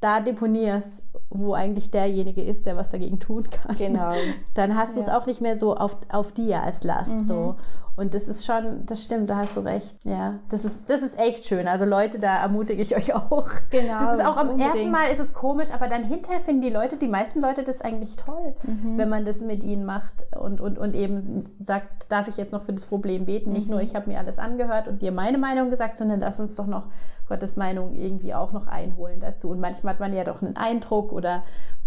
da 0.00 0.20
deponierst, 0.20 1.02
wo 1.30 1.54
eigentlich 1.54 1.90
derjenige 1.90 2.42
ist, 2.42 2.66
der 2.66 2.76
was 2.76 2.90
dagegen 2.90 3.18
tun 3.18 3.44
kann, 3.48 3.76
genau. 3.76 4.12
dann 4.54 4.76
hast 4.76 4.96
du 4.96 5.00
es 5.00 5.08
auch 5.08 5.26
nicht 5.26 5.40
mehr 5.40 5.56
so 5.56 5.76
auf, 5.76 5.96
auf 6.10 6.32
dir 6.32 6.62
als 6.62 6.82
Last. 6.84 7.16
Mhm. 7.16 7.24
So. 7.24 7.56
Und 7.96 8.12
das 8.12 8.28
ist 8.28 8.44
schon, 8.44 8.84
das 8.84 9.02
stimmt, 9.02 9.30
da 9.30 9.38
hast 9.38 9.56
du 9.56 9.60
recht. 9.60 9.98
Ja, 10.04 10.34
das 10.50 10.66
ist, 10.66 10.80
das 10.86 11.00
ist 11.00 11.18
echt 11.18 11.46
schön. 11.46 11.66
Also 11.66 11.86
Leute, 11.86 12.18
da 12.18 12.36
ermutige 12.36 12.82
ich 12.82 12.94
euch 12.94 13.14
auch. 13.14 13.48
Genau. 13.70 13.98
Das 13.98 14.18
ist 14.18 14.24
auch 14.24 14.36
am 14.36 14.50
unbedingt. 14.50 14.74
ersten 14.74 14.90
Mal 14.90 15.06
ist 15.10 15.18
es 15.18 15.32
komisch, 15.32 15.70
aber 15.72 15.88
dann 15.88 16.04
hinterher 16.04 16.40
finden 16.40 16.60
die 16.60 16.70
Leute, 16.70 16.98
die 16.98 17.08
meisten 17.08 17.40
Leute 17.40 17.62
das 17.62 17.80
eigentlich 17.80 18.16
toll, 18.16 18.54
mhm. 18.64 18.98
wenn 18.98 19.08
man 19.08 19.24
das 19.24 19.40
mit 19.40 19.64
ihnen 19.64 19.86
macht 19.86 20.26
und, 20.38 20.60
und, 20.60 20.78
und 20.78 20.94
eben 20.94 21.56
sagt, 21.64 22.12
darf 22.12 22.28
ich 22.28 22.36
jetzt 22.36 22.52
noch 22.52 22.62
für 22.62 22.74
das 22.74 22.84
Problem 22.84 23.24
beten? 23.24 23.48
Mhm. 23.48 23.56
Nicht 23.56 23.70
nur, 23.70 23.78
mhm. 23.78 23.86
ich 23.86 23.94
habe 23.94 24.10
mir 24.10 24.18
alles 24.18 24.38
angehört 24.38 24.88
und 24.88 25.00
dir 25.00 25.10
meine 25.10 25.38
Meinung 25.38 25.70
gesagt, 25.70 25.96
sondern 25.96 26.20
lass 26.20 26.38
uns 26.38 26.54
doch 26.54 26.66
noch 26.66 26.84
Gottes 27.28 27.56
Meinung 27.56 27.94
irgendwie 27.94 28.34
auch 28.34 28.52
noch 28.52 28.66
einholen 28.66 29.20
dazu. 29.20 29.48
Und 29.48 29.60
manchmal 29.60 29.94
hat 29.94 30.00
man 30.00 30.12
ja 30.12 30.24
doch 30.24 30.42
einen 30.42 30.56
Eindruck 30.56 31.12
oder, 31.12 31.44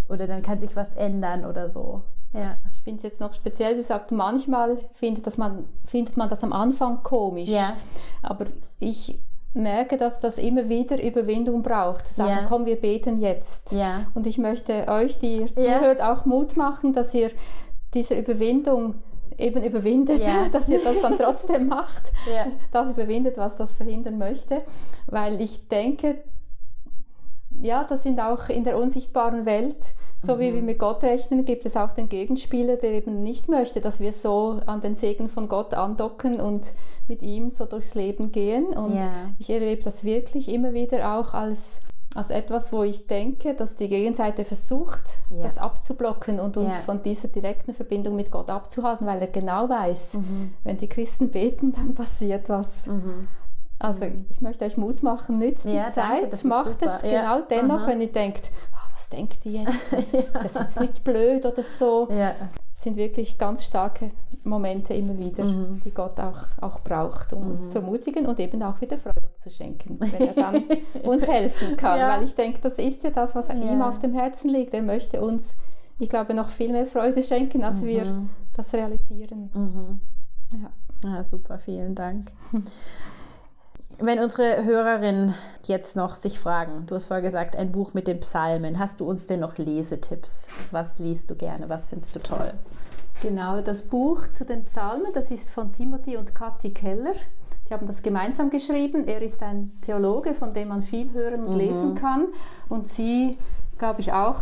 oder 0.10 0.26
dann 0.26 0.42
kann 0.42 0.60
sich 0.60 0.76
was 0.76 0.96
ändern 0.96 1.46
oder 1.46 1.70
so. 1.70 2.02
Ja. 2.34 2.58
Ich 2.72 2.82
finde 2.82 2.98
es 2.98 3.04
jetzt 3.04 3.20
noch 3.20 3.34
speziell, 3.34 3.76
du 3.76 3.84
sagst, 3.84 4.12
manchmal 4.12 4.78
findet, 4.94 5.26
dass 5.26 5.38
man, 5.38 5.66
findet 5.86 6.16
man 6.18 6.30
das 6.30 6.44
am 6.44 6.54
Anfang 6.54 7.02
komisch. 7.04 7.50
Ja. 7.50 7.76
Aber 8.22 8.46
ich 8.80 9.20
merke, 9.54 9.98
dass 9.98 10.20
das 10.20 10.38
immer 10.38 10.70
wieder 10.70 11.04
Überwindung 11.04 11.64
braucht. 11.64 12.08
Zu 12.08 12.14
sagen, 12.14 12.42
ja. 12.42 12.46
komm, 12.48 12.66
wir 12.66 12.80
beten 12.80 13.20
jetzt. 13.20 13.72
Ja. 13.72 14.06
Und 14.14 14.28
ich 14.28 14.38
möchte 14.38 14.88
euch, 14.88 15.20
die 15.20 15.38
ihr 15.38 15.48
zuhört, 15.56 16.02
auch 16.02 16.26
Mut 16.26 16.56
machen, 16.56 16.94
dass 16.94 17.14
ihr 17.14 17.32
diese 17.94 18.14
Überwindung 18.14 18.96
eben 19.38 19.64
überwindet, 19.64 20.22
ja. 20.22 20.50
dass 20.52 20.70
ihr 20.70 20.84
das 20.84 21.02
dann 21.02 21.18
trotzdem 21.18 21.68
macht, 21.68 22.12
ja. 22.34 22.48
das 22.72 22.92
überwindet, 22.92 23.38
was 23.38 23.56
das 23.56 23.74
verhindern 23.74 24.18
möchte. 24.18 24.62
Weil 25.08 25.42
ich 25.42 25.68
denke, 25.68 26.24
ja, 27.62 27.84
das 27.86 28.04
sind 28.04 28.20
auch 28.20 28.50
in 28.50 28.64
der 28.64 28.78
unsichtbaren 28.78 29.46
Welt 29.46 29.96
so 30.20 30.36
mhm. 30.36 30.40
wie 30.40 30.54
wir 30.54 30.62
mit 30.62 30.80
Gott 30.80 31.04
rechnen, 31.04 31.46
gibt 31.46 31.66
es 31.66 31.78
auch 31.78 31.94
den 31.94 32.10
Gegenspieler, 32.10 32.76
der 32.76 32.92
eben 32.92 33.24
nicht 33.24 33.48
möchte, 33.48 33.82
dass 33.82 34.00
wir 34.00 34.12
so 34.12 34.62
an 34.66 34.82
den 34.82 34.94
Segen 34.94 35.30
von 35.30 35.48
Gott 35.48 35.74
andocken 35.74 36.42
und 36.42 36.74
mit 37.08 37.24
ihm 37.24 37.50
so 37.50 37.66
durchs 37.66 37.96
Leben 37.96 38.32
gehen. 38.32 38.68
Und 38.68 38.96
ja. 38.96 39.10
ich 39.40 39.50
erlebe 39.50 39.82
das 39.82 40.04
wirklich 40.04 40.50
immer 40.50 40.74
wieder 40.74 41.18
auch 41.18 41.34
als 41.34 41.82
als 42.16 42.32
etwas, 42.32 42.74
wo 42.74 42.84
ich 42.84 43.06
denke, 43.06 43.54
dass 43.54 43.76
die 43.76 43.88
Gegenseite 43.88 44.44
versucht, 44.44 45.04
ja. 45.30 45.44
das 45.44 45.60
abzublocken 45.60 46.40
und 46.40 46.58
uns 46.58 46.74
ja. 46.74 46.82
von 46.82 47.04
dieser 47.04 47.28
direkten 47.28 47.74
Verbindung 47.74 48.16
mit 48.16 48.32
Gott 48.32 48.50
abzuhalten, 48.50 49.06
weil 49.06 49.22
er 49.22 49.28
genau 49.28 49.70
weiß, 49.70 50.16
mhm. 50.16 50.54
wenn 50.64 50.78
die 50.78 50.90
Christen 50.90 51.30
beten, 51.30 51.72
dann 51.76 51.94
passiert 51.94 52.50
was. 52.50 52.88
Mhm. 52.88 53.28
Also 53.78 54.06
mhm. 54.06 54.26
ich 54.30 54.42
möchte 54.42 54.66
euch 54.66 54.76
Mut 54.76 55.04
machen, 55.04 55.38
nützt 55.38 55.66
ja, 55.66 55.86
die 55.86 55.94
Zeit, 55.94 56.34
danke, 56.34 56.48
macht 56.48 56.82
es 56.82 57.02
genau 57.02 57.42
dennoch, 57.42 57.86
wenn 57.88 58.02
ihr 58.02 58.12
denkt, 58.12 58.52
was 59.00 59.10
denkt 59.10 59.46
ihr 59.46 59.64
jetzt? 59.64 59.94
Ist 59.94 60.14
das 60.34 60.54
jetzt 60.56 60.80
nicht 60.80 61.04
blöd 61.04 61.46
oder 61.46 61.64
so? 61.64 62.10
Ja. 62.12 62.36
Das 62.74 62.84
sind 62.84 62.98
wirklich 62.98 63.38
ganz 63.38 63.64
starke 63.64 64.12
Momente 64.44 64.94
immer 64.94 65.18
wieder, 65.18 65.46
mhm. 65.46 65.82
die 65.84 65.92
Gott 65.92 66.20
auch, 66.20 66.40
auch 66.62 66.82
braucht, 66.82 67.34
um 67.34 67.46
mhm. 67.46 67.52
uns 67.52 67.72
zu 67.72 67.80
ermutigen 67.80 68.26
und 68.26 68.40
eben 68.40 68.62
auch 68.62 68.80
wieder 68.82 68.98
Freude 68.98 69.34
zu 69.38 69.50
schenken, 69.50 70.00
wenn 70.00 70.28
er 70.28 70.34
dann 70.34 70.64
uns 71.04 71.28
helfen 71.28 71.78
kann. 71.78 72.00
Ja. 72.00 72.10
Weil 72.10 72.24
ich 72.24 72.36
denke, 72.36 72.60
das 72.62 72.78
ist 72.78 73.04
ja 73.04 73.12
das, 73.12 73.36
was 73.36 73.48
ja. 73.48 73.56
ihm 73.56 73.82
auf 73.82 74.00
dem 74.00 74.14
Herzen 74.14 74.50
liegt. 74.50 74.74
Er 74.74 74.82
möchte 74.82 75.22
uns, 75.22 75.56
ich 75.98 76.10
glaube, 76.10 76.34
noch 76.34 76.50
viel 76.50 76.72
mehr 76.72 76.86
Freude 76.86 77.24
schenken, 77.24 77.64
als 77.64 77.82
mhm. 77.82 77.88
wir 77.88 78.30
das 78.54 78.74
realisieren. 78.74 79.50
Mhm. 79.54 80.00
Ja. 80.62 81.10
ja, 81.10 81.24
super, 81.24 81.58
vielen 81.58 81.96
Dank. 81.96 82.32
Wenn 84.02 84.20
unsere 84.20 84.64
Hörerinnen 84.64 85.34
jetzt 85.66 85.98
noch 85.98 86.16
sich 86.16 86.40
fragen, 86.40 86.86
du 86.88 86.96
hast 86.96 87.06
vorher 87.06 87.22
gesagt, 87.22 87.58
ein 87.58 87.74
Buch 87.74 87.94
mit 87.94 88.08
den 88.08 88.22
Psalmen, 88.22 88.80
hast 88.80 89.02
du 89.02 89.06
uns 89.06 89.26
denn 89.26 89.42
noch 89.42 89.58
Lesetipps? 89.58 90.48
Was 90.72 91.00
liest 91.00 91.30
du 91.30 91.36
gerne? 91.36 91.68
Was 91.68 91.88
findest 91.88 92.16
du 92.16 92.20
toll? 92.20 92.54
Genau, 93.22 93.60
das 93.60 93.82
Buch 93.82 94.28
zu 94.32 94.46
den 94.46 94.64
Psalmen, 94.64 95.12
das 95.14 95.32
ist 95.32 95.50
von 95.50 95.74
Timothy 95.74 96.16
und 96.16 96.34
Kathi 96.34 96.70
Keller. 96.70 97.14
Die 97.68 97.74
haben 97.74 97.88
das 97.88 98.02
gemeinsam 98.02 98.50
geschrieben. 98.50 99.06
Er 99.06 99.22
ist 99.22 99.44
ein 99.44 99.70
Theologe, 99.86 100.34
von 100.34 100.54
dem 100.54 100.70
man 100.70 100.82
viel 100.82 101.12
hören 101.12 101.44
und 101.44 101.52
mhm. 101.52 101.60
lesen 101.60 101.96
kann. 101.96 102.28
Und 102.70 102.88
sie, 102.88 103.38
glaube 103.78 104.00
ich, 104.00 104.14
auch 104.14 104.40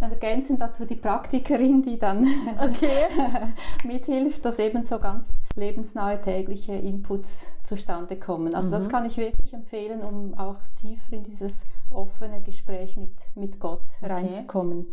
ergänzen 0.00 0.58
dazu 0.58 0.84
die 0.84 0.96
Praktikerin, 0.96 1.82
die 1.82 1.98
dann 1.98 2.26
okay. 2.60 3.06
mithilft, 3.84 4.44
dass 4.44 4.58
eben 4.58 4.82
so 4.82 4.98
ganz 4.98 5.32
lebensnahe 5.56 6.20
tägliche 6.20 6.72
Inputs 6.72 7.46
zustande 7.64 8.16
kommen. 8.16 8.54
Also 8.54 8.68
mhm. 8.68 8.72
das 8.72 8.88
kann 8.88 9.06
ich 9.06 9.16
wirklich 9.16 9.52
empfehlen, 9.52 10.02
um 10.02 10.38
auch 10.38 10.58
tiefer 10.80 11.14
in 11.14 11.24
dieses 11.24 11.64
offene 11.90 12.42
Gespräch 12.42 12.96
mit, 12.96 13.14
mit 13.34 13.58
Gott 13.58 13.84
okay. 14.00 14.12
reinzukommen. 14.12 14.86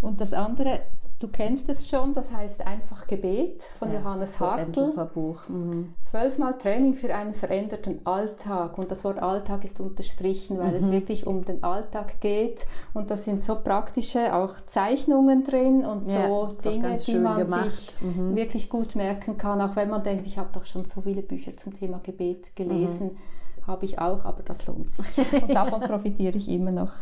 Und 0.00 0.20
das 0.20 0.32
andere 0.32 0.80
Du 1.20 1.26
kennst 1.26 1.68
es 1.68 1.88
schon, 1.88 2.14
das 2.14 2.30
heißt 2.30 2.64
einfach 2.64 3.08
Gebet 3.08 3.64
von 3.80 3.92
ja, 3.92 3.98
Johannes 3.98 4.40
Hartl. 4.40 4.66
Ein 4.66 4.72
super 4.72 5.04
Buch. 5.04 5.48
Mhm. 5.48 5.94
Zwölfmal 6.02 6.56
Training 6.58 6.94
für 6.94 7.12
einen 7.12 7.34
veränderten 7.34 8.06
Alltag. 8.06 8.78
Und 8.78 8.92
das 8.92 9.02
Wort 9.02 9.20
Alltag 9.20 9.64
ist 9.64 9.80
unterstrichen, 9.80 10.58
weil 10.58 10.70
mhm. 10.70 10.76
es 10.76 10.90
wirklich 10.92 11.26
um 11.26 11.44
den 11.44 11.64
Alltag 11.64 12.20
geht. 12.20 12.66
Und 12.94 13.10
da 13.10 13.16
sind 13.16 13.42
so 13.42 13.56
praktische 13.56 14.32
auch 14.32 14.54
Zeichnungen 14.66 15.42
drin 15.42 15.84
und 15.84 16.06
ja, 16.06 16.28
so 16.28 16.50
Dinge, 16.64 16.94
die 16.94 17.18
man 17.18 17.44
gemacht. 17.44 17.72
sich 17.72 18.00
mhm. 18.00 18.36
wirklich 18.36 18.68
gut 18.68 18.94
merken 18.94 19.36
kann. 19.36 19.60
Auch 19.60 19.74
wenn 19.74 19.90
man 19.90 20.04
denkt, 20.04 20.24
ich 20.24 20.38
habe 20.38 20.50
doch 20.52 20.66
schon 20.66 20.84
so 20.84 21.00
viele 21.00 21.22
Bücher 21.22 21.56
zum 21.56 21.76
Thema 21.76 21.98
Gebet 22.00 22.54
gelesen. 22.54 23.14
Mhm. 23.14 23.66
Habe 23.66 23.86
ich 23.86 23.98
auch, 23.98 24.24
aber 24.24 24.44
das 24.44 24.68
lohnt 24.68 24.92
sich. 24.92 25.04
Und 25.42 25.52
davon 25.52 25.80
profitiere 25.80 26.36
ich 26.36 26.48
immer 26.48 26.70
noch. 26.70 26.92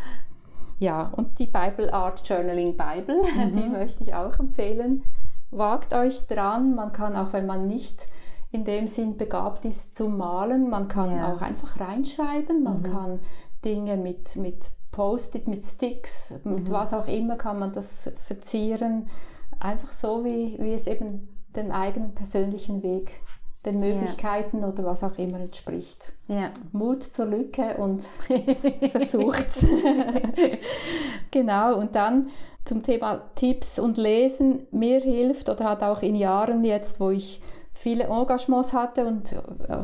Ja, 0.79 1.11
und 1.17 1.39
die 1.39 1.47
Bible 1.47 1.93
Art 1.93 2.27
Journaling 2.29 2.77
Bible, 2.77 3.21
mhm. 3.37 3.57
die 3.57 3.69
möchte 3.69 4.03
ich 4.03 4.15
auch 4.15 4.39
empfehlen. 4.39 5.03
Wagt 5.51 5.95
euch 5.95 6.27
dran, 6.27 6.75
man 6.75 6.93
kann 6.93 7.17
auch, 7.17 7.33
wenn 7.33 7.47
man 7.47 7.67
nicht 7.67 8.09
in 8.51 8.65
dem 8.65 8.89
Sinn 8.89 9.17
begabt 9.17 9.65
ist 9.65 9.95
zum 9.95 10.17
Malen, 10.17 10.69
man 10.71 10.89
kann 10.89 11.17
ja. 11.17 11.33
auch 11.33 11.41
einfach 11.41 11.81
reinschreiben, 11.81 12.63
man 12.63 12.81
mhm. 12.81 12.83
kann 12.83 13.21
Dinge 13.65 13.97
mit, 13.97 14.37
mit 14.37 14.71
Post-it, 14.93 15.49
mit 15.49 15.63
Sticks, 15.63 16.35
mit 16.45 16.69
mhm. 16.69 16.71
was 16.71 16.93
auch 16.93 17.09
immer 17.09 17.37
kann 17.37 17.59
man 17.59 17.73
das 17.73 18.13
verzieren. 18.25 19.09
Einfach 19.59 19.93
so, 19.93 20.25
wie, 20.25 20.57
wie 20.59 20.75
es 20.75 20.87
eben 20.87 21.29
dem 21.55 21.71
eigenen 21.71 22.15
persönlichen 22.15 22.83
Weg 22.83 23.21
den 23.67 23.81
Möglichkeiten 23.81 24.61
ja. 24.61 24.69
oder 24.69 24.85
was 24.85 25.05
auch 25.05 25.19
immer 25.19 25.41
entspricht. 25.41 26.13
Ja. 26.29 26.51
Mut 26.73 27.03
zur 27.03 27.27
Lücke 27.27 27.77
und 27.77 28.05
versucht. 28.91 29.67
genau, 31.31 31.77
und 31.77 31.95
dann 31.95 32.29
zum 32.65 32.83
Thema 32.83 33.23
Tipps 33.35 33.79
und 33.79 33.97
Lesen. 33.97 34.67
Mir 34.71 35.01
hilft 35.01 35.49
oder 35.49 35.65
hat 35.65 35.83
auch 35.83 36.03
in 36.03 36.15
Jahren 36.15 36.65
jetzt, 36.65 37.01
wo 37.01 37.11
ich 37.11 37.41
viele 37.73 38.05
Engagements 38.05 38.73
hatte 38.73 39.07
und 39.07 39.33
äh, 39.33 39.39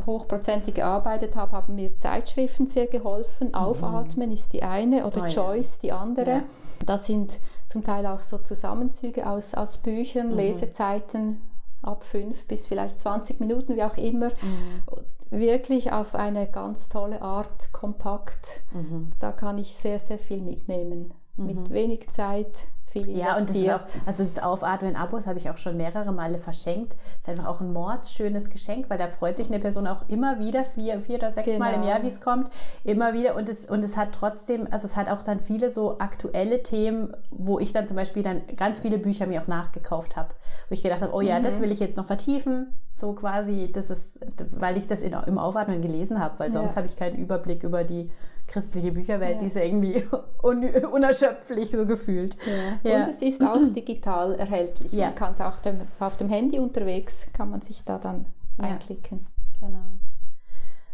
hochprozentig 0.07 0.75
gearbeitet 0.75 1.37
habe, 1.37 1.53
haben 1.53 1.75
mir 1.75 1.97
Zeitschriften 1.99 2.67
sehr 2.67 2.87
geholfen. 2.87 3.49
Mhm. 3.49 3.55
Aufatmen 3.55 4.33
ist 4.33 4.53
die 4.53 4.63
eine 4.63 5.07
oder 5.07 5.25
oh, 5.25 5.29
Choice 5.29 5.75
ja. 5.75 5.81
die 5.83 5.93
andere. 5.93 6.31
Ja. 6.31 6.43
Das 6.87 7.07
sind 7.07 7.39
zum 7.69 7.85
Teil 7.85 8.07
auch 8.07 8.21
so 8.21 8.39
Zusammenzüge 8.39 9.29
aus, 9.29 9.55
aus 9.55 9.79
Büchern, 9.79 10.31
mhm. 10.31 10.37
Lesezeiten 10.37 11.41
ab 11.83 12.05
fünf 12.05 12.47
bis 12.47 12.67
vielleicht 12.67 12.99
20 13.01 13.41
Minuten, 13.41 13.77
wie 13.77 13.83
auch 13.83 13.97
immer, 13.97 14.29
mhm. 14.29 14.83
wirklich 15.31 15.93
auf 15.93 16.15
eine 16.15 16.51
ganz 16.51 16.89
tolle 16.89 17.23
Art, 17.23 17.73
kompakt. 17.73 18.63
Mhm. 18.73 19.13
Da 19.21 19.33
kann 19.33 19.59
ich 19.59 19.75
sehr, 19.75 19.99
sehr 19.99 20.19
viel 20.19 20.41
mitnehmen. 20.41 21.15
Mit 21.37 21.57
mhm. 21.57 21.71
wenig 21.71 22.11
Zeit, 22.11 22.67
viel 22.93 23.09
investiert. 23.09 23.27
Ja, 23.27 23.39
und 23.39 23.49
das 23.49 23.57
ist 23.57 23.71
auch, 23.71 24.07
also 24.07 24.23
das 24.23 24.39
Aufatmen 24.43 24.97
Abos 24.97 25.27
habe 25.27 25.39
ich 25.39 25.49
auch 25.49 25.57
schon 25.57 25.77
mehrere 25.77 26.13
Male 26.13 26.39
verschenkt. 26.39 26.95
Ist 27.19 27.29
einfach 27.29 27.47
auch 27.47 27.61
ein 27.61 27.73
mordsschönes 27.73 28.51
Geschenk, 28.51 28.91
weil 28.91 28.99
da 28.99 29.09
freut 29.09 29.39
sich 29.39 29.49
eine 29.49 29.59
Person 29.59 29.87
auch 29.87 30.09
immer 30.09 30.39
wieder, 30.39 30.65
vier, 30.65 31.01
vier 31.01 31.17
oder 31.17 31.33
sechs 31.33 31.47
genau. 31.47 31.59
Mal 31.59 31.75
im 31.75 31.83
Jahr, 31.83 32.01
genau. 32.01 32.05
wie 32.05 32.15
es 32.15 32.21
kommt, 32.21 32.51
immer 32.85 33.15
wieder. 33.15 33.35
Und 33.35 33.49
es, 33.49 33.67
und 33.67 33.83
es 33.83 33.97
hat 33.97 34.13
trotzdem, 34.13 34.69
also 34.71 34.85
es 34.85 34.97
hat 34.97 35.09
auch 35.09 35.23
dann 35.23 35.41
viele 35.41 35.71
so 35.71 35.99
aktuelle 35.99 36.63
Themen, 36.63 37.17
wo 37.31 37.59
ich 37.59 37.73
dann 37.73 37.89
zum 37.89 37.97
Beispiel 37.97 38.23
dann 38.23 38.43
ganz 38.57 38.81
viele 38.81 38.99
Bücher 38.99 39.27
mir 39.27 39.43
auch 39.43 39.47
nachgekauft 39.47 40.17
habe. 40.17 40.31
Wo 40.69 40.75
ich 40.75 40.83
gedacht 40.83 41.01
habe, 41.01 41.15
oh 41.15 41.23
ja, 41.23 41.39
mhm. 41.39 41.45
das 41.45 41.61
will 41.61 41.73
ich 41.73 41.81
jetzt 41.81 41.97
noch 41.97 42.07
vertiefen. 42.07 42.75
So 42.95 43.15
quasi, 43.15 43.71
das 43.73 43.89
ist, 43.89 44.21
weil 44.51 44.77
ich 44.77 44.87
das 44.87 45.01
in, 45.01 45.15
im 45.27 45.39
Aufatmen 45.39 45.81
gelesen 45.81 46.21
habe, 46.21 46.39
weil 46.39 46.53
sonst 46.53 46.73
ja. 46.73 46.77
habe 46.77 46.87
ich 46.87 46.97
keinen 46.97 47.17
Überblick 47.17 47.65
über 47.65 47.85
die 47.85 48.11
christliche 48.47 48.93
Bücherwelt, 48.93 49.35
ja. 49.35 49.39
die 49.39 49.47
ist 49.47 49.57
ja 49.57 49.63
irgendwie 49.63 50.05
un 50.43 50.65
unerschöpflich 50.87 51.71
so 51.71 51.87
gefühlt. 51.87 52.37
Ja. 52.47 52.91
Ja. 52.91 53.05
Und 53.05 53.11
es 53.11 53.23
ist 53.23 53.43
auch 53.43 53.61
digital 53.75 54.35
erhältlich. 54.35 54.93
Man 54.93 55.15
kann 55.15 55.33
es 55.33 55.41
auch 55.41 55.61
dem, 55.61 55.81
auf 55.99 56.17
dem 56.17 56.29
Handy 56.29 56.59
unterwegs, 56.59 57.29
kann 57.33 57.51
man 57.51 57.61
sich 57.61 57.85
da 57.85 57.99
dann 57.99 58.27
einklicken. 58.59 59.27
Genau. 59.61 59.79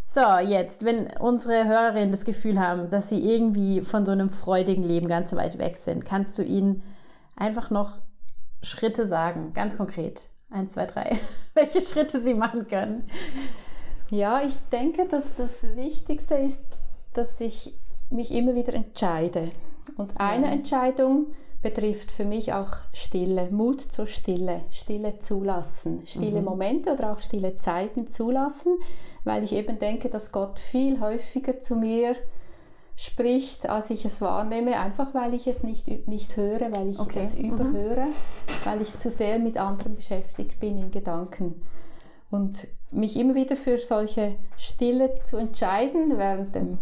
So, 0.05 0.38
jetzt, 0.38 0.84
wenn 0.84 1.09
unsere 1.18 1.66
Hörerinnen 1.66 2.11
das 2.11 2.24
Gefühl 2.24 2.59
haben, 2.59 2.88
dass 2.88 3.11
sie 3.11 3.18
irgendwie 3.18 3.82
von 3.82 4.07
so 4.07 4.12
einem 4.12 4.30
freudigen 4.30 4.82
Leben 4.82 5.07
ganz 5.07 5.34
weit 5.34 5.59
weg 5.59 5.76
sind, 5.76 6.05
kannst 6.05 6.38
du 6.38 6.42
ihnen 6.42 6.82
einfach 7.36 7.70
noch 7.70 7.99
Schritte 8.62 9.07
sagen, 9.07 9.53
ganz 9.53 9.76
konkret. 9.76 10.28
Eins, 10.51 10.72
zwei, 10.72 10.86
drei. 10.86 11.18
Welche 11.55 11.82
Schritte 11.82 12.22
sie 12.22 12.34
machen 12.34 12.66
können. 12.68 13.05
Ja, 14.11 14.40
ich 14.40 14.57
denke, 14.72 15.07
dass 15.07 15.34
das 15.34 15.62
Wichtigste 15.76 16.34
ist, 16.34 16.62
dass 17.18 17.40
ich 17.40 17.74
mich 18.10 18.30
immer 18.30 18.54
wieder 18.54 18.74
entscheide. 18.74 19.50
Und 19.96 20.18
eine 20.20 20.46
ja. 20.46 20.52
Entscheidung 20.52 21.26
betrifft 21.60 22.12
für 22.12 22.24
mich 22.24 22.52
auch 22.52 22.76
Stille, 22.92 23.50
Mut 23.50 23.80
zur 23.80 24.06
Stille, 24.06 24.62
Stille 24.70 25.18
zulassen, 25.18 26.02
stille 26.06 26.38
mhm. 26.38 26.44
Momente 26.44 26.92
oder 26.92 27.12
auch 27.12 27.20
stille 27.20 27.56
Zeiten 27.58 28.06
zulassen, 28.06 28.78
weil 29.24 29.42
ich 29.42 29.52
eben 29.52 29.78
denke, 29.80 30.08
dass 30.08 30.30
Gott 30.30 30.60
viel 30.60 31.00
häufiger 31.00 31.58
zu 31.58 31.74
mir 31.74 32.14
spricht, 32.94 33.68
als 33.68 33.90
ich 33.90 34.04
es 34.04 34.20
wahrnehme, 34.20 34.78
einfach 34.78 35.14
weil 35.14 35.34
ich 35.34 35.48
es 35.48 35.64
nicht, 35.64 36.08
nicht 36.08 36.36
höre, 36.36 36.72
weil 36.72 36.88
ich 36.90 37.00
okay. 37.00 37.20
es 37.20 37.36
mhm. 37.36 37.52
überhöre, 37.52 38.06
mhm. 38.06 38.64
weil 38.64 38.82
ich 38.82 38.96
zu 38.96 39.10
sehr 39.10 39.40
mit 39.40 39.58
anderen 39.58 39.96
beschäftigt 39.96 40.60
bin 40.60 40.78
in 40.78 40.90
Gedanken. 40.92 41.60
Und 42.30 42.68
mich 42.90 43.16
immer 43.16 43.34
wieder 43.34 43.56
für 43.56 43.78
solche 43.78 44.36
Stille 44.56 45.14
zu 45.24 45.36
entscheiden 45.36 46.18
während 46.18 46.54
dem 46.54 46.78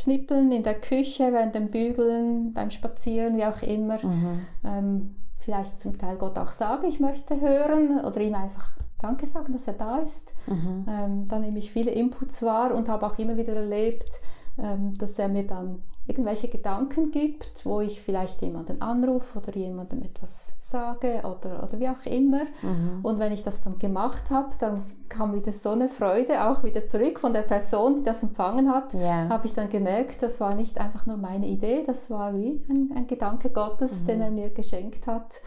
Schnippeln 0.00 0.50
in 0.52 0.62
der 0.62 0.74
Küche, 0.74 1.32
während 1.32 1.54
dem 1.54 1.70
Bügeln, 1.70 2.52
beim 2.52 2.70
Spazieren, 2.70 3.36
wie 3.36 3.44
auch 3.44 3.62
immer. 3.62 3.98
Mhm. 4.04 4.46
Ähm, 4.64 5.14
vielleicht 5.38 5.78
zum 5.78 5.98
Teil 5.98 6.16
Gott 6.16 6.38
auch 6.38 6.50
sagen, 6.50 6.86
ich 6.86 7.00
möchte 7.00 7.40
hören 7.40 8.00
oder 8.04 8.20
ihm 8.20 8.34
einfach 8.34 8.70
Danke 9.00 9.26
sagen, 9.26 9.52
dass 9.52 9.66
er 9.66 9.74
da 9.74 9.98
ist. 9.98 10.32
Mhm. 10.46 10.86
Ähm, 10.88 11.26
dann 11.28 11.40
nehme 11.40 11.58
ich 11.58 11.72
viele 11.72 11.90
Inputs 11.90 12.42
wahr 12.42 12.74
und 12.74 12.88
habe 12.88 13.06
auch 13.06 13.18
immer 13.18 13.36
wieder 13.36 13.54
erlebt, 13.54 14.20
ähm, 14.58 14.94
dass 14.98 15.18
er 15.18 15.28
mir 15.28 15.46
dann 15.46 15.82
irgendwelche 16.10 16.48
Gedanken 16.48 17.12
gibt, 17.12 17.64
wo 17.64 17.80
ich 17.80 18.02
vielleicht 18.02 18.42
jemanden 18.42 18.82
anrufe 18.82 19.38
oder 19.38 19.54
jemandem 19.54 20.02
etwas 20.02 20.52
sage 20.58 21.22
oder, 21.22 21.62
oder 21.62 21.78
wie 21.78 21.88
auch 21.88 22.04
immer. 22.04 22.42
Mhm. 22.62 23.00
Und 23.02 23.20
wenn 23.20 23.32
ich 23.32 23.44
das 23.44 23.62
dann 23.62 23.78
gemacht 23.78 24.30
habe, 24.30 24.50
dann 24.58 24.82
kam 25.08 25.32
wieder 25.34 25.52
so 25.52 25.70
eine 25.70 25.88
Freude 25.88 26.48
auch 26.48 26.64
wieder 26.64 26.84
zurück 26.84 27.20
von 27.20 27.32
der 27.32 27.42
Person, 27.42 27.98
die 27.98 28.02
das 28.02 28.24
empfangen 28.24 28.70
hat. 28.70 28.92
Yeah. 28.92 29.28
Habe 29.28 29.46
ich 29.46 29.54
dann 29.54 29.68
gemerkt, 29.68 30.22
das 30.22 30.40
war 30.40 30.54
nicht 30.54 30.80
einfach 30.80 31.06
nur 31.06 31.16
meine 31.16 31.46
Idee, 31.46 31.84
das 31.86 32.10
war 32.10 32.34
wie 32.34 32.60
ein, 32.68 32.90
ein 32.96 33.06
Gedanke 33.06 33.50
Gottes, 33.50 34.00
mhm. 34.00 34.06
den 34.06 34.20
er 34.20 34.30
mir 34.30 34.50
geschenkt 34.50 35.06
hat. 35.06 35.40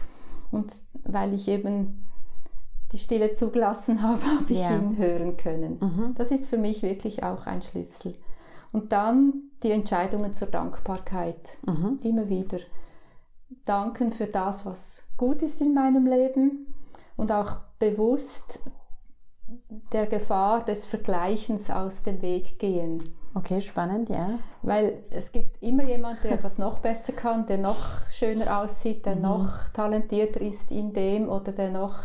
Und 0.50 0.72
weil 1.04 1.34
ich 1.34 1.46
eben 1.48 2.06
die 2.92 2.98
Stille 2.98 3.34
zugelassen 3.34 4.02
habe, 4.08 4.22
habe 4.24 4.50
ich 4.52 4.60
yeah. 4.60 4.76
ihn 4.76 4.96
hören 4.96 5.36
können. 5.36 5.78
Mhm. 5.80 6.14
Das 6.16 6.30
ist 6.30 6.46
für 6.46 6.58
mich 6.58 6.82
wirklich 6.82 7.22
auch 7.22 7.46
ein 7.46 7.60
Schlüssel. 7.60 8.14
Und 8.74 8.90
dann 8.90 9.52
die 9.62 9.70
Entscheidungen 9.70 10.32
zur 10.32 10.48
Dankbarkeit. 10.48 11.58
Mhm. 11.64 12.00
Immer 12.02 12.28
wieder 12.28 12.58
danken 13.64 14.12
für 14.12 14.26
das, 14.26 14.66
was 14.66 15.04
gut 15.16 15.42
ist 15.42 15.60
in 15.60 15.74
meinem 15.74 16.06
Leben 16.06 16.74
und 17.14 17.30
auch 17.30 17.58
bewusst 17.78 18.58
der 19.92 20.06
Gefahr 20.06 20.64
des 20.64 20.86
Vergleichens 20.86 21.70
aus 21.70 22.02
dem 22.02 22.20
Weg 22.20 22.58
gehen. 22.58 23.00
Okay, 23.34 23.60
spannend, 23.60 24.08
ja. 24.08 24.40
Weil 24.62 25.04
es 25.10 25.30
gibt 25.30 25.62
immer 25.62 25.84
jemand, 25.84 26.24
der 26.24 26.32
etwas 26.32 26.58
noch 26.58 26.80
besser 26.80 27.12
kann, 27.12 27.46
der 27.46 27.58
noch 27.58 28.10
schöner 28.10 28.60
aussieht, 28.60 29.06
der 29.06 29.14
mhm. 29.14 29.22
noch 29.22 29.68
talentierter 29.72 30.40
ist 30.40 30.72
in 30.72 30.92
dem 30.92 31.28
oder 31.28 31.52
der 31.52 31.70
noch 31.70 32.00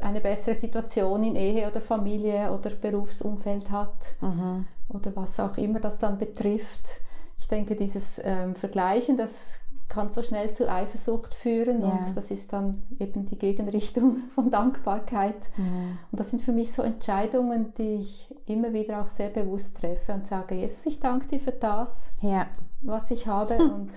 eine 0.00 0.20
bessere 0.20 0.54
Situation 0.54 1.24
in 1.24 1.34
Ehe 1.34 1.68
oder 1.68 1.80
Familie 1.80 2.52
oder 2.52 2.70
Berufsumfeld 2.70 3.72
hat. 3.72 4.14
Mhm 4.20 4.66
oder 4.90 5.14
was 5.16 5.40
auch 5.40 5.56
immer 5.56 5.80
das 5.80 5.98
dann 5.98 6.18
betrifft. 6.18 7.00
Ich 7.38 7.48
denke, 7.48 7.74
dieses 7.74 8.20
ähm, 8.22 8.54
Vergleichen, 8.54 9.16
das 9.16 9.60
kann 9.90 10.08
so 10.08 10.22
schnell 10.22 10.52
zu 10.52 10.70
Eifersucht 10.70 11.34
führen 11.34 11.82
ja. 11.82 11.88
und 11.88 12.16
das 12.16 12.30
ist 12.30 12.52
dann 12.52 12.82
eben 12.98 13.26
die 13.26 13.36
Gegenrichtung 13.36 14.18
von 14.34 14.50
Dankbarkeit. 14.50 15.50
Mhm. 15.56 15.98
Und 16.10 16.20
das 16.20 16.30
sind 16.30 16.42
für 16.42 16.52
mich 16.52 16.72
so 16.72 16.82
Entscheidungen, 16.82 17.74
die 17.76 17.96
ich 17.96 18.34
immer 18.46 18.72
wieder 18.72 19.02
auch 19.02 19.08
sehr 19.08 19.30
bewusst 19.30 19.76
treffe 19.78 20.12
und 20.12 20.26
sage, 20.26 20.54
Jesus, 20.54 20.86
ich 20.86 21.00
danke 21.00 21.26
dir 21.26 21.40
für 21.40 21.52
das, 21.52 22.12
ja. 22.22 22.46
was 22.80 23.10
ich 23.10 23.26
habe 23.26 23.58
hm. 23.58 23.70
und 23.74 23.90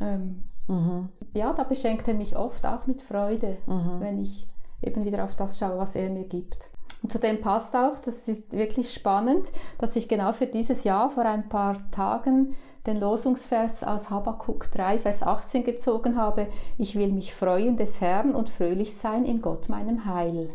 ähm, 0.00 0.44
mhm. 0.66 1.08
ja, 1.34 1.52
da 1.52 1.62
beschenkt 1.62 2.06
er 2.08 2.14
mich 2.14 2.36
oft 2.36 2.66
auch 2.66 2.86
mit 2.86 3.00
Freude, 3.00 3.58
mhm. 3.66 4.00
wenn 4.00 4.18
ich 4.20 4.48
eben 4.82 5.04
wieder 5.04 5.22
auf 5.22 5.36
das 5.36 5.58
schaue, 5.58 5.78
was 5.78 5.94
er 5.94 6.10
mir 6.10 6.24
gibt. 6.24 6.70
Und 7.02 7.10
zudem 7.10 7.40
passt 7.40 7.74
auch, 7.74 7.98
das 7.98 8.28
ist 8.28 8.52
wirklich 8.52 8.92
spannend, 8.92 9.50
dass 9.78 9.96
ich 9.96 10.08
genau 10.08 10.32
für 10.32 10.46
dieses 10.46 10.84
Jahr 10.84 11.10
vor 11.10 11.24
ein 11.24 11.48
paar 11.48 11.76
Tagen 11.90 12.54
den 12.86 12.98
Losungsvers 12.98 13.84
aus 13.84 14.10
Habakkuk 14.10 14.70
3, 14.72 14.98
Vers 14.98 15.22
18 15.22 15.64
gezogen 15.64 16.16
habe. 16.16 16.46
Ich 16.78 16.96
will 16.96 17.12
mich 17.12 17.34
freuen 17.34 17.76
des 17.76 18.00
Herrn 18.00 18.34
und 18.34 18.50
fröhlich 18.50 18.94
sein 18.94 19.24
in 19.24 19.40
Gott, 19.40 19.68
meinem 19.68 20.04
Heil. 20.04 20.50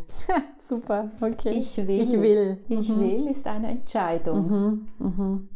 Super, 0.58 1.10
okay. 1.20 1.50
Ich 1.50 1.76
will. 1.76 2.02
Ich 2.02 2.12
will. 2.12 2.58
Ich 2.68 2.88
mhm. 2.88 3.00
will 3.00 3.26
ist 3.28 3.46
eine 3.46 3.68
Entscheidung. 3.68 4.48
Mhm. 4.48 4.88
Mhm. 4.98 5.48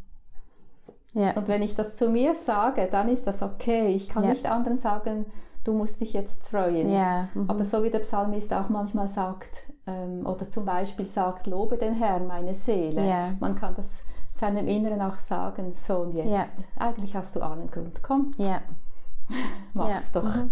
Ja. 1.15 1.37
Und 1.37 1.47
wenn 1.49 1.63
ich 1.63 1.75
das 1.75 1.97
zu 1.97 2.09
mir 2.09 2.35
sage, 2.35 2.89
dann 2.91 3.09
ist 3.11 3.27
das 3.27 3.43
okay. 3.43 3.89
Ich 3.95 4.09
kann 4.09 4.25
ja. 4.25 4.31
nicht 4.31 4.51
anderen 4.51 4.79
sagen, 4.79 5.27
du 5.65 5.73
musst 5.73 6.01
dich 6.01 6.13
jetzt 6.13 6.49
freuen. 6.49 6.91
Ja. 6.91 7.29
Mhm. 7.35 7.49
Aber 7.49 7.65
so 7.65 7.83
wie 7.83 7.91
der 7.91 8.01
Psalmist 8.01 8.53
auch 8.53 8.69
manchmal 8.69 9.09
sagt, 9.09 9.73
ähm, 9.87 10.27
oder 10.27 10.49
zum 10.49 10.65
Beispiel 10.65 11.07
sagt, 11.07 11.47
lobe 11.47 11.77
den 11.77 11.95
Herrn, 11.95 12.27
meine 12.27 12.55
Seele. 12.55 13.07
Ja. 13.07 13.35
Man 13.41 13.55
kann 13.55 13.75
das 13.75 14.05
seinem 14.33 14.67
Inneren 14.67 15.01
auch 15.03 15.17
sagen, 15.17 15.73
so 15.75 15.99
und 15.99 16.17
jetzt. 16.17 16.29
Ja. 16.29 16.47
Eigentlich 16.79 17.15
hast 17.15 17.37
du 17.37 17.41
allen 17.41 17.71
Grund, 17.71 18.03
komm. 18.03 18.31
Ja. 18.39 18.63
Mach's 19.75 20.11
doch. 20.13 20.25
Mhm. 20.25 20.51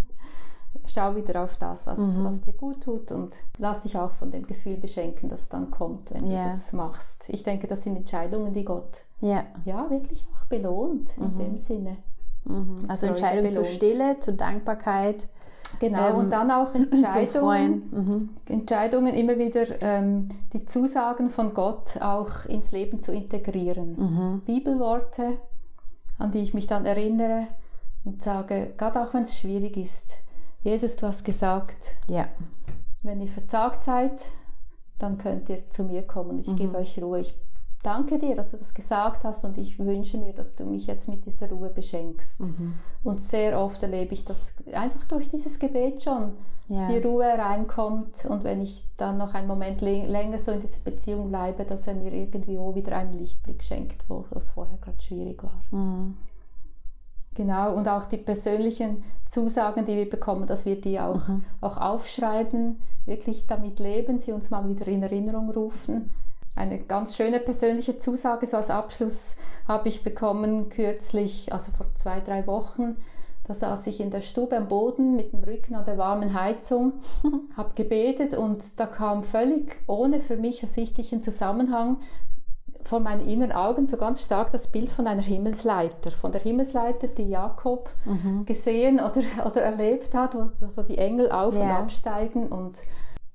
Schau 0.86 1.16
wieder 1.16 1.42
auf 1.42 1.56
das, 1.56 1.86
was, 1.86 1.98
mhm. 1.98 2.24
was 2.24 2.40
dir 2.40 2.52
gut 2.52 2.82
tut 2.82 3.10
und 3.10 3.36
lass 3.58 3.82
dich 3.82 3.98
auch 3.98 4.12
von 4.12 4.30
dem 4.30 4.46
Gefühl 4.46 4.76
beschenken, 4.76 5.28
das 5.28 5.48
dann 5.48 5.70
kommt, 5.70 6.12
wenn 6.12 6.24
du 6.24 6.32
das 6.32 6.72
machst. 6.72 7.28
Ich 7.28 7.42
denke, 7.42 7.66
das 7.66 7.82
sind 7.82 7.96
Entscheidungen, 7.96 8.54
die 8.54 8.64
Gott 8.64 9.04
ja, 9.20 9.44
ja 9.64 9.90
wirklich 9.90 10.24
auch 10.32 10.44
belohnt 10.46 11.16
in 11.18 11.34
mhm. 11.34 11.38
dem 11.38 11.58
Sinne. 11.58 11.98
Mhm. 12.44 12.80
Also 12.88 13.06
Entscheidungen 13.06 13.52
zur 13.52 13.64
Stille, 13.64 14.18
zur 14.20 14.34
Dankbarkeit, 14.34 15.28
Genau, 15.78 16.10
ähm, 16.10 16.16
und 16.16 16.30
dann 16.30 16.50
auch 16.50 16.74
Entscheidungen, 16.74 17.82
mhm. 17.90 18.30
Entscheidungen 18.46 19.14
immer 19.14 19.38
wieder 19.38 19.80
ähm, 19.82 20.28
die 20.52 20.64
Zusagen 20.66 21.30
von 21.30 21.54
Gott 21.54 22.00
auch 22.00 22.44
ins 22.46 22.72
Leben 22.72 23.00
zu 23.00 23.12
integrieren. 23.12 23.96
Mhm. 23.96 24.40
Bibelworte, 24.44 25.38
an 26.18 26.32
die 26.32 26.40
ich 26.40 26.54
mich 26.54 26.66
dann 26.66 26.86
erinnere 26.86 27.46
und 28.04 28.22
sage, 28.22 28.72
gerade 28.76 29.02
auch 29.02 29.14
wenn 29.14 29.22
es 29.22 29.38
schwierig 29.38 29.76
ist, 29.76 30.16
Jesus, 30.62 30.96
du 30.96 31.06
hast 31.06 31.24
gesagt, 31.24 31.96
ja. 32.08 32.28
wenn 33.02 33.20
ihr 33.20 33.28
verzagt 33.28 33.84
seid, 33.84 34.24
dann 34.98 35.16
könnt 35.16 35.48
ihr 35.48 35.70
zu 35.70 35.84
mir 35.84 36.02
kommen. 36.02 36.38
Ich 36.38 36.48
mhm. 36.48 36.56
gebe 36.56 36.78
euch 36.78 37.00
Ruhe. 37.02 37.20
Ich 37.20 37.34
danke 37.82 38.18
dir, 38.18 38.36
dass 38.36 38.50
du 38.50 38.56
das 38.56 38.74
gesagt 38.74 39.24
hast 39.24 39.44
und 39.44 39.56
ich 39.58 39.78
wünsche 39.78 40.18
mir, 40.18 40.32
dass 40.32 40.54
du 40.54 40.64
mich 40.64 40.86
jetzt 40.86 41.08
mit 41.08 41.24
dieser 41.24 41.48
Ruhe 41.48 41.70
beschenkst. 41.70 42.40
Mhm. 42.40 42.74
Und 43.02 43.22
sehr 43.22 43.58
oft 43.58 43.82
erlebe 43.82 44.14
ich 44.14 44.24
das 44.24 44.52
einfach 44.72 45.04
durch 45.04 45.28
dieses 45.30 45.58
Gebet 45.58 46.02
schon, 46.02 46.32
ja. 46.68 46.88
die 46.88 46.98
Ruhe 46.98 47.26
reinkommt 47.26 48.26
und 48.26 48.44
wenn 48.44 48.60
ich 48.60 48.84
dann 48.96 49.16
noch 49.18 49.34
einen 49.34 49.48
Moment 49.48 49.80
länger 49.80 50.38
so 50.38 50.52
in 50.52 50.60
dieser 50.60 50.82
Beziehung 50.82 51.28
bleibe, 51.30 51.64
dass 51.64 51.86
er 51.86 51.94
mir 51.94 52.12
irgendwie 52.12 52.58
auch 52.58 52.74
wieder 52.74 52.96
einen 52.96 53.14
Lichtblick 53.14 53.62
schenkt, 53.62 54.08
wo 54.08 54.24
das 54.30 54.50
vorher 54.50 54.78
gerade 54.78 55.00
schwierig 55.00 55.42
war. 55.42 55.62
Mhm. 55.70 56.16
Genau, 57.34 57.74
und 57.74 57.88
auch 57.88 58.04
die 58.04 58.18
persönlichen 58.18 59.04
Zusagen, 59.24 59.86
die 59.86 59.96
wir 59.96 60.10
bekommen, 60.10 60.46
dass 60.46 60.66
wir 60.66 60.78
die 60.80 61.00
auch, 61.00 61.28
mhm. 61.28 61.44
auch 61.60 61.78
aufschreiben, 61.78 62.82
wirklich 63.06 63.46
damit 63.46 63.78
leben, 63.78 64.18
sie 64.18 64.32
uns 64.32 64.50
mal 64.50 64.68
wieder 64.68 64.86
in 64.88 65.02
Erinnerung 65.02 65.48
rufen. 65.50 66.10
Eine 66.56 66.80
ganz 66.80 67.16
schöne 67.16 67.40
persönliche 67.40 67.98
Zusage, 67.98 68.46
so 68.46 68.56
als 68.56 68.70
Abschluss 68.70 69.36
habe 69.66 69.88
ich 69.88 70.02
bekommen 70.02 70.68
kürzlich, 70.68 71.52
also 71.52 71.72
vor 71.72 71.86
zwei, 71.94 72.20
drei 72.20 72.46
Wochen. 72.46 72.96
Da 73.44 73.54
saß 73.54 73.86
ich 73.86 74.00
in 74.00 74.10
der 74.10 74.20
Stube 74.20 74.56
am 74.56 74.68
Boden 74.68 75.16
mit 75.16 75.32
dem 75.32 75.42
Rücken 75.42 75.74
an 75.74 75.84
der 75.84 75.98
warmen 75.98 76.34
Heizung, 76.34 76.94
habe 77.56 77.74
gebetet 77.74 78.36
und 78.36 78.78
da 78.78 78.86
kam 78.86 79.24
völlig 79.24 79.80
ohne 79.86 80.20
für 80.20 80.36
mich 80.36 80.62
ersichtlichen 80.62 81.22
Zusammenhang 81.22 81.98
vor 82.84 83.00
meinen 83.00 83.26
inneren 83.26 83.52
Augen 83.52 83.86
so 83.86 83.96
ganz 83.96 84.22
stark 84.22 84.52
das 84.52 84.66
Bild 84.66 84.90
von 84.90 85.06
einer 85.06 85.22
Himmelsleiter, 85.22 86.10
von 86.10 86.32
der 86.32 86.40
Himmelsleiter, 86.40 87.08
die 87.08 87.28
Jakob 87.28 87.90
mhm. 88.04 88.44
gesehen 88.46 89.00
oder, 89.00 89.22
oder 89.46 89.62
erlebt 89.62 90.14
hat, 90.14 90.34
wo 90.34 90.50
so 90.68 90.82
die 90.82 90.98
Engel 90.98 91.30
auf 91.30 91.54
ja. 91.54 91.62
und 91.62 91.70
absteigen 91.70 92.48
und 92.48 92.78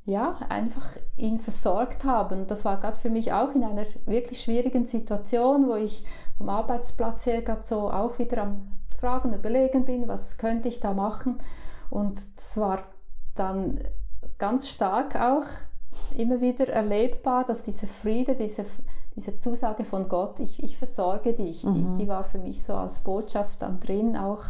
ja, 0.06 0.36
einfach 0.49 0.86
ihn 1.18 1.39
versorgt 1.39 2.06
haben. 2.06 2.47
Das 2.47 2.64
war 2.64 2.80
gerade 2.80 2.97
für 2.97 3.10
mich 3.10 3.34
auch 3.34 3.53
in 3.56 3.64
einer 3.64 3.86
wirklich 4.06 4.41
schwierigen 4.41 4.86
Situation, 4.86 5.68
wo 5.68 5.76
ich 5.76 6.06
vom 6.38 6.49
Arbeitsplatz 6.49 7.26
her 7.26 7.41
gerade 7.41 7.64
so 7.64 7.89
auch 7.89 8.20
wieder 8.20 8.43
am 8.43 8.78
Fragen 8.99 9.34
überlegen 9.34 9.86
bin, 9.86 10.08
was 10.08 10.38
könnte 10.38 10.68
ich 10.68 10.80
da 10.80 10.93
machen. 10.93 11.39
Und 11.89 12.22
das 12.36 12.58
war 12.58 12.84
dann 13.36 13.80
ganz 14.38 14.70
stark 14.70 15.20
auch 15.20 15.45
immer 16.16 16.39
wieder 16.39 16.68
erlebbar, 16.70 17.43
dass 17.45 17.64
dieser 17.64 17.88
Friede, 17.88 18.36
diese 18.36 18.66
diese 19.16 19.39
Zusage 19.39 19.86
von 19.86 20.10
Gott, 20.10 20.39
ich, 20.39 20.62
ich 20.62 20.78
versorge 20.78 21.34
dich, 21.34 21.64
mhm. 21.64 21.97
die, 21.97 22.03
die, 22.03 22.10
war 22.10 22.24
für 22.24 22.38
mich 22.38 22.64
so 22.64 22.74
als 22.74 22.99
Botschaft 22.99 23.62
dann 23.62 23.80
drin 23.80 24.18
auch 24.18 24.43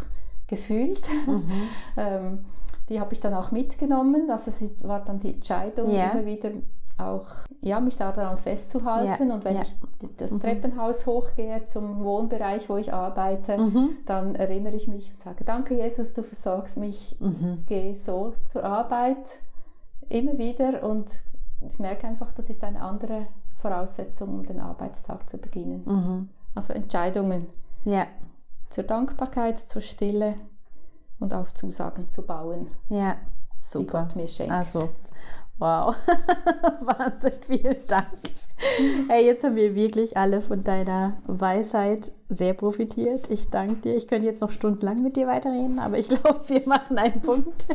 gefühlt. 0.47 1.01
Mhm. 1.27 1.51
ähm, 1.97 2.45
die 2.89 2.99
habe 2.99 3.13
ich 3.13 3.19
dann 3.19 3.33
auch 3.33 3.51
mitgenommen. 3.51 4.29
Also 4.29 4.51
es 4.51 4.63
war 4.83 5.03
dann 5.03 5.19
die 5.19 5.33
Entscheidung, 5.33 5.89
yeah. 5.89 6.11
immer 6.11 6.25
wieder 6.25 6.51
auch 6.97 7.25
ja, 7.61 7.79
mich 7.79 7.97
daran 7.97 8.37
festzuhalten. 8.37 9.27
Yeah. 9.27 9.35
Und 9.35 9.45
wenn 9.45 9.55
yeah. 9.55 9.63
ich 9.63 10.09
das 10.17 10.31
mhm. 10.31 10.39
Treppenhaus 10.39 11.05
hochgehe 11.05 11.65
zum 11.65 12.03
Wohnbereich, 12.03 12.69
wo 12.69 12.77
ich 12.77 12.93
arbeite, 12.93 13.57
mhm. 13.57 13.97
dann 14.05 14.35
erinnere 14.35 14.75
ich 14.75 14.87
mich 14.87 15.11
und 15.11 15.19
sage, 15.19 15.43
danke 15.43 15.75
Jesus, 15.75 16.13
du 16.13 16.23
versorgst 16.23 16.77
mich, 16.77 17.17
mhm. 17.19 17.63
gehe 17.67 17.95
so 17.95 18.33
zur 18.45 18.63
Arbeit 18.63 19.39
immer 20.07 20.37
wieder 20.37 20.83
und 20.83 21.21
ich 21.61 21.79
merke 21.79 22.07
einfach, 22.07 22.31
das 22.33 22.49
ist 22.49 22.63
eine 22.63 22.81
andere 22.81 23.27
Voraussetzung, 23.57 24.29
um 24.29 24.45
den 24.45 24.59
Arbeitstag 24.59 25.27
zu 25.27 25.37
beginnen. 25.37 25.83
Mhm. 25.85 26.29
Also 26.53 26.73
Entscheidungen 26.73 27.47
ja. 27.83 28.05
zur 28.69 28.83
Dankbarkeit, 28.83 29.59
zur 29.59 29.81
Stille 29.81 30.35
und 31.19 31.33
auf 31.33 31.53
Zusagen 31.53 32.09
zu 32.09 32.23
bauen. 32.23 32.67
Ja, 32.89 33.17
super. 33.55 33.79
Die 33.79 33.87
Gott 33.87 34.15
mir 34.15 34.27
schenkt. 34.27 34.51
Also, 34.51 34.89
wow. 35.57 35.95
Wahnsinn, 36.81 37.33
vielen 37.41 37.85
Dank. 37.87 38.07
Hey, 39.09 39.25
jetzt 39.25 39.43
haben 39.43 39.55
wir 39.55 39.75
wirklich 39.75 40.15
alle 40.15 40.39
von 40.39 40.63
deiner 40.63 41.17
Weisheit 41.27 42.11
sehr 42.29 42.53
profitiert. 42.53 43.29
Ich 43.29 43.49
danke 43.49 43.75
dir. 43.75 43.95
Ich 43.95 44.07
könnte 44.07 44.27
jetzt 44.27 44.41
noch 44.41 44.49
stundenlang 44.49 45.03
mit 45.03 45.17
dir 45.17 45.27
weiterreden, 45.27 45.79
aber 45.79 45.97
ich 45.97 46.07
glaube, 46.09 46.41
wir 46.47 46.61
machen 46.65 46.97
einen 46.97 47.21
Punkt. 47.21 47.67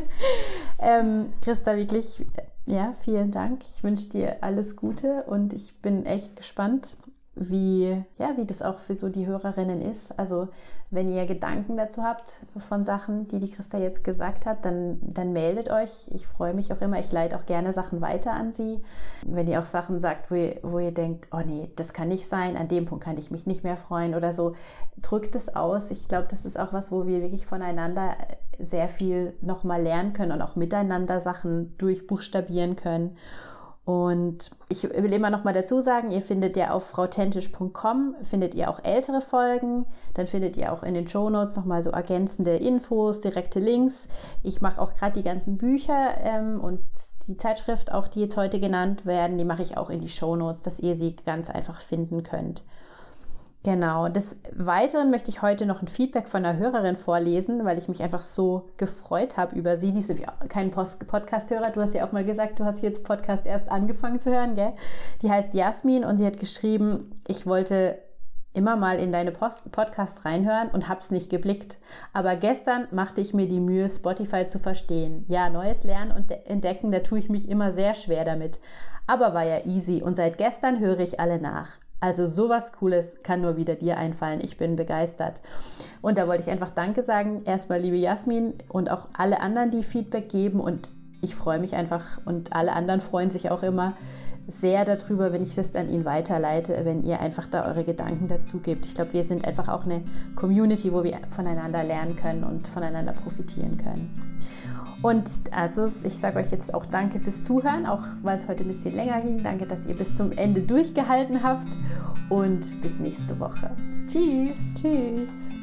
Ähm, 0.79 1.33
Christa, 1.41 1.75
wirklich 1.75 2.25
ja, 2.67 2.93
vielen 3.03 3.31
Dank. 3.31 3.63
Ich 3.75 3.83
wünsche 3.83 4.09
dir 4.09 4.37
alles 4.41 4.75
Gute 4.75 5.23
und 5.23 5.53
ich 5.53 5.75
bin 5.81 6.05
echt 6.05 6.35
gespannt, 6.35 6.95
wie, 7.33 8.03
ja, 8.17 8.35
wie 8.35 8.45
das 8.45 8.61
auch 8.61 8.77
für 8.77 8.95
so 8.95 9.07
die 9.07 9.25
Hörerinnen 9.25 9.81
ist. 9.81 10.17
Also 10.19 10.49
wenn 10.89 11.09
ihr 11.09 11.25
Gedanken 11.25 11.77
dazu 11.77 12.03
habt 12.03 12.41
von 12.57 12.83
Sachen, 12.83 13.29
die 13.29 13.39
die 13.39 13.49
Christa 13.49 13.77
jetzt 13.77 14.03
gesagt 14.03 14.45
hat, 14.45 14.65
dann, 14.65 14.99
dann 15.01 15.31
meldet 15.31 15.69
euch. 15.71 16.09
Ich 16.13 16.27
freue 16.27 16.53
mich 16.53 16.73
auch 16.73 16.81
immer. 16.81 16.99
Ich 16.99 17.09
leite 17.13 17.37
auch 17.37 17.45
gerne 17.45 17.71
Sachen 17.71 18.01
weiter 18.01 18.33
an 18.33 18.51
sie. 18.51 18.81
Wenn 19.25 19.47
ihr 19.47 19.59
auch 19.59 19.65
Sachen 19.65 20.01
sagt, 20.01 20.29
wo 20.29 20.35
ihr, 20.35 20.59
wo 20.61 20.79
ihr 20.79 20.93
denkt, 20.93 21.29
oh 21.31 21.39
nee, 21.45 21.71
das 21.77 21.93
kann 21.93 22.09
nicht 22.09 22.27
sein, 22.27 22.57
an 22.57 22.67
dem 22.67 22.85
Punkt 22.85 23.05
kann 23.05 23.17
ich 23.17 23.31
mich 23.31 23.47
nicht 23.47 23.63
mehr 23.63 23.77
freuen 23.77 24.13
oder 24.13 24.33
so, 24.33 24.55
drückt 25.01 25.33
es 25.35 25.55
aus. 25.55 25.89
Ich 25.89 26.09
glaube, 26.09 26.27
das 26.29 26.45
ist 26.45 26.59
auch 26.59 26.73
was, 26.73 26.91
wo 26.91 27.07
wir 27.07 27.21
wirklich 27.21 27.45
voneinander 27.45 28.17
sehr 28.59 28.89
viel 28.89 29.33
nochmal 29.39 29.81
lernen 29.81 30.11
können 30.11 30.33
und 30.33 30.41
auch 30.41 30.57
miteinander 30.57 31.21
Sachen 31.21 31.77
durchbuchstabieren 31.77 32.75
können. 32.75 33.15
Und 33.83 34.51
ich 34.69 34.83
will 34.83 35.11
immer 35.11 35.31
noch 35.31 35.43
mal 35.43 35.53
dazu 35.53 35.81
sagen, 35.81 36.11
ihr 36.11 36.21
findet 36.21 36.55
ja 36.55 36.69
auf 36.69 36.87
frautentisch.com, 36.89 38.15
findet 38.21 38.53
ihr 38.53 38.69
auch 38.69 38.83
ältere 38.83 39.21
Folgen, 39.21 39.87
dann 40.13 40.27
findet 40.27 40.55
ihr 40.55 40.71
auch 40.71 40.83
in 40.83 40.93
den 40.93 41.07
Shownotes 41.07 41.55
noch 41.55 41.65
mal 41.65 41.83
so 41.83 41.89
ergänzende 41.89 42.57
Infos, 42.57 43.21
direkte 43.21 43.59
Links. 43.59 44.07
Ich 44.43 44.61
mache 44.61 44.79
auch 44.79 44.93
gerade 44.93 45.13
die 45.13 45.25
ganzen 45.25 45.57
Bücher 45.57 46.15
ähm, 46.19 46.61
und 46.61 46.81
die 47.27 47.37
Zeitschrift, 47.37 47.91
auch 47.91 48.07
die 48.07 48.21
jetzt 48.21 48.37
heute 48.37 48.59
genannt 48.59 49.05
werden, 49.05 49.37
die 49.39 49.45
mache 49.45 49.63
ich 49.63 49.77
auch 49.77 49.89
in 49.89 49.99
die 49.99 50.09
Shownotes, 50.09 50.61
dass 50.61 50.79
ihr 50.79 50.95
sie 50.95 51.15
ganz 51.15 51.49
einfach 51.49 51.79
finden 51.79 52.21
könnt. 52.21 52.63
Genau. 53.63 54.07
Des 54.07 54.37
Weiteren 54.55 55.11
möchte 55.11 55.29
ich 55.29 55.43
heute 55.43 55.67
noch 55.67 55.81
ein 55.83 55.87
Feedback 55.87 56.27
von 56.27 56.43
einer 56.43 56.57
Hörerin 56.57 56.95
vorlesen, 56.95 57.63
weil 57.63 57.77
ich 57.77 57.87
mich 57.87 58.01
einfach 58.01 58.23
so 58.23 58.69
gefreut 58.77 59.37
habe 59.37 59.55
über 59.55 59.77
sie. 59.77 59.91
Die 59.91 59.99
ist 59.99 60.11
kein 60.49 60.71
Podcast-Hörer. 60.71 61.69
Du 61.69 61.81
hast 61.81 61.93
ja 61.93 62.07
auch 62.07 62.11
mal 62.11 62.25
gesagt, 62.25 62.59
du 62.59 62.65
hast 62.65 62.81
jetzt 62.81 63.03
Podcast 63.03 63.45
erst 63.45 63.69
angefangen 63.69 64.19
zu 64.19 64.31
hören, 64.31 64.55
gell? 64.55 64.73
Die 65.21 65.29
heißt 65.29 65.53
Jasmin 65.53 66.03
und 66.03 66.17
sie 66.17 66.25
hat 66.25 66.39
geschrieben, 66.39 67.11
ich 67.27 67.45
wollte 67.45 67.99
immer 68.53 68.75
mal 68.75 68.99
in 68.99 69.11
deine 69.11 69.31
Post 69.31 69.71
Podcast 69.71 70.25
reinhören 70.25 70.69
und 70.69 70.89
hab's 70.89 71.11
nicht 71.11 71.29
geblickt. 71.29 71.77
Aber 72.13 72.35
gestern 72.35 72.87
machte 72.89 73.21
ich 73.21 73.33
mir 73.33 73.47
die 73.47 73.59
Mühe, 73.59 73.87
Spotify 73.87 74.47
zu 74.47 74.57
verstehen. 74.57 75.23
Ja, 75.27 75.51
neues 75.51 75.83
Lernen 75.83 76.11
und 76.11 76.31
entdecken, 76.31 76.91
da 76.91 76.99
tue 76.99 77.19
ich 77.19 77.29
mich 77.29 77.47
immer 77.47 77.73
sehr 77.73 77.93
schwer 77.93 78.25
damit. 78.25 78.59
Aber 79.05 79.35
war 79.35 79.45
ja 79.45 79.65
easy 79.65 80.01
und 80.01 80.17
seit 80.17 80.39
gestern 80.39 80.79
höre 80.79 80.99
ich 80.99 81.19
alle 81.19 81.39
nach. 81.39 81.77
Also 82.01 82.25
sowas 82.25 82.73
Cooles 82.73 83.21
kann 83.21 83.41
nur 83.41 83.57
wieder 83.57 83.75
dir 83.75 83.97
einfallen. 83.97 84.41
Ich 84.41 84.57
bin 84.57 84.75
begeistert. 84.75 85.41
Und 86.01 86.17
da 86.17 86.27
wollte 86.27 86.41
ich 86.41 86.49
einfach 86.49 86.71
Danke 86.71 87.03
sagen. 87.03 87.43
Erstmal 87.45 87.79
liebe 87.79 87.95
Jasmin 87.95 88.55
und 88.69 88.89
auch 88.89 89.07
alle 89.15 89.39
anderen, 89.39 89.69
die 89.69 89.83
Feedback 89.83 90.27
geben. 90.27 90.59
Und 90.59 90.89
ich 91.21 91.35
freue 91.35 91.59
mich 91.59 91.75
einfach 91.75 92.19
und 92.25 92.53
alle 92.53 92.73
anderen 92.73 93.01
freuen 93.01 93.29
sich 93.29 93.51
auch 93.51 93.61
immer 93.61 93.93
sehr 94.47 94.83
darüber, 94.83 95.31
wenn 95.31 95.43
ich 95.43 95.55
das 95.55 95.71
dann 95.71 95.89
Ihnen 95.89 96.03
weiterleite, 96.03 96.83
wenn 96.83 97.03
ihr 97.03 97.19
einfach 97.19 97.47
da 97.47 97.65
eure 97.67 97.83
Gedanken 97.83 98.27
dazu 98.27 98.59
gebt. 98.59 98.85
Ich 98.85 98.95
glaube, 98.95 99.13
wir 99.13 99.23
sind 99.23 99.45
einfach 99.45 99.69
auch 99.69 99.85
eine 99.85 100.01
Community, 100.35 100.91
wo 100.91 101.03
wir 101.03 101.19
voneinander 101.29 101.83
lernen 101.83 102.15
können 102.15 102.43
und 102.43 102.67
voneinander 102.67 103.13
profitieren 103.13 103.77
können. 103.77 104.09
Und 105.01 105.29
also 105.51 105.87
ich 105.87 106.17
sage 106.17 106.39
euch 106.39 106.51
jetzt 106.51 106.73
auch 106.73 106.85
danke 106.85 107.19
fürs 107.19 107.41
Zuhören, 107.41 107.85
auch 107.85 108.03
weil 108.21 108.37
es 108.37 108.47
heute 108.47 108.63
ein 108.63 108.67
bisschen 108.67 108.95
länger 108.95 109.21
ging. 109.21 109.41
Danke, 109.43 109.65
dass 109.65 109.85
ihr 109.85 109.95
bis 109.95 110.15
zum 110.15 110.31
Ende 110.31 110.61
durchgehalten 110.61 111.41
habt 111.41 111.67
und 112.29 112.81
bis 112.81 112.91
nächste 112.99 113.39
Woche. 113.39 113.71
Tschüss. 114.07 114.57
Tschüss. 114.75 115.60